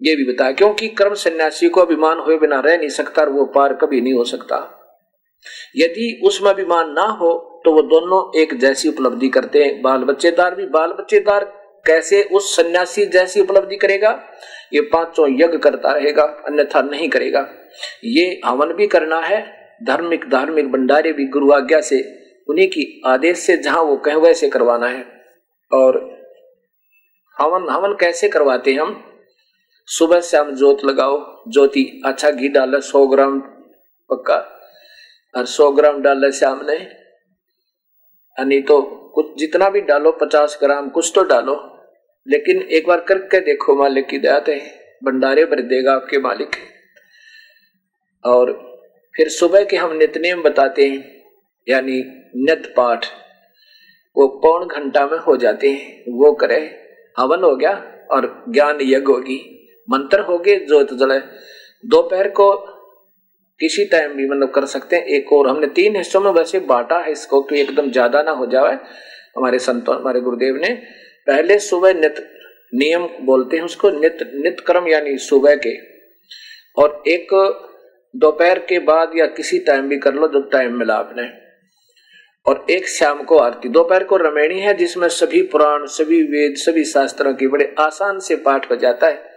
ये 0.00 0.14
भी 0.16 0.24
बताया, 0.24 0.52
क्योंकि 0.52 0.88
कर्म 0.88 1.14
सन्यासी 1.16 1.68
को 1.68 1.80
अभिमान 1.80 2.18
हुए 2.18 2.38
बिना 2.38 2.60
रह 2.60 2.76
नहीं 2.76 2.88
सकता 2.90 3.22
और 3.22 3.28
वो 3.28 3.44
पार 3.54 3.74
कभी 3.74 4.00
नहीं 4.00 4.14
हो 4.14 4.24
सकता। 4.24 4.56
यदि 5.76 6.20
उसमें 6.24 6.50
अभिमान 6.50 6.92
ना 6.92 7.06
हो 7.12 7.32
तो 7.64 7.72
वो 7.72 7.82
दोनों 7.82 8.40
एक 8.40 8.54
जैसी 8.54 8.88
उपलब्धि 8.88 9.28
करते 9.28 9.64
हैं। 9.64 9.82
बाल 9.82 9.98
बच्चेदार 9.98 10.54
भी। 10.54 10.66
बाल 10.66 10.88
बच्चेदार 10.88 11.44
कैसे 11.86 12.22
उस 12.22 12.56
सन्यासी 12.56 13.06
जैसी 13.06 13.40
उपलब्धि 13.40 13.76
करेगा? 13.76 14.24
ये 14.72 14.80
पाँचों 14.80 15.28
यज्ञ 15.28 15.58
करता 15.58 15.92
रहेगा, 15.92 16.22
अन्यथा 16.22 16.82
नहीं 16.82 17.08
करेगा। 17.08 17.48
ये 18.04 18.40
हवन 18.44 18.72
भी 18.72 18.86
करना 18.86 19.20
है। 19.20 19.60
धार्मिक 19.84 20.24
धार्मिक 20.30 20.72
भंडारे 20.72 21.12
भी 21.12 21.26
गुरु 21.26 21.52
आज्ञा 21.52 21.80
से, 21.80 22.00
उन्हीं 22.48 22.68
की 22.68 23.02
आदेश 23.06 23.38
से 23.38 23.56
जहाँ 23.56 23.82
वो 23.82 23.96
कहें, 23.96 24.16
वैसे 24.16 24.48
करवाना 24.48 24.86
है। 24.86 25.04
और 25.72 26.20
हवन 27.38 27.68
हवन 27.70 27.92
कैसे 27.92 28.28
करवाते 28.28 28.72
हम? 28.74 29.04
सुबह 29.86 30.20
से 30.20 30.36
हम 30.36 30.50
जोत 30.50 30.84
लगाओ। 30.84 31.42
ज्योति 31.48 32.02
अच्छा 32.04 32.30
घी 32.30 32.48
डाला, 32.48 32.78
सौ 32.78 33.06
ग्राम 33.06 33.40
पक्का। 34.10 34.56
और 35.36 35.46
सौ 35.46 35.70
ग्राम 35.70 36.02
डाले 36.02 36.32
श्याम 36.32 36.60
ने 36.70 36.99
नहीं 38.40 38.62
तो 38.62 38.82
कुछ 39.14 39.38
जितना 39.38 39.70
भी 39.70 39.80
डालो, 39.80 40.12
पचास 40.12 40.58
ग्राम, 40.62 40.88
कुछ 40.88 41.12
तो 41.14 41.22
डालो। 41.22 41.78
लेकिन 42.28 42.62
एक 42.62 42.86
बार 42.86 43.00
करके 43.00 43.40
देखो, 43.40 43.74
मालिक 43.74 44.06
की 44.06 44.18
दया 44.18 44.40
थे 44.40 44.58
भंडारे 45.04 45.44
भर 45.44 45.60
देगा 45.60 45.92
आपके 45.92 46.18
मालिक। 46.18 46.50
और 48.24 48.70
फिर 49.16 49.28
सुबह 49.28 49.64
के 49.64 49.76
हम 49.76 49.96
नितनेम 49.96 50.42
बताते 50.42 50.88
हैं, 50.88 51.22
यानी 51.68 52.04
नित 52.36 52.74
पाठ। 52.76 53.06
वो 54.16 54.28
पौन 54.28 54.66
घंटा 54.66 55.06
में 55.06 55.18
हो 55.18 55.36
जाते 55.36 55.70
हैं। 55.70 56.04
वो 56.08 56.32
करे, 56.32 56.80
हवन 57.18 57.40
हो 57.40 57.56
गया 57.56 58.06
और 58.10 58.44
ज्ञान 58.48 58.78
यज्ञ 58.80 58.96
होगी। 58.96 59.68
मंत्र 59.90 60.20
हो 60.20 60.38
गए 60.38 60.56
जोत 60.56 60.92
जले। 60.92 61.18
दोपहर 61.88 62.28
को 62.28 62.79
किसी 63.60 63.84
टाइम 63.84 64.12
भी 64.12 64.28
मतलब 64.28 64.50
कर 64.50 64.64
सकते 64.64 64.96
हैं। 64.96 65.04
एक 65.04 65.32
और, 65.32 65.48
हमने 65.48 65.66
तीन 65.66 65.96
हिस्सों 65.96 66.20
में 66.20 66.30
वैसे 66.30 66.60
बांटा 66.60 66.98
है, 66.98 67.12
इसको 67.12 67.42
कि 67.42 67.60
एकदम 67.60 67.90
ज़्यादा 67.90 68.22
ना 68.22 68.30
हो 68.30 68.46
जाए। 68.46 68.78
हमारे 69.36 69.58
संतों, 69.58 69.96
हमारे 69.96 70.20
गुरुदेव 70.20 70.56
ने 70.56 70.74
पहले 71.26 71.58
सुबह 71.58 71.94
नित, 71.94 72.14
नियम 72.74 73.08
बोलते 73.20 73.56
हैं 73.56 73.64
उसको, 73.64 73.90
नित 73.90 74.18
नित 74.34 74.60
क्रम 74.60 74.88
यानी 74.88 75.16
सुबह 75.18 75.54
के। 75.56 75.76
और 76.82 77.02
एक 77.08 77.34
दोपहर 78.14 78.58
के 78.58 78.78
बाद 78.78 79.12
या 79.16 79.26
किसी 79.26 79.58
टाइम 79.58 79.88
भी 79.88 79.98
कर 79.98 80.14
लो 80.14 80.28
जब 80.28 80.48
टाइम 80.50 80.78
मिला 80.78 80.94
आपने। 80.94 81.28
और 82.46 82.66
एक 82.70 82.88
शाम 82.88 83.22
को 83.22 83.38
आरती। 83.38 83.68
दोपहर 83.68 84.04
को 84.04 84.16
रमेणी 84.16 84.60
है, 84.60 84.74
जिसमें 84.74 85.08
सभी 85.08 85.42
पुराण, 85.42 85.86
सभी 85.86 86.22
वेद, 86.22 86.54
सभी 86.56 86.84
शास्त्रों 86.84 87.34
की 87.34 87.46
बड़े 87.46 87.74
आसान 87.78 88.18
से 88.18 88.36
पाठ 88.36 88.70
हो 88.70 88.76
जाता 88.76 89.06
है। 89.06 89.29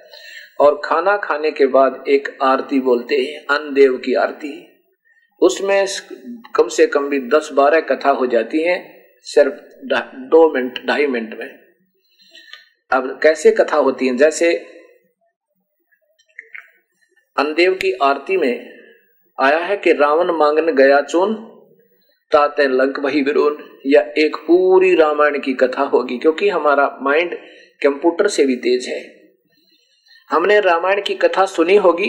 और 0.59 0.81
खाना 0.85 1.17
खाने 1.17 1.51
के 1.51 1.65
बाद 1.65 2.03
एक 2.07 2.37
आरती 2.41 2.79
बोलते 2.79 3.15
हैं 3.15 3.57
अन्न 3.57 3.73
देव 3.73 3.97
की 3.97 4.13
आरती। 4.13 4.67
उसमें 5.41 5.85
कम 6.55 6.67
से 6.67 6.87
कम 6.87 7.09
भी 7.09 7.19
दस 7.19 7.49
बारह 7.53 7.79
कथा 7.79 8.09
हो 8.09 8.27
जाती 8.27 8.63
हैं, 8.63 9.05
सिर्फ़ 9.21 9.53
दो 10.15 10.53
मिनट, 10.53 10.85
ढाई 10.87 11.07
मिनट 11.07 11.39
में। 11.39 11.59
अब 12.91 13.19
कैसे 13.23 13.51
कथा 13.51 13.77
होती 13.77 14.07
है? 14.07 14.17
जैसे 14.17 14.53
अनदेव 17.37 17.73
की 17.73 17.91
आरती 17.91 18.37
में 18.37 18.73
आया 19.41 19.57
है 19.57 19.77
कि 19.77 19.93
रावण 19.93 20.31
मांगन 20.31 20.65
गया 20.65 21.01
चून, 21.01 21.33
ताते 22.31 22.67
लंक 22.67 22.99
वही 22.99 23.21
विरोध, 23.21 23.79
या 23.85 24.01
एक 24.17 24.35
पूरी 24.35 24.95
रामायण 24.95 25.39
की 25.39 25.53
कथा 25.53 25.81
होगी, 25.81 26.17
क्योंकि 26.17 26.49
हमारा 26.49 26.99
माइंड 27.01 27.35
कंप्यूटर 27.83 28.27
से 28.27 28.45
भी 28.45 28.55
तेज 28.55 28.87
है। 28.87 29.22
हमने 30.33 30.59
रामायण 30.59 31.01
की 31.01 31.15
कथा 31.15 31.45
सुनी 31.45 31.75
होगी 31.77 32.07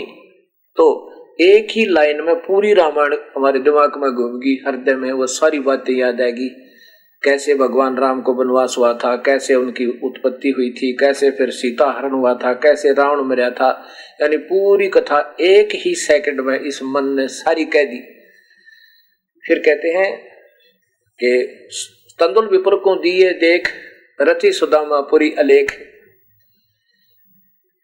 तो 0.77 0.85
एक 1.41 1.67
ही 1.71 1.85
लाइन 1.85 2.21
में 2.21 2.35
पूरी 2.35 2.73
रामायण 2.73 3.15
हमारे 3.35 3.59
दिमाग 3.59 3.97
में 3.97 4.11
घूमगी, 4.11 4.55
हृदय 4.67 4.95
में 4.95 5.11
वो 5.11 5.25
सारी 5.27 5.59
बातें 5.59 5.93
याद 5.93 6.21
आएगी। 6.21 6.47
कैसे 7.23 7.55
भगवान 7.55 7.97
राम 7.97 8.21
को 8.21 8.33
वनवास 8.33 8.75
हुआ 8.77 8.93
था, 8.93 9.15
कैसे 9.15 9.55
उनकी 9.55 9.85
उत्पत्ति 10.03 10.49
हुई 10.49 10.69
थी, 10.69 10.91
कैसे 10.93 11.31
फिर 11.31 11.49
सीता 11.49 11.85
हरण 11.91 12.11
हुआ 12.11 12.33
था, 12.33 12.53
कैसे 12.53 12.93
रावण 12.93 13.21
मरा 13.21 13.49
था, 13.49 13.69
यानी 14.21 14.37
पूरी 14.37 14.87
कथा 14.87 15.19
एक 15.41 15.69
ही 15.75 15.93
सेकंड 15.95 16.41
में 16.41 16.59
इस 16.59 16.79
मन 16.83 17.09
ने 17.15 17.27
सारी 17.27 17.65
कह 17.65 17.83
दी। 17.83 17.99
फिर 19.43 19.59
कहते 19.59 19.87
हैं 19.87 20.11
कि 21.19 21.43
तंदुल 22.19 22.47
विपुर 22.47 22.75
को 22.75 22.95
दिए 22.95 23.31
देख 23.39 23.69
रची 24.21 24.51
सुदामा 24.51 25.01
पुरी 25.01 25.31
अलेख। 25.39 25.71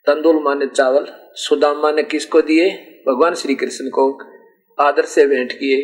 तंदुल 0.05 0.43
माने 0.43 0.65
चावल 0.65 1.05
सुदामा 1.33 1.91
ने 1.91 2.03
किसको 2.03 2.41
दिए? 2.41 2.71
भगवान 3.07 3.35
श्री 3.35 3.55
कृष्ण 3.55 3.89
को 3.89 4.19
आदर 4.79 5.05
से 5.05 5.27
भेंट 5.27 5.51
किए। 5.51 5.81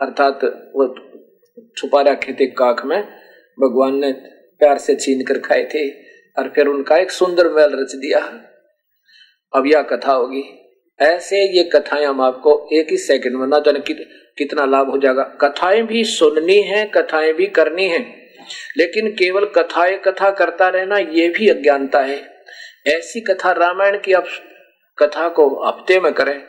अर्थात 0.00 0.40
वो 0.76 0.94
छुपा 1.76 2.00
रखे 2.00 2.32
थे 2.32 2.46
काक 2.46 2.84
में 2.84 3.02
भगवान 3.60 4.00
ने 4.00 4.12
प्यार 4.58 4.78
से 4.78 4.94
छीन 4.94 5.24
कर 5.24 5.38
खाए 5.38 5.64
थे 5.74 5.90
और 6.38 6.52
फिर 6.54 6.66
उनका 6.66 6.96
एक 6.96 7.10
सुंदर 7.10 7.52
महल 7.52 7.70
रच 7.72 7.94
दिया। 7.94 8.18
अब 9.56 9.66
यह 9.66 9.82
कथा 9.82 10.12
होगी। 10.12 10.44
ऐसे 11.00 11.58
ये 11.58 11.64
कथाएँ 11.64 12.04
हम 12.04 12.20
आपको 12.20 12.68
एक 12.72 12.90
ही 12.90 12.96
सेकंड 12.96 13.34
में 13.34 13.46
ना 13.46 13.58
जाने 13.58 13.80
कि, 13.80 13.94
कितना 14.38 14.64
लाभ 14.64 14.90
हो 14.90 14.98
जाएगा। 14.98 15.22
कथाएँ 15.22 15.82
भी 15.82 16.04
सुननी 16.04 16.62
है 16.62 16.90
कथाएँ 16.94 17.32
भी 17.32 17.46
करनी 17.46 17.88
है। 17.88 18.00
लेकिन 18.76 19.10
केवल 19.10 19.44
कथाएँ 19.44 19.98
कथा 19.98 20.30
करता 20.30 20.68
रहना 20.68 20.98
ये 20.98 21.28
भी 21.28 21.48
अज्ञानता 21.48 22.00
है। 22.00 22.41
ऐसी 22.86 23.20
कथा 23.20 23.52
रामायण 23.52 23.98
की 23.98 24.12
आप 24.12 24.24
कथा 24.98 25.28
को 25.28 25.64
हफ़्ते 25.66 26.00
में 26.00 26.12
करें, 26.12 26.42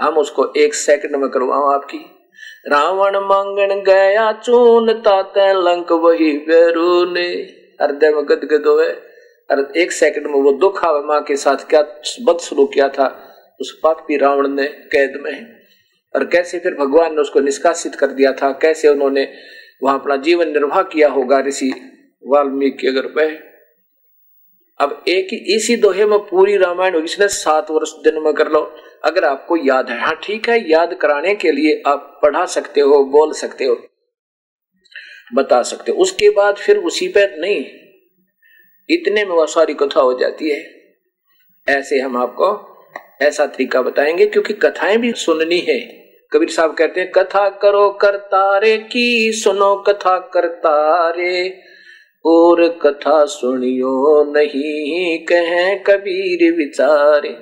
हम 0.00 0.18
उसको 0.18 0.52
एक 0.56 0.74
सेकंड 0.74 1.16
में 1.16 1.30
करवाओ 1.30 1.70
आपकी। 1.70 1.98
रावण 2.68 3.16
मांगन 3.16 3.82
गया, 3.82 4.32
चून 4.32 4.92
ताते 4.92 5.52
लंक 5.52 5.92
वही 5.92 6.46
ने। 7.12 7.28
हृदय 7.82 8.10
में 8.10 8.24
गदगद 8.24 8.66
हो 8.66 8.74
और 9.50 9.72
एक 9.76 9.92
सेकंड 9.92 10.26
में 10.26 10.34
वो 10.34 10.52
दुख 10.52 10.84
आवे 10.84 11.00
माँ 11.00 11.22
के 11.22 11.36
साथ, 11.36 11.56
क्या 11.56 11.82
बद 12.22 12.38
शुरू 12.38 12.66
किया 12.66 12.88
था? 12.88 13.34
उस 13.60 13.80
पाप 13.82 13.96
पापी 13.98 14.16
रावण 14.16 14.48
ने 14.48 14.66
कैद 14.66 15.20
में। 15.22 15.58
और 16.16 16.24
कैसे 16.24 16.58
फिर 16.58 16.74
भगवान 16.74 17.14
ने 17.14 17.20
उसको 17.20 17.40
निष्कासित 17.40 17.94
कर 17.94 18.06
दिया 18.06 18.32
था? 18.32 18.52
कैसे 18.52 18.88
उन्होंने 18.88 19.28
वहाँ 19.82 19.98
अपना 19.98 20.16
जीवन 20.16 20.48
निर्वाह 20.48 20.82
किया 20.82 21.08
होगा? 21.08 21.40
ऋषि 21.40 21.72
वाल्मीकि 22.26 22.86
अगर 22.86 23.06
वह 23.06 23.47
अब 24.80 25.04
एक 25.08 25.28
इसी 25.54 25.76
दोहे 25.76 26.04
में 26.06 26.18
पूरी 26.20 26.56
रामायण 26.56 26.96
इसने 26.96 27.28
सात 27.28 27.70
वर्ष 27.70 27.92
दिन 28.04 28.22
में 28.22 28.32
कर 28.34 28.48
लो। 28.48 28.60
अगर 29.04 29.24
आपको 29.24 29.56
याद 29.56 29.90
है 29.90 29.98
हाँ 30.00 30.14
ठीक 30.22 30.48
है, 30.48 30.70
याद 30.70 30.94
कराने 30.94 31.34
के 31.34 31.52
लिए 31.52 31.82
आप 31.86 32.18
पढ़ा 32.22 32.44
सकते 32.46 32.80
हो, 32.80 33.02
बोल 33.04 33.32
सकते 33.32 33.64
हो, 33.64 33.76
बता 35.34 35.62
सकते 35.62 35.92
हो। 35.92 35.98
उसके 35.98 36.30
बाद 36.30 36.56
फिर 36.56 36.76
उसी 36.78 37.08
पर 37.08 37.36
नहीं, 37.38 37.64
इतने 38.88 39.24
में 39.24 39.34
वह 39.36 39.46
सारी 39.46 39.74
कथा 39.74 40.00
हो 40.00 40.18
जाती 40.18 40.50
है। 40.50 40.64
ऐसे 41.66 41.98
हम 41.98 42.16
आपको 42.16 42.48
ऐसा 43.22 43.46
तरीका 43.46 43.82
बताएँगे, 43.82 44.26
क्योंकि 44.26 44.54
कथाएँ 44.54 44.96
भी 44.96 45.12
सुननी 45.12 45.58
है। 45.58 45.78
कबीर 46.32 46.48
साहब 46.48 46.74
कहते 46.74 47.00
हैं, 47.00 47.10
कथा 47.10 47.48
करो 47.48 47.88
करतारे 47.92 48.76
की, 48.78 49.32
सुनो 49.34 49.74
कथा 49.76 50.18
करतारे। 50.34 51.48
और 52.28 52.66
कथा 52.82 53.24
सुनियो 53.26 54.24
नहीं, 54.32 55.18
कहें 55.26 55.82
कबीर 55.82 56.52
विचारे। 56.56 57.36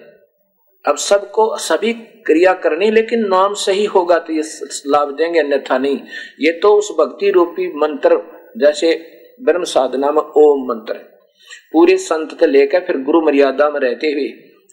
अब 0.85 0.97
सबको, 0.97 1.57
सभी 1.59 1.93
क्रिया 2.27 2.53
करनी, 2.55 2.91
लेकिन 2.91 3.27
नाम 3.29 3.55
सही 3.57 3.85
होगा 3.87 4.19
तो 4.19 4.33
ये 4.33 4.43
लाभ 4.87 5.11
देंगे, 5.11 5.39
अन्यथा 5.41 5.79
नहीं। 5.79 5.99
ये 6.41 6.53
तो 6.53 6.73
उस 6.75 6.91
भक्ति 7.01 7.31
रूपी 7.31 7.67
मंत्र, 7.77 8.21
जैसे 8.59 8.95
ब्रह्म 9.43 9.65
साधना 9.65 10.11
में 10.11 10.23
ओम 10.23 10.67
मंत्र 10.69 10.95
पूरे 11.73 11.97
संत 11.97 12.37
से 12.41 12.47
लेकर 12.47 12.81
फिर 12.81 12.97
गुरु 13.03 13.21
मर्यादा 13.21 13.69
में 13.71 13.81
रहते 13.81 14.11
हुए, 14.13 14.29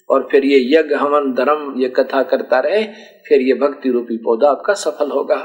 और 0.09 0.27
फिर 0.31 0.45
ये 0.45 0.59
यज्ञ, 0.69 0.95
हवन, 0.95 1.33
धर्म, 1.33 1.73
ये 1.81 1.89
कथा 1.89 2.21
करता 2.23 2.59
रहे, 2.59 2.83
फिर 3.27 3.41
ये 3.41 3.53
भक्ति 3.53 3.89
रूपी 3.89 4.17
पौधा 4.17 4.49
आपका 4.49 4.73
सफल 4.73 5.11
होगा। 5.11 5.37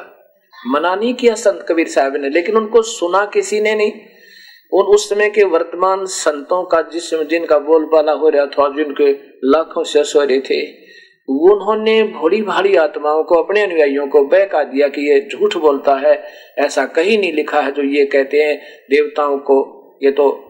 मना 0.55 0.95
नहीं 0.95 1.15
किया 1.15 1.35
संत 1.35 1.65
कबीर 1.69 1.89
साहब 1.89 2.17
ने, 2.17 2.29
लेकिन 2.29 2.57
उनको 2.57 2.83
सुना 2.83 3.25
किसी 3.25 3.61
ने 3.61 3.75
नहीं। 3.75 3.93
उन 4.73 4.83
उस 4.83 5.09
समय 5.09 5.31
के 5.31 5.45
वर्तमान 5.45 6.05
संतों 6.05 6.65
का 6.65 6.83
जिस 6.83 7.15
जिनका 7.15 7.59
बोलबाला 7.59 8.13
हो 8.13 8.29
रहा 8.29 8.47
था, 8.47 8.77
जिनके 8.77 9.13
लाखों 9.45 9.85
से 9.85 10.03
रहे 10.25 10.41
थे, 10.41 10.89
उन्होंने 11.29 12.03
भोली 12.03 12.43
भारी 12.43 12.77
आत्माओं 12.77 13.25
को, 13.25 13.35
अपने 13.35 13.63
अनुयायियों 13.63 14.07
को 14.07 14.25
बहका 14.25 14.65
दिया 14.65 14.89
कि 14.89 15.01
ये 15.01 15.29
झूठ 15.33 15.57
बोलता 15.57 15.95
है, 15.95 16.25
ऐसा 16.59 16.85
कहीं 16.85 17.19
नहीं 17.19 17.33
लिखा 17.33 17.61
है 17.61 17.73
जो 17.73 17.83
ये 17.83 18.07
कहते 18.07 18.37
हैं, 18.37 18.61
देवताओं 18.91 19.39
को 19.39 19.89
ये 20.03 20.11
तो 20.11 20.45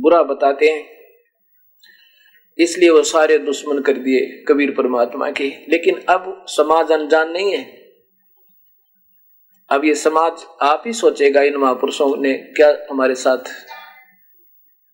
बुरा 0.00 0.22
बताते 0.22 0.66
हैं। 0.66 0.84
इसलिए 2.58 2.90
वो 2.90 3.02
सारे 3.02 3.38
दुश्मन 3.38 3.78
कर 3.78 3.92
दिए 3.92 4.44
कबीर 4.48 4.70
परमात्मा 4.70 5.30
के। 5.30 5.44
लेकिन 5.44 6.00
अब 6.08 6.44
समाज 6.48 6.92
अनजान 6.92 7.30
नहीं 7.30 7.52
है। 7.52 7.85
अब 9.70 9.84
ये 9.84 9.94
समाज 9.94 10.44
आप 10.62 10.82
ही 10.86 10.92
सोचेगा 10.92 11.42
इन 11.42 11.56
महापुरुषों 11.56 12.22
ने 12.22 12.34
क्या 12.34 12.78
हमारे 12.90 13.14
साथ 13.14 13.38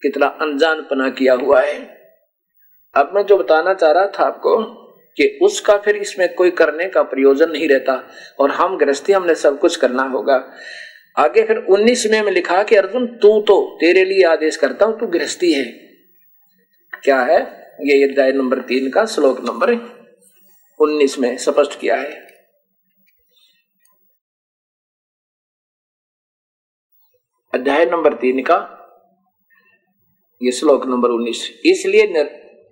कितना 0.03 0.27
अनजान 0.27 0.81
पना 0.81 1.09
किया 1.09 1.35
हुआ 1.35 1.61
है। 1.61 1.79
अब 2.95 3.11
मैं 3.15 3.27
जो 3.27 3.37
बताना 3.37 3.75
चाह 3.75 3.91
रहा 3.91 4.07
था 4.07 4.25
आपको 4.25 4.57
कि 5.17 5.39
उसका 5.43 5.77
फिर 5.77 5.97
इसमें 5.97 6.35
कोई 6.35 6.51
करने 6.51 6.89
का 6.89 7.03
प्रयोजन 7.03 7.51
नहीं 7.51 7.69
रहता 7.69 8.09
और 8.41 8.51
हम 8.51 8.77
गृहस्थी, 8.79 9.13
हमने 9.13 9.35
सब 9.35 9.59
कुछ 9.59 9.77
करना 9.77 10.03
होगा। 10.03 10.53
आगे 11.19 11.43
फिर 11.43 11.57
उन्नीसवें 11.57 12.23
में 12.23 12.33
लिखा 12.33 12.63
कि 12.63 12.77
अर्जुन, 12.77 13.07
तू 13.07 13.41
तो 13.41 13.79
तेरे 13.81 14.05
लिए 14.05 14.25
आदेश 14.25 14.57
करता 14.57 14.87
हूँ, 14.87 14.99
तू 15.01 15.07
गृहस्थी 15.07 15.53
है। 15.53 15.65
क्या 17.05 17.21
है? 17.21 17.41
ये 17.81 18.03
अध्याय 18.05 18.33
नंबर 18.33 18.59
तीन 18.59 18.91
का 18.91 19.05
श्लोक 19.05 19.41
नंबर 19.41 19.75
उन्नीस 20.81 21.19
में 21.19 21.37
स्पष्ट 21.37 21.81
किया 21.81 21.97
है। 21.97 22.32
अध्याय 27.53 27.85
नंबर 27.87 28.15
तीन 28.15 28.41
का, 28.43 28.55
ये 30.41 30.53
श्लोक 30.53 30.85
नंबर 30.87 31.09
उन्नीस। 31.09 31.41
इसलिए 31.67 32.23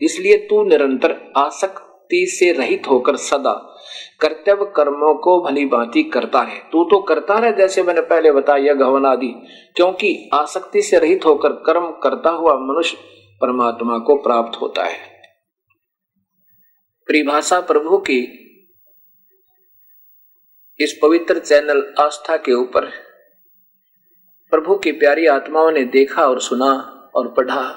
इसलिए 0.01 0.37
तू 0.51 0.63
निरंतर 0.65 1.15
आसक्ति 1.37 2.25
से 2.29 2.51
रहित 2.53 2.89
होकर 2.89 3.17
सदा 3.17 3.53
कर्तव्य 4.21 4.71
कर्मों 4.77 5.15
को 5.17 5.39
भली 5.43 5.65
भांति 5.67 6.03
करता 6.15 6.43
है 6.43 6.59
तू 6.71 6.85
तो 6.85 7.01
करता 7.03 7.35
है 7.45 7.53
जैसे 7.57 7.83
मैंने 7.83 8.01
पहले 8.05 8.33
बताया 8.33 8.75
गवन 8.75 9.07
आदि। 9.07 9.29
क्योंकि 9.77 10.31
आसक्ति 10.35 10.83
से 10.83 10.99
रहित 10.99 11.27
होकर 11.27 11.53
कर्म 11.67 11.91
करता 12.03 12.31
हुआ 12.31 12.55
मनुष्य 12.63 12.97
परमात्मा 13.41 13.99
को 13.99 14.17
प्राप्त 14.23 14.61
होता 14.61 14.85
है। 14.85 14.99
परिभाषा 17.09 17.61
प्रभु 17.63 17.99
की 18.01 18.19
इस 20.81 20.99
पवित्र 21.03 21.39
चैनल 21.39 21.85
आस्था 22.01 22.37
के 22.39 22.53
ऊपर 22.55 22.91
प्रभु 24.51 24.77
की 24.77 24.93
प्यारी 24.93 25.27
आत्माओं 25.27 25.71
ने 25.71 25.85
देखा 25.85 26.27
और 26.27 26.41
सुना 26.41 26.73
और 27.15 27.29
पढ़ा। 27.29 27.71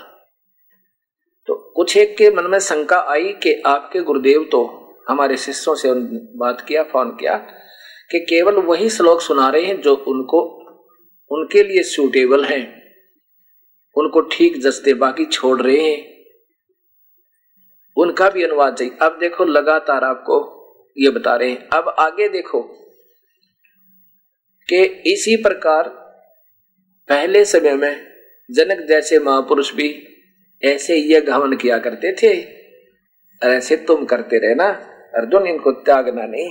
तो 1.48 1.74
कुछ 1.76 1.98
एक 1.98 2.18
के 2.18 2.32
मन 2.32 2.44
में 2.44 2.60
शंका 2.60 3.00
आई 3.00 3.34
कि 3.34 3.62
आपके 3.66 4.00
गुरुदेव 4.00 4.50
तो 4.52 4.80
हमारे 5.10 5.38
शिष्यों 5.38 5.76
से 5.76 5.94
बात 6.38 6.66
किया, 6.68 6.84
फ़ोन 6.84 7.10
किया, 7.10 7.38
कि 8.12 8.20
केवल 8.20 8.56
वही 8.56 8.90
श्लोक 8.90 9.22
सुना 9.22 9.50
रहे 9.50 9.64
हैं 9.64 9.82
जो 9.82 9.96
उनको, 9.96 10.42
उनके 11.32 11.64
लिए 11.64 11.84
सूटेबल 11.84 12.46
हैं। 12.46 12.84
उनको 13.96 14.22
ठीक 14.22 14.62
जस्ते 14.62 14.94
बाकी 14.94 15.26
छोड़ 15.26 15.62
रहे 15.62 15.78
हैं। 15.78 16.24
उनका 17.98 18.30
भी 18.30 18.44
अनुवाद 18.44 18.76
चाहिए। 18.76 18.98
अब 19.02 19.18
देखो, 19.20 19.44
लगातार 19.44 20.04
आपको 20.04 20.60
ये 20.98 21.10
बता 21.10 21.36
रहे 21.36 21.50
हैं। 21.50 21.70
अब 21.70 21.96
आगे 22.00 22.30
देखो, 22.30 22.62
कि 24.70 24.84
इसी 24.84 25.36
प्रकार 25.36 26.03
पहले 27.10 27.44
समय 27.46 27.74
में 27.74 28.06
जनक 28.50 28.86
जैसे 28.88 29.20
महापुरुष 29.20 29.74
भी 29.74 29.88
ऐसे 30.64 30.96
ये 30.96 31.22
घवन 31.22 31.56
किया 31.56 31.78
करते 31.78 32.12
थे। 32.14 32.34
ऐसे 33.42 33.78
तुम 33.78 34.06
करते 34.06 34.38
रहना 34.38 34.68
अर्जुन 35.14 35.48
इनको 35.48 35.72
त्यागना 35.72 36.26
नहीं। 36.26 36.50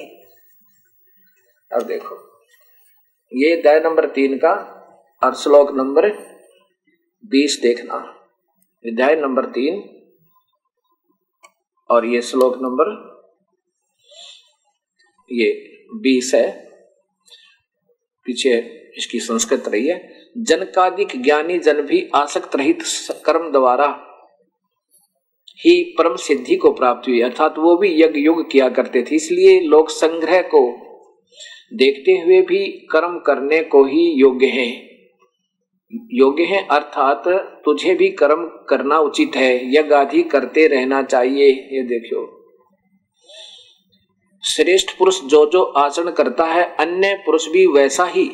अब 1.70 1.82
देखो, 1.82 2.16
ये 3.32 3.56
अध्याय 3.56 3.80
नंबर 3.80 4.06
तीन 4.06 4.36
का 4.36 4.52
और 5.22 5.34
श्लोक 5.34 5.70
नंबर 5.76 6.08
बीस 7.24 7.58
देखना। 7.62 7.96
अध्याय 8.84 9.16
नंबर 9.16 9.46
तीन 9.46 9.82
और 11.90 12.06
ये 12.06 12.22
श्लोक 12.22 12.56
नंबर, 12.56 12.90
ये 15.30 15.52
बीस 15.94 16.34
है। 16.34 16.50
पीछे 18.26 18.58
इसकी 18.98 19.20
संस्कृत 19.20 19.68
रही 19.68 19.86
है। 19.88 20.21
जनकादिक 20.36 21.22
ज्ञानी 21.22 21.58
जन 21.58 21.80
भी 21.80 22.08
आसक्त 22.14 22.56
रहित 22.56 22.82
कर्म 23.24 23.50
द्वारा 23.52 23.88
ही 25.66 25.82
परम 25.98 26.16
सिद्धि 26.16 26.56
को 26.56 26.72
प्राप्त 26.72 27.08
हुई। 27.08 27.20
अर्थात 27.20 27.58
वो 27.58 27.76
भी 27.76 28.02
यज्ञ 28.02 28.20
युग 28.20 28.50
किया 28.50 28.68
करते 28.68 29.02
थे। 29.02 29.14
इसलिए 29.14 29.60
लोग 29.60 29.88
संग्रह 29.88 30.40
को 30.42 30.62
देखते 31.74 32.12
हुए 32.12 32.40
भी 32.42 32.66
कर्म 32.90 33.18
करने 33.18 33.62
को 33.64 33.84
ही 33.84 34.10
योग्य 34.12 34.46
है। 34.46 34.66
योग्य 36.12 36.44
है 36.44 36.66
अर्थात 36.70 37.28
तुझे 37.64 37.94
भी 37.94 38.08
कर्म 38.08 38.44
करना 38.68 38.98
उचित 38.98 39.36
है। 39.36 39.54
यज्ञ 39.78 39.94
आदि 39.94 40.22
करते 40.22 40.66
रहना 40.66 41.02
चाहिए। 41.02 41.48
ये 41.48 41.82
देखो 41.82 42.38
श्रेष्ठ 44.44 44.98
पुरुष 44.98 45.20
जो 45.22 45.44
जो 45.50 45.62
आचरण 45.62 46.10
करता 46.10 46.44
है, 46.44 46.64
अन्य 46.76 47.14
पुरुष 47.26 47.48
भी 47.48 47.66
वैसा 47.66 48.04
ही 48.04 48.30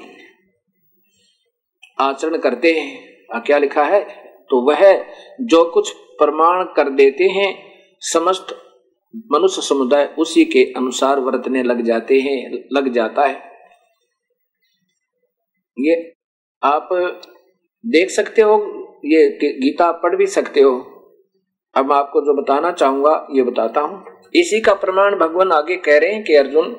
आचरण 2.01 2.39
करते 2.39 2.73
हैं। 2.73 3.43
क्या 3.43 3.59
लिखा 3.59 3.85
है? 3.85 4.05
तो 4.51 4.61
वह 4.69 5.05
जो 5.41 5.65
कुछ 5.71 5.93
प्रमाण 5.93 6.65
कर 6.65 6.89
देते 6.91 7.25
हैं, 7.25 7.73
समस्त 8.01 8.47
मनुष्य 9.33 9.63
समुदाय 9.63 10.15
उसी 10.19 10.45
के 10.45 10.65
अनुसार 10.77 11.21
वर्तने 11.21 11.63
लग 11.63 11.83
जाते 11.83 12.21
हैं, 12.21 12.69
लग 12.73 12.93
जाता 12.93 13.27
है। 13.27 13.43
ये 15.79 16.13
आप 16.63 16.89
देख 17.87 18.11
सकते 18.11 18.43
हो, 18.43 18.55
ये 19.05 19.29
गीता 19.53 19.91
पढ़ 19.93 20.17
भी 20.17 20.27
सकते 20.27 20.61
हो। 20.61 20.95
अब 21.75 21.93
आपको 21.93 22.21
जो 22.21 22.43
बताना 22.43 22.73
चाहूँगा, 22.73 23.27
ये 23.31 23.43
बताता 23.43 23.81
हूँ। 23.81 24.05
इसी 24.35 24.61
का 24.61 24.75
प्रमाण 24.75 25.17
भगवान 25.17 25.53
आगे 25.53 25.77
कह 25.77 25.99
रहे 25.99 26.13
हैं 26.13 26.25
कि 26.25 26.35
अर्जुन, 26.35 26.73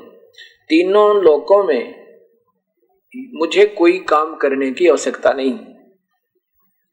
तीनों 0.70 1.24
लोकों 1.24 1.64
में 1.64 1.99
मुझे 3.14 3.66
कोई 3.66 4.00
काम 4.00 4.36
करने 4.36 4.72
की 4.72 4.88
आवश्यकता 4.88 5.34
नहीं। 5.34 5.58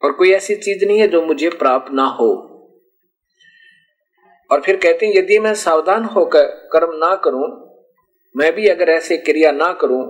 और 0.03 0.13
कोई 0.13 0.33
ऐसी 0.33 0.55
चीज़ 0.55 0.85
नहीं 0.85 1.01
है 1.01 1.09
जो 1.09 1.23
मुझे 1.23 1.49
प्राप्त 1.49 1.93
ना 1.93 2.05
हो। 2.05 2.29
और 4.51 4.61
फिर 4.61 4.77
कहते 4.77 5.07
हैं 5.07 5.15
यदि 5.15 5.39
मैं 5.39 5.55
सावधान 5.55 6.05
होकर 6.05 6.45
कर्म 6.73 6.97
ना 6.97 7.15
करूँ 7.15 7.47
मैं 8.35 8.53
भी 8.53 8.69
अगर 8.69 8.89
ऐसे 8.89 9.17
क्रिया 9.17 9.53
ना 9.53 9.73
करूँ 9.73 10.03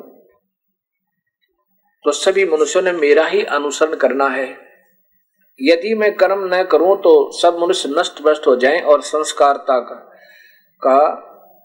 तो 2.04 2.12
सभी 2.12 2.44
मनुष्यों 2.44 2.82
ने 2.82 2.92
मेरा 2.92 3.26
ही 3.26 3.42
अनुसरण 3.42 3.94
करना 3.94 4.28
है। 4.28 4.46
यदि 5.60 5.94
मैं 5.94 6.14
कर्म 6.16 6.44
न 6.54 6.62
करूँ 6.62 6.96
तो 6.96 7.12
सब 7.32 7.58
मनुष्य 7.58 7.88
नष्ट 7.88 8.22
भ्रष्ट 8.22 8.46
हो 8.46 8.56
जाएँ 8.56 8.80
और 8.80 9.00
संस्कारता 9.02 9.78
का, 9.80 9.94
का 10.82 11.08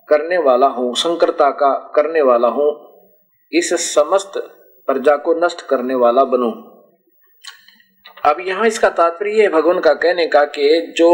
करने 0.10 0.38
वाला 0.38 0.68
हूँ 0.68 0.94
संकरता 0.96 1.50
का 1.50 1.74
करने 1.96 2.22
वाला 2.22 2.48
हूँ 2.48 2.91
इस 3.52 3.74
समस्त 3.86 4.38
प्रजा 4.88 5.16
को 5.16 5.34
नष्ट 5.45 5.62
करने 5.62 5.95
वाला 5.95 6.24
बनूं। 6.24 6.52
अब 8.24 8.39
यहाँ 8.39 8.68
इसका 8.68 8.89
तात्पर्य 8.89 9.41
है 9.41 9.47
भगवान 9.49 9.80
का 9.80 9.93
कहने 9.93 10.26
का 10.28 10.43
कि 10.45 10.93
जो 10.97 11.10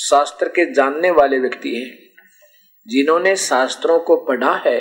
शास्त्र 0.00 0.48
के 0.48 0.72
जानने 0.72 1.10
वाले 1.10 1.38
व्यक्ति 1.38 1.74
हैं, 1.76 1.90
जिन्होंने 2.86 3.34
शास्त्रों 3.36 3.98
को 3.98 4.16
पढ़ा 4.24 4.54
है, 4.56 4.78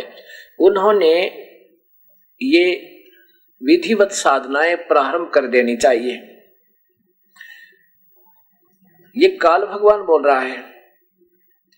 उन्होंने 0.59 1.13
ये 2.41 2.65
विधिवत 3.61 4.11
साधनाएँ 4.11 4.75
प्रारंभ 4.75 5.31
कर 5.33 5.47
देनी 5.47 5.75
चाहिए। 5.77 6.15
ये 9.15 9.27
काल 9.37 9.65
भगवान 9.65 10.01
बोल 10.01 10.25
रहा 10.25 10.39
है, 10.39 10.57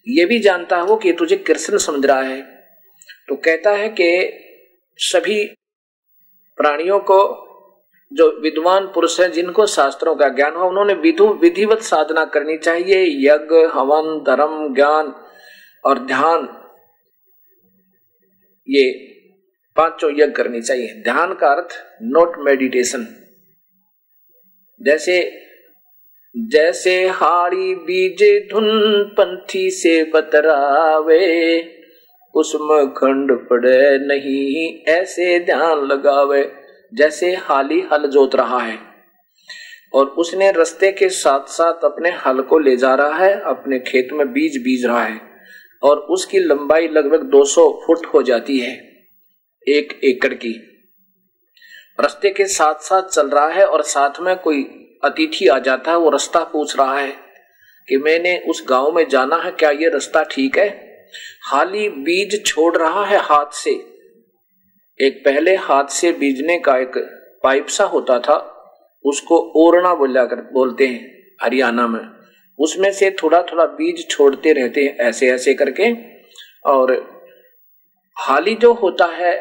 ये 0.07 0.25
भी 0.25 0.39
जानता 0.39 0.77
हो 0.79 0.95
कि 0.97 1.13
तुझे 1.13 1.35
कृष्ण 1.37 1.77
समझ 1.77 2.05
रहा 2.05 2.21
है। 2.21 2.41
तो 3.29 3.35
कहता 3.35 3.71
है 3.71 3.89
कि 3.91 4.09
सभी 4.99 5.45
प्राणियों 6.57 6.99
को, 6.99 7.45
जो 8.13 8.41
विद्वान 8.41 8.85
पुरुष 8.85 9.19
हैं, 9.19 9.31
जिनको 9.31 9.65
शास्त्रों 9.65 10.15
का 10.15 10.29
ज्ञान 10.29 10.53
हो, 10.53 10.69
उन्होंने 10.69 10.93
विधु, 10.93 11.27
विधिवत 11.27 11.81
साधना 11.81 12.25
करनी 12.25 12.57
चाहिए। 12.57 13.05
यज्ञ, 13.29 13.55
हवन, 13.55 14.23
धर्म, 14.27 14.75
ज्ञान 14.75 15.15
और 15.85 15.99
ध्यान, 15.99 16.47
ये 18.69 18.91
पाँचों 19.75 20.11
यज्ञ 20.11 20.31
करनी 20.31 20.61
चाहिए। 20.61 21.01
ध्यान 21.03 21.33
का 21.33 21.47
अर्थ 21.47 21.69
नोट 22.01 22.37
मेडिटेशन 22.37 23.07
जैसे 24.81 25.45
जैसे 26.37 27.07
हाड़ी 27.07 27.75
बीजे 27.75 28.47
धुन 28.51 28.67
पंथी 29.03 29.71
से 29.71 30.03
बतरावे 30.03 31.59
उसमें 32.35 32.89
खंड 32.89 33.31
पड़े 33.49 33.97
नहीं, 33.99 34.83
ऐसे 34.93 35.39
ध्यान 35.39 35.85
लगावे 35.85 36.51
जैसे 36.93 37.35
हाली 37.35 37.79
हल 37.93 38.07
जोत 38.07 38.35
रहा 38.35 38.59
है। 38.59 38.77
और 39.93 40.05
उसने 40.05 40.51
रस्ते 40.51 40.91
के 40.91 41.09
साथ 41.09 41.47
साथ 41.47 41.83
अपने 41.83 42.09
हल 42.09 42.41
को 42.41 42.59
ले 42.59 42.75
जा 42.77 42.95
रहा 42.95 43.17
है, 43.17 43.41
अपने 43.41 43.79
खेत 43.79 44.09
में 44.13 44.31
बीज 44.33 44.57
बीज 44.57 44.85
रहा 44.85 45.03
है 45.03 45.21
और 45.83 45.97
उसकी 45.97 46.39
लंबाई 46.39 46.87
लगभग 46.87 47.23
200 47.23 47.69
फुट 47.87 48.05
हो 48.05 48.23
जाती 48.23 48.59
है, 48.59 48.73
एक 49.67 49.99
एकड़ 50.03 50.33
की। 50.33 50.55
रस्ते 51.99 52.29
के 52.29 52.45
साथ 52.45 52.75
साथ 52.75 53.03
चल 53.03 53.27
रहा 53.27 53.47
है 53.47 53.65
और 53.65 53.81
साथ 53.83 54.21
में 54.21 54.35
कोई 54.35 54.63
अतिथि 55.03 55.47
आ 55.47 55.59
जाता 55.59 55.91
है, 55.91 55.97
वो 55.97 56.09
रास्ता 56.09 56.43
पूछ 56.43 56.77
रहा 56.79 56.99
है 56.99 57.11
कि 57.87 57.97
मैंने 57.97 58.37
उस 58.47 58.65
गाँव 58.69 58.91
में 58.91 59.07
जाना 59.09 59.35
है, 59.35 59.51
क्या 59.51 59.69
ये 59.69 59.89
रास्ता 59.89 60.23
ठीक 60.23 60.57
है? 60.57 60.88
हाली 61.51 61.89
बीज 61.89 62.45
छोड़ 62.45 62.77
रहा 62.77 63.05
है 63.05 63.17
हाथ 63.17 63.53
से। 63.53 63.71
एक 64.99 65.21
पहले 65.25 65.55
हाथ 65.55 65.85
से 65.85 66.11
बीजने 66.11 66.59
का 66.59 66.77
एक 66.77 66.97
पाइप 67.43 67.67
सा 67.67 67.83
होता 67.83 68.19
था, 68.19 68.35
उसको 69.05 69.37
ओरना 69.55 69.93
बोला 69.95 70.25
कर, 70.25 70.35
बोलते 70.35 70.87
हैं 70.87 71.23
हरियाणा 71.43 71.87
में। 71.87 72.01
उसमें 72.59 72.91
से 72.91 73.09
थोड़ा 73.11 73.41
थोड़ा 73.41 73.65
बीज 73.65 74.07
छोड़ते 74.09 74.53
रहते 74.53 74.83
हैं 74.83 74.97
ऐसे 74.97 75.31
ऐसे 75.31 75.53
करके। 75.53 75.91
और 76.65 76.93
हाली 78.17 78.55
जो 78.55 78.73
होता 78.73 79.05
है 79.05 79.33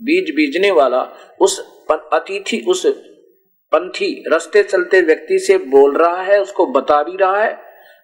बीज 0.00 0.34
बीजने 0.34 0.70
वाला, 0.70 1.02
उस 1.40 1.58
अतिथि 1.90 2.64
उस 2.68 2.86
पंथी 3.72 4.24
रस्ते 4.28 4.62
चलते 4.62 5.00
व्यक्ति 5.00 5.38
से 5.38 5.58
बोल 5.58 5.96
रहा 5.96 6.22
है, 6.22 6.40
उसको 6.42 6.66
बता 6.66 7.02
भी 7.02 7.16
रहा 7.16 7.42
है 7.42 7.58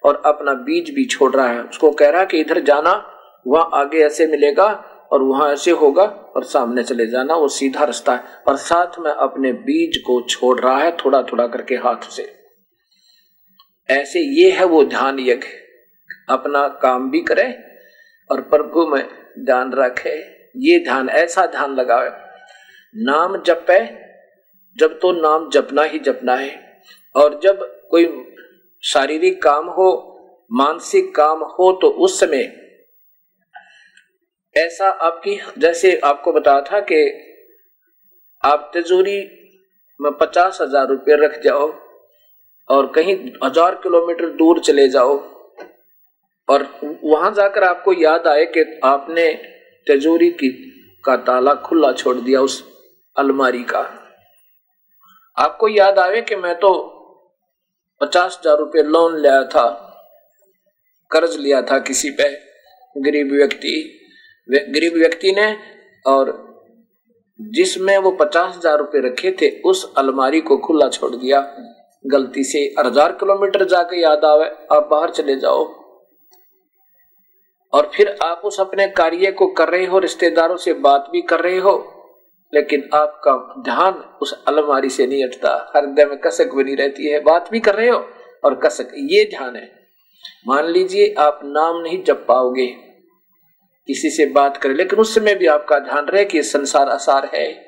और 0.05 0.23
अपना 0.27 0.55
बीज 0.55 0.91
भी 0.91 1.05
छोड़ 1.05 1.35
रहा 1.37 1.49
है। 1.49 1.63
उसको 1.63 1.91
कह 1.91 2.11
रहा 2.11 2.21
है 2.21 2.27
कि 2.27 2.41
इधर 2.41 2.61
जाना 2.61 3.15
वहाँ 3.47 3.71
आगे 3.75 3.99
ऐसे 3.99 4.27
मिलेगा 4.27 4.67
और 5.13 5.23
वहाँ 5.23 5.53
ऐसे 5.53 5.71
होगा 5.71 6.05
और 6.05 6.45
सामने 6.45 6.83
चले 6.83 7.07
जाना, 7.07 7.35
वो 7.35 7.49
सीधा 7.49 7.85
रास्ता 7.85 8.13
है। 8.13 8.25
और 8.49 8.57
साथ 8.57 8.99
में 8.99 9.11
अपने 9.11 9.53
बीज 9.53 9.97
को 9.97 10.23
छोड़ 10.23 10.61
रहा 10.61 10.79
है 10.79 10.97
थोड़ा 10.97 11.23
थोड़ा 11.23 11.47
करके 11.47 11.75
हाथ 11.75 12.11
से। 12.11 12.35
ऐसे 13.91 14.21
ये 14.21 14.51
है 14.51 14.65
वो 14.65 14.85
ध्यान 14.85 15.19
यज्ञ। 15.21 15.47
अपना 16.29 16.69
काम 16.69 17.11
भी 17.11 17.21
करे 17.21 17.59
और 18.31 18.41
प्रभु 18.41 18.87
में 18.87 19.09
ध्यान 19.39 19.73
रखे। 19.73 20.39
ये 20.57 20.79
ध्यान, 20.79 21.09
ऐसा 21.09 21.47
ध्यान 21.47 21.75
लगावे 21.75 22.11
नाम 22.97 23.43
जपे, 23.43 23.85
जब 24.77 24.99
तो 24.99 25.13
नाम 25.13 25.51
जपना 25.51 25.83
ही 25.83 25.99
जपना 25.99 26.35
है। 26.35 26.83
और 27.17 27.41
जब 27.43 27.89
कोई 27.91 28.35
शारीरिक 28.83 29.43
काम 29.43 29.67
हो, 29.67 30.15
मानसिक 30.53 31.15
काम 31.15 31.39
हो 31.39 31.73
तो 31.73 31.89
उस 31.89 32.21
समय 32.21 32.68
ऐसा 34.55 34.89
आपकी, 34.89 35.39
जैसे 35.59 35.97
आपको 36.05 36.33
बताया 36.33 36.61
था 36.63 36.81
कि 36.83 37.01
आप 38.45 38.71
तिजोरी 38.75 39.19
में 40.01 40.13
पचास 40.13 40.59
हज़ार 40.63 40.87
रुपये 40.89 41.17
रख 41.17 41.41
जाओ 41.43 41.67
और 42.69 42.91
कहीं 42.93 43.15
हज़ार 43.45 43.75
किलोमीटर 43.75 44.31
दूर 44.37 44.61
चले 44.61 44.89
जाओ 44.89 45.17
और 46.49 46.67
वहाँ 47.05 47.33
जाकर 47.35 47.65
आपको 47.65 47.93
याद 47.93 48.27
आए 48.27 48.45
कि 48.47 48.65
आपने 48.85 49.33
तिजोरी 49.87 50.31
की, 50.33 50.49
का 51.05 51.17
ताला 51.17 51.55
खुला 51.57 51.93
छोड़ 51.93 52.17
दिया 52.17 52.41
उस 52.41 52.63
अलमारी 53.17 53.63
का। 53.65 53.81
आपको 55.37 55.69
याद 55.69 55.99
आवे 55.99 56.21
कि 56.23 56.37
मैं 56.37 56.55
तो 56.55 56.73
पचास 58.01 58.39
हज़ार 58.41 58.59
रुपये 58.59 58.83
लोन 58.83 59.19
लिया 59.21 59.43
था, 59.45 59.69
कर्ज 61.11 61.37
लिया 61.37 61.63
था 61.63 61.79
किसी 61.81 62.11
पे 62.11 62.31
गरीब 62.97 63.33
व्यक्ति 63.33 63.75
गरीब 64.49 64.95
व्यक्ति 64.95 65.33
ने 65.33 65.55
और 66.07 66.37
जिसमें 67.41 67.97
वो 67.99 68.11
पचास 68.11 68.57
हज़ार 68.57 68.79
रुपये 68.79 69.01
रखे 69.01 69.31
थे, 69.33 69.51
उस 69.61 69.93
अलमारी 69.97 70.41
को 70.41 70.57
खुला 70.57 70.89
छोड़ 70.89 71.15
दिया। 71.17 71.41
गलती 72.05 72.45
से 72.45 72.59
हज़ार 72.79 73.13
किलोमीटर 73.13 73.65
जाके 73.65 74.01
याद 74.01 74.25
आवे, 74.25 74.47
आप 74.73 74.89
बाहर 74.91 75.11
चले 75.11 75.37
जाओ। 75.37 75.65
और 77.73 77.91
फिर 77.95 78.17
आप 78.23 78.43
उस 78.45 78.61
अपने 78.61 78.87
कार्य 78.89 79.31
को 79.33 79.47
कर 79.53 79.69
रहे 79.69 79.87
हो, 79.87 79.99
रिश्तेदारों 79.99 80.57
से 80.57 80.73
बात 80.75 81.09
भी 81.13 81.23
कर 81.23 81.41
रहे 81.41 81.59
हो, 81.59 81.77
लेकिन 82.53 82.89
आपका 82.95 83.33
ध्यान 83.63 84.03
उस 84.23 84.33
अलमारी 84.49 84.89
से 84.89 85.07
नहीं 85.07 85.25
हटता। 85.25 85.51
हृदय 85.77 86.05
में 86.05 86.19
कसक 86.19 86.55
बनी 86.55 86.75
रहती 86.75 87.11
है, 87.11 87.21
बात 87.21 87.51
भी 87.53 87.61
कर 87.61 87.75
रहे 87.75 87.89
हो 87.89 87.99
और 88.45 88.55
कसक, 88.65 88.93
ये 88.95 89.25
ध्यान 89.31 89.57
है। 89.57 89.71
मान 90.49 90.67
लीजिए 90.67 91.15
आप 91.19 91.41
नाम 91.45 91.81
नहीं 91.83 92.03
जप 92.03 92.25
पाओगे। 92.29 92.67
किसी 93.89 94.11
से 94.11 94.27
बात 94.27 94.57
करें, 94.57 94.75
लेकिन 94.75 94.99
उस 94.99 95.15
समय 95.15 95.35
भी 95.35 95.47
आपका 95.47 95.79
ध्यान 95.79 96.07
रहे 96.07 96.25
कि 96.25 96.43
संसार 96.43 96.89
आसार 96.89 97.31
है। 97.35 97.67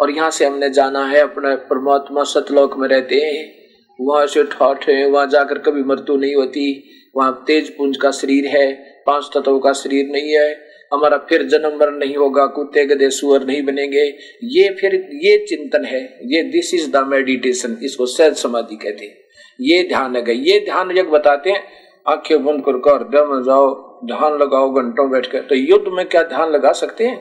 और 0.00 0.10
यहाँ 0.10 0.30
से 0.30 0.46
हमने 0.46 0.70
जाना 0.70 1.06
है, 1.06 1.20
अपने 1.20 1.56
परमात्मा 1.56 2.22
सतलोक 2.24 2.76
में 2.76 2.88
रहते 2.88 3.14
हैं। 3.14 3.58
वहाँ 4.00 4.26
से 4.26 4.44
ठाठ 4.44 4.88
है, 4.88 5.10
वहाँ 5.10 5.26
जाकर 5.26 5.58
कभी 5.58 5.82
मृत्यु 5.82 6.16
नहीं 6.16 6.34
होती। 6.34 6.90
वहाँ 7.16 7.44
तेज 7.46 7.76
पुंज 7.76 7.96
का 7.96 8.10
शरीर 8.10 8.46
है, 8.46 8.72
पाँच 9.06 9.30
तत्वों 9.34 9.60
का 9.60 9.72
शरीर 9.72 10.06
नहीं 10.06 10.30
है। 10.30 10.68
हमारा 10.92 11.18
फिर 11.18 11.42
जन्म 11.42 11.78
मरण 11.80 11.96
नहीं 11.96 12.16
होगा, 12.16 12.46
कुत्ते, 12.46 12.84
गधे, 12.84 13.10
सुअर 13.10 13.44
नहीं 13.44 13.62
बनेंगे। 13.62 14.04
ये 14.44 14.76
फिर, 14.80 14.94
ये 14.94 15.46
चिंतन 15.48 15.84
है, 15.84 16.18
ये 16.22 16.42
दिस 16.42 16.74
इज़ 16.74 16.90
द 16.90 16.96
मेडिटेशन 16.96 17.78
इसको 17.82 18.06
सहज 18.06 18.36
समाधि 18.36 18.76
कहते 18.76 19.04
हैं। 19.04 19.18
ये 19.60 19.82
ध्यान 19.82 20.16
है, 20.16 20.36
ये 20.36 20.60
ध्यान 20.60 20.90
यज्ञ 20.90 21.02
बताते 21.02 21.50
हैं, 21.50 21.62
आँखें 22.08 22.44
बंद 22.44 22.62
कर, 22.66 22.98
दम 22.98 23.42
जाओ। 23.42 23.87
ध्यान 24.04 24.38
लगाओ, 24.38 24.70
घंटों 24.72 25.10
बैठ 25.10 25.26
कर 25.26 25.40
तो 25.40 25.54
युद्ध 25.54 25.88
में 25.88 26.08
क्या 26.08 26.22
ध्यान 26.24 26.50
लगा 26.50 26.72
सकते 26.74 27.06
हैं? 27.06 27.16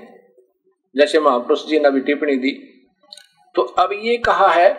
जैसे 0.96 1.20
महापुरुष 1.20 1.66
जी 1.68 1.80
ने 1.80 1.88
अभी 1.88 2.02
टिप्पणी 2.02 2.36
दी। 2.38 2.52
तो 3.56 3.62
अब 3.80 3.90
ये 3.94 4.18
कहा 4.18 4.48
है 4.48 4.70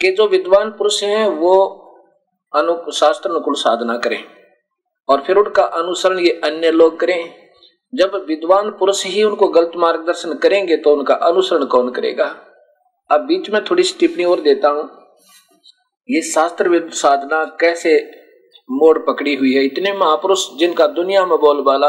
कि 0.00 0.10
जो 0.10 0.26
विद्वान 0.28 0.70
पुरुष 0.70 1.02
हैं, 1.04 1.26
वो 1.26 1.54
अनु 2.52 2.92
शास्त्र 2.92 3.30
अनुकूल 3.30 3.54
साधना 3.54 3.96
करें 3.98 4.22
और 5.08 5.22
फिर 5.22 5.36
उनका 5.36 5.62
अनुसरण 5.62 6.18
ये 6.18 6.40
अन्य 6.44 6.70
लोग 6.70 6.98
करें। 7.00 7.32
जब 7.92 8.14
विद्वान 8.28 8.70
पुरुष 8.70 9.04
ही 9.06 9.22
उनको 9.22 9.48
गलत 9.48 9.72
मार्गदर्शन 9.76 10.34
करेंगे 10.34 10.76
तो 10.76 10.94
उनका 10.96 11.14
अनुसरण 11.14 11.64
कौन 11.66 11.90
करेगा? 11.90 12.24
अब 13.10 13.20
बीच 13.20 13.50
में 13.50 13.62
थोड़ी 13.64 13.82
सी 13.82 13.96
टिप्पणी 13.98 14.24
और 14.24 14.40
देता 14.40 14.68
हूँ। 14.68 14.88
ये 16.08 16.20
शास्त्र 16.22 16.88
साधना 16.92 17.44
कैसे 17.60 17.98
मोड़ 18.70 18.98
पकड़ी 18.98 19.34
हुई 19.34 19.54
है। 19.54 19.64
इतने 19.64 19.92
महापुरुष 19.92 20.46
जिनका 20.58 20.86
दुनिया 20.88 21.24
में 21.26 21.38
बोलबाला 21.38 21.88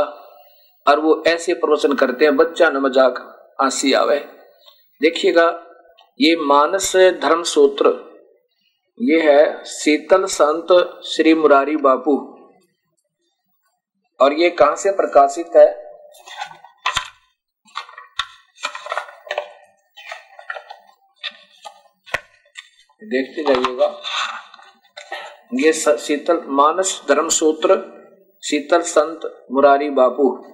और 0.86 1.00
वो 1.00 1.24
ऐसे 1.28 1.54
प्रवचन 1.56 1.94
करते 1.94 2.26
हैं, 2.26 2.36
बच्चा 2.38 2.70
न 2.70 2.78
मज़ाक, 2.78 3.20
आंसी 3.62 3.94
आवे। 3.94 4.20
देखिएगा, 5.02 5.48
ये 6.20 6.36
मानस 6.38 6.96
धर्म 7.22 7.44
सूत्र 7.46 8.00
ये 8.98 9.20
है 9.22 9.64
शीतल 9.66 10.26
संत 10.30 10.68
श्री 11.06 11.34
मुरारी 11.34 11.76
बापू। 11.78 12.18
और 14.20 14.34
ये 14.34 14.50
कहाँ 14.50 14.76
से 14.76 14.92
प्रकाशित 14.92 15.56
है? 15.56 15.70
देखते 23.02 23.44
जाइएगा। 23.44 23.88
ये 25.54 25.74
शीतल 25.74 26.44
मानस 26.48 27.02
धर्म 27.08 27.30
सूत्र 27.30 27.76
शीतल 28.44 28.82
संत 28.82 29.46
मुरारी 29.52 29.90
बापू। 29.90 30.46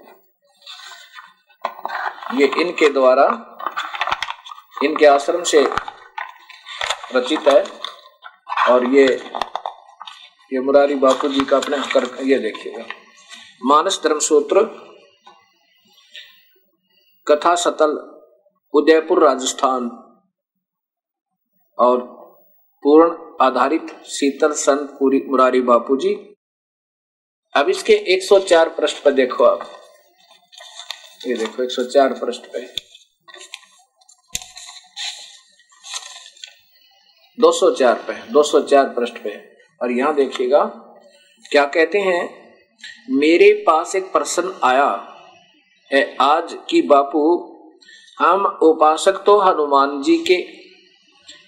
ये 2.33 2.47
इनके 2.47 2.89
द्वारा, 2.89 3.25
इनके 4.83 5.05
आश्रम 5.05 5.43
से 5.43 5.69
रचित 7.15 7.47
है। 7.47 7.63
और 8.73 8.85
ये 8.85 9.31
ये 10.53 10.59
मुरारी 10.59 10.95
बापू 10.95 11.27
जी 11.27 11.45
का 11.45 11.57
अपने 11.57 11.77
कर, 11.77 12.23
ये 12.23 12.39
देखिएगा। 12.39 12.85
मानस 13.65 14.01
धर्म 14.03 14.19
सूत्र 14.19 14.63
कथा 17.27 17.55
सतल, 17.55 18.21
उदयपुर 18.73 19.23
राजस्थान। 19.23 19.89
और 21.79 22.17
पूर्ण 22.87 23.15
आधारित 23.41 23.87
शीतल 24.05 24.51
संत 24.51 24.89
पूरी 24.89 25.19
मुरारी 25.27 25.61
बापू 25.61 25.95
जी 25.97 26.13
अब 27.55 27.69
इसके 27.69 27.93
104 28.15 28.69
पृष्ठ 28.69 29.03
पर 29.03 29.11
देखो 29.11 29.43
आप। 29.43 29.65
ये 31.27 31.33
देखो 31.33 31.63
104 31.63 32.13
पृष्ठ 32.21 32.45
पे। 32.53 32.61
204 37.37 37.95
पे 38.07 38.13
204 38.33 38.85
पृष्ठ 38.95 39.17
पे। 39.23 39.35
और 39.81 39.91
यहाँ 39.91 40.15
देखिएगा, 40.15 40.63
क्या 41.45 41.65
कहते 41.65 41.99
हैं, 41.99 42.53
मेरे 43.09 43.51
पास 43.67 43.95
एक 43.95 44.11
प्रश्न 44.11 44.53
आया 44.63 44.89
है 45.91 46.15
आज 46.21 46.57
की 46.69 46.81
बापू, 46.81 47.23
हम 48.19 48.45
उपासक 48.45 49.23
तो 49.25 49.39
हनुमान 49.39 50.01
जी 50.01 50.17
के 50.17 50.37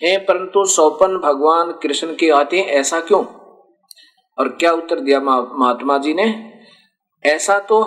हैं, 0.03 0.25
परंतु 0.25 0.65
सौपन 0.65 1.17
भगवान 1.17 1.71
कृष्ण 1.73 2.15
के 2.15 2.29
आते 2.31 2.59
हैं, 2.59 2.67
ऐसा 2.67 2.99
क्यों? 3.01 3.23
और 4.37 4.49
क्या 4.49 4.71
उत्तर 4.71 4.99
दिया 4.99 5.19
महात्मा 5.19 5.97
जी 5.97 6.13
ने? 6.13 6.27
ऐसा 7.23 7.59
तो 7.59 7.81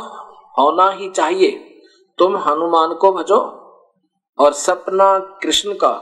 होना 0.58 0.90
ही 0.90 1.08
चाहिए, 1.10 1.50
तुम 2.18 2.36
हनुमान 2.38 2.94
को 2.94 3.12
भजो 3.12 3.38
और 4.38 4.52
सपना 4.52 5.18
कृष्ण 5.42 5.74
का 5.74 5.92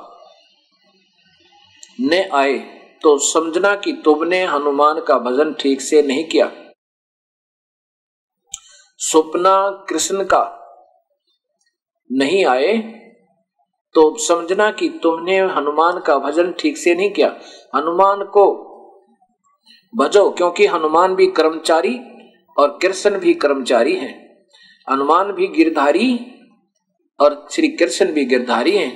ने 2.01 2.23
आए 2.35 2.59
तो 3.03 3.17
समझना 3.19 3.75
कि 3.77 3.93
तुमने 4.05 4.45
हनुमान 4.45 5.01
का 5.01 5.19
भजन 5.19 5.53
ठीक 5.55 5.81
से 5.81 6.03
नहीं 6.03 6.25
किया। 6.25 6.51
सपना 9.01 9.55
कृष्ण 9.89 10.25
का 10.25 10.43
नहीं 12.11 12.45
आए 12.47 12.73
तो 13.95 14.03
समझना 14.19 14.71
कि 14.71 14.89
तुमने 15.03 15.39
हनुमान 15.51 15.99
का 15.99 16.17
भजन 16.19 16.53
ठीक 16.59 16.77
से 16.79 16.95
नहीं 16.95 17.11
किया। 17.11 17.29
हनुमान 17.77 18.23
को 18.35 18.47
भजो 19.93 20.29
क्योंकि 20.31 20.67
हनुमान 20.67 21.15
भी 21.15 21.27
कर्मचारी 21.33 21.99
और 22.57 22.79
कृष्ण 22.83 23.19
भी 23.19 23.35
कर्मचारी 23.35 23.95
हैं। 23.95 24.15
हनुमान 24.89 25.33
भी 25.33 25.47
गिरधारी 25.47 26.19
और 27.21 27.47
श्री 27.51 27.69
कृष्ण 27.69 28.13
भी 28.13 28.25
गिरधारी 28.25 28.77
हैं। 28.77 28.93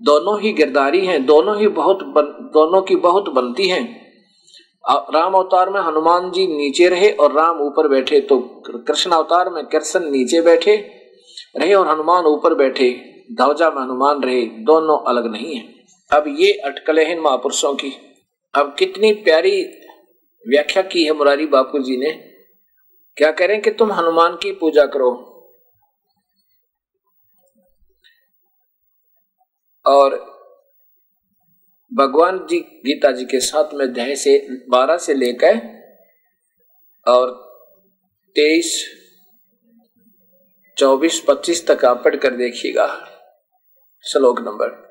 दोनों 0.00 0.40
ही 0.40 0.52
गिरधारी 0.52 1.06
हैं 1.06 1.24
दोनों 1.26 1.58
ही 1.58 1.68
बहुत 1.68 2.02
बन, 2.06 2.22
दोनों 2.54 2.80
की 2.82 2.96
बहुत 2.96 3.28
बनती 3.28 3.68
हैं। 3.68 3.84
राम 4.84 5.34
अवतार 5.34 5.70
में 5.70 5.80
हनुमान 5.80 6.30
जी 6.30 6.46
नीचे 6.46 6.88
रहे 6.88 7.10
और 7.12 7.32
राम 7.32 7.60
ऊपर 7.60 7.88
बैठे 7.88 8.20
तो 8.20 8.38
कृष्ण 8.66 9.10
अवतार 9.10 9.50
में 9.50 9.64
कृष्ण 9.66 10.10
नीचे 10.10 10.40
बैठे 10.40 10.76
रहे 11.56 11.74
और 11.74 11.88
हनुमान 11.88 12.26
ऊपर 12.26 12.54
बैठे। 12.54 12.90
ध्वजा 13.30 13.70
में 13.70 13.82
हनुमान 13.82 14.22
रहे, 14.22 14.42
दोनों 14.42 14.98
अलग 15.06 15.26
नहीं 15.26 15.54
है। 15.56 15.74
अब 16.10 16.24
ये 16.38 16.52
अटकले 16.52 17.04
हैं 17.04 17.18
महापुरुषों 17.18 17.74
की, 17.74 17.90
अब 18.54 18.74
कितनी 18.78 19.12
प्यारी 19.12 19.62
व्याख्या 20.46 20.82
की 20.82 21.04
है 21.04 21.12
मुरारी 21.12 21.46
बापू 21.46 21.78
जी 21.78 21.96
ने। 21.96 22.10
क्या 23.16 23.30
कह 23.30 23.46
रहे 23.46 23.54
हैं 23.54 23.62
कि 23.64 23.70
तुम 23.70 23.92
हनुमान 23.92 24.36
की 24.36 24.52
पूजा 24.52 24.84
करो। 24.86 25.10
और 29.86 30.14
भगवान 31.92 32.46
जी, 32.46 32.58
गीता 32.58 33.10
जी 33.12 33.24
के 33.24 33.40
साथ 33.40 33.74
में 33.74 33.92
दह 33.92 34.14
से, 34.14 34.38
बारह 34.70 34.96
से 34.96 35.14
लेकर 35.14 35.60
और 37.06 37.30
तेईस, 38.36 38.72
चौबीस, 40.76 41.20
पच्चीस 41.28 41.66
तक 41.66 41.84
आप 41.84 42.02
पढ़ 42.04 42.16
कर 42.16 42.36
देखिएगा। 42.36 42.86
श्लोक 44.04 44.40
नंबर। 44.40 44.88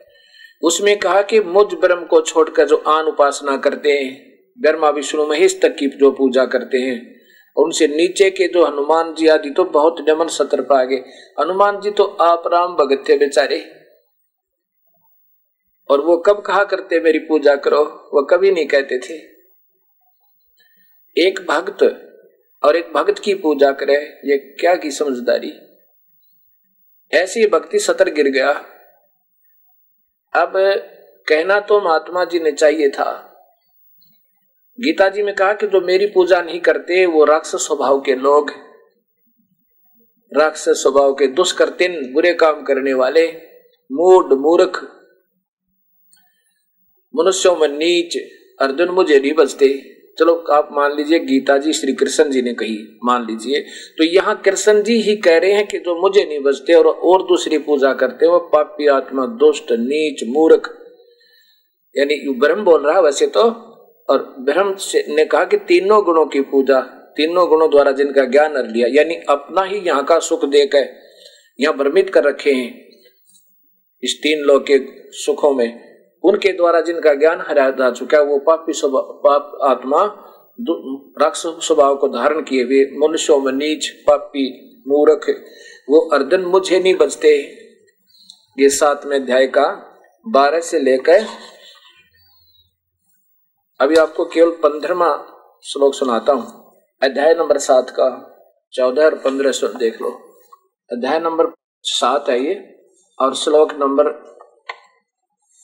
उसमें 0.64 1.00
कहा 1.00 1.22
कि 1.22 1.40
मुझ 1.40 1.74
ब्रह्म 1.74 2.06
को 2.06 2.22
छोड़कर 2.22 2.66
जो 2.66 2.76
आन 2.78 3.06
उपासना 3.06 3.58
करते 3.58 3.92
हैं, 3.92 4.34
ब्रह्मा, 4.62 4.90
विष्णु, 4.90 5.26
महेश 5.26 5.60
तक 5.62 5.76
की 5.76 5.88
जो 5.88 6.12
पूजा 6.12 6.46
करते 6.46 6.78
हैं 6.78 7.16
उनसे 7.58 7.88
नीचे 7.88 8.30
के 8.30 8.48
जो 8.48 8.66
हनुमान 8.66 9.14
जी 9.16 9.28
आदि 9.28 9.50
तो 9.50 9.64
बहुत 9.64 9.96
नमन 10.10 10.28
सतर 10.28 10.62
पा 10.62 10.84
गए। 10.84 10.98
हनुमान 11.40 11.80
जी 11.82 11.92
तो 11.92 12.04
आप 12.04 12.44
राम 12.48 12.76
भगत 12.76 13.04
थे 13.10 13.18
बेचारे। 13.18 13.60
और 15.90 16.02
वो 16.02 16.18
कब 16.18 16.42
कहा 16.42 16.64
करते, 16.64 17.00
मेरी 17.00 17.20
पूजा 17.20 17.56
करो? 17.56 17.84
वो 18.14 18.24
कभी 18.24 18.52
नहीं 18.52 18.68
कहते 18.68 19.00
थे। 19.00 19.14
एक 21.28 21.46
भक्त 21.50 21.84
और 22.64 22.76
एक 22.76 22.94
भक्त 22.94 23.20
की 23.20 23.34
पूजा 23.34 23.72
करे, 23.72 23.96
ये 24.26 24.38
क्या 24.38 24.76
की 24.76 24.92
समझदारी? 24.92 25.54
ऐसी 27.14 27.48
भक्ति 27.48 27.80
सतर 27.80 28.10
गिर 28.10 28.28
गया। 28.28 28.66
अब 30.36 30.54
कहना 31.28 31.60
तो 31.60 31.82
महात्मा 31.82 32.26
जी 32.26 32.40
ने 32.40 32.52
चाहिए 32.52 32.90
था। 32.90 33.32
गीता 34.80 35.10
जी 35.10 35.24
में 35.24 35.36
कहा 35.36 35.54
कि 35.54 35.68
जो 35.68 35.82
मेरी 35.82 36.06
पूजा 36.06 36.42
नहीं 36.42 36.60
करते, 36.60 37.06
वो 37.06 37.26
राक्षस 37.26 37.58
स्वभाव 37.58 38.02
के 38.02 38.16
लोग 38.16 38.52
राक्षस 40.38 40.82
स्वभाव 40.84 41.14
के 41.14 41.28
दुष्कर्तिन, 41.28 42.14
बुरे 42.14 42.34
काम 42.34 42.64
करने 42.64 42.94
वाले 42.94 43.28
मूड 43.92 44.34
मूर्ख। 44.34 44.84
मनुष्यों 47.16 47.56
में 47.56 47.68
नीच, 47.68 48.18
अर्जुन 48.62 48.90
मुझे 48.90 49.20
नहीं 49.20 49.34
बचते। 49.34 49.95
चलो, 50.18 50.34
आप 50.52 50.70
मान 50.72 50.96
लीजिए 50.98 51.20
गीता 51.20 51.58
जी, 51.58 51.74
श्री 51.74 51.94
कृष्ण 51.94 52.30
जी 52.30 52.42
ने 52.42 52.54
कही, 52.54 52.78
मान 53.04 53.26
लीजिए। 53.26 53.60
तो 53.98 54.04
यहाँ 54.04 54.36
कृष्ण 54.46 54.82
जी 54.84 54.94
ही 55.02 55.16
कह 55.18 55.38
रहे 55.38 55.52
हैं 55.52 55.66
कि 55.68 55.80
जो 55.80 55.96
मुझे 56.02 56.24
नहीं 56.24 56.40
बचते 56.40 56.74
और 56.74 56.88
और 56.88 57.24
दूसरी 57.28 57.58
पूजा 57.60 57.94
करते 57.94 58.28
वो 58.28 58.40
पापी 58.54 58.88
आत्मा, 58.88 59.26
दुष्ट, 59.40 59.72
नीच, 59.72 60.24
मूर्ख। 60.28 60.70
यानी 61.96 62.16
ब्रह्म 62.40 62.64
बोल 62.64 62.86
रहा 62.86 62.96
है 62.96 63.02
वैसे 63.02 63.28
तो। 63.28 63.42
और 64.10 64.36
ब्रह्म 64.40 64.76
ने 65.16 65.26
कहा 65.26 65.44
कि 65.44 65.58
तीनों 65.68 66.04
गुणों 66.06 66.26
की 66.26 66.42
पूजा, 66.42 66.80
तीनों 67.18 67.48
गुणों 67.50 67.70
द्वारा 67.70 67.92
जिनका 67.92 68.26
ज्ञान 68.26 68.58
हर 68.58 68.68
लिया, 68.68 68.88
यानी 68.92 69.16
अपना 69.30 69.64
ही 69.64 69.78
यहाँ 69.78 70.04
का 70.06 70.20
सुख 70.20 70.46
देकर 70.46 70.88
यहाँ 71.60 71.78
भ्रमित 71.78 72.10
कर 72.10 72.24
रखे 72.24 72.52
हैं, 72.52 72.70
इस 74.04 74.20
तीन 74.24 74.44
लोग 74.44 74.66
के 74.68 74.78
सुखों 75.16 75.54
में। 75.56 75.95
उनके 76.26 76.52
द्वारा 76.52 76.82
जिनका 76.82 77.14
ज्ञान 77.14 77.44
हरा 77.48 77.70
जा 77.72 77.90
चुका 77.92 78.18
है, 78.18 78.24
वो 78.24 78.38
पापी 78.40 78.74
पाप 78.84 79.58
आत्मा 79.64 80.04
राक्षस 81.20 81.58
स्वभाव 81.62 81.96
को 81.96 82.08
धारण 82.08 82.42
किए 82.44 82.64
हुए 82.64 82.86
मनुष्यों 82.98 83.40
में 83.40 83.52
नीच, 83.54 83.90
पापी, 84.08 84.48
मूर्ख, 84.88 85.30
वो 85.90 86.00
अर्धन 86.10 86.42
मुझे 86.44 86.80
नहीं 86.80 86.96
बचते। 86.96 87.36
ये 88.58 88.70
सातवें 88.70 89.20
अध्याय 89.20 89.48
का 89.48 89.66
बारह 90.26 90.60
से 90.60 90.80
लेकर, 90.80 91.26
अभी 93.80 93.96
आपको 93.96 94.26
केवल 94.26 94.52
पंद्रहवा 94.64 95.10
श्लोक 95.64 95.94
सुनाता 95.94 96.34
हूँ। 96.34 96.74
अध्याय 97.02 97.34
नंबर 97.34 97.58
सात 97.60 97.90
का, 97.90 98.08
चौदह 98.74 99.06
और 99.06 99.16
पंद्रह 99.16 99.52
देख 99.80 100.02
लो। 100.02 100.10
अध्याय 100.90 101.20
नंबर 101.20 101.52
सात 101.86 102.30
है 102.30 102.40
ये, 102.40 102.56
और 103.20 103.36
श्लोक 103.36 103.74
नंबर 103.74 104.12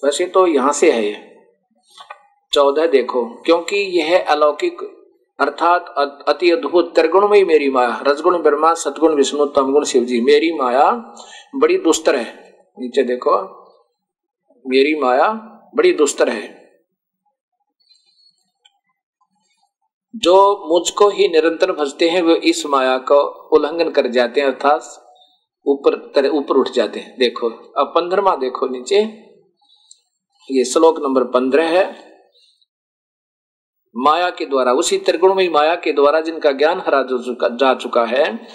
वैसे 0.03 0.25
तो 0.25 0.45
यहाँ 0.47 0.71
से 0.73 0.91
है 0.91 1.29
चौदह 2.53 2.87
देखो, 2.87 3.23
क्योंकि 3.45 3.75
यह 3.99 4.25
अलौकिक, 4.25 4.81
अर्थात 5.39 5.85
अति 6.27 6.49
अद्भुत 6.51 6.93
त्रिगुण 6.95 7.27
में 7.27 7.43
मेरी 7.45 7.69
माया, 7.69 8.03
रजगुण 8.07 8.37
ब्रह्मा 8.37 8.73
सतगुण 8.73 9.15
विष्णु, 9.15 9.45
तमगुण 9.45 9.83
शिव 9.83 10.03
जी 10.03 10.19
मेरी 10.21 10.51
माया 10.53 10.89
बड़ी 11.55 11.77
दुस्तर 11.77 12.15
है। 12.15 12.25
नीचे 12.77 13.03
देखो, 13.03 13.37
मेरी 14.65 14.95
माया 14.95 15.29
बड़ी 15.75 15.93
दुस्तर 15.93 16.29
है। 16.29 16.59
जो 20.15 20.35
मुझको 20.69 21.09
ही 21.09 21.27
निरंतर 21.27 21.71
भजते 21.71 22.09
हैं, 22.09 22.21
वे 22.21 22.35
इस 22.35 22.65
माया 22.65 22.97
को 22.97 23.21
उल्लंघन 23.55 23.89
कर 23.89 24.07
जाते 24.07 24.41
हैं, 24.41 24.47
अर्थात 24.47 24.81
ऊपर 25.65 26.29
ऊपर 26.29 26.55
उठ 26.55 26.69
जाते 26.69 26.99
हैं। 26.99 27.17
देखो, 27.19 27.49
अब 27.49 27.91
पंद्रमा 27.95 28.35
देखो 28.35 28.67
नीचे। 28.67 29.03
ये 30.49 30.65
श्लोक 30.65 30.99
नंबर 30.99 31.23
पंद्रह 31.23 31.67
है। 31.67 32.11
माया 33.97 34.29
के 34.29 34.45
द्वारा, 34.45 34.73
उसी 34.73 34.97
त्रिगुणमयी 34.97 35.49
माया 35.49 35.75
के 35.75 35.91
द्वारा 35.91 36.21
जिनका 36.21 36.51
ज्ञान 36.51 36.79
हरा 36.79 37.07
जा 37.55 37.73
चुका 37.73 38.05
है, 38.05 38.47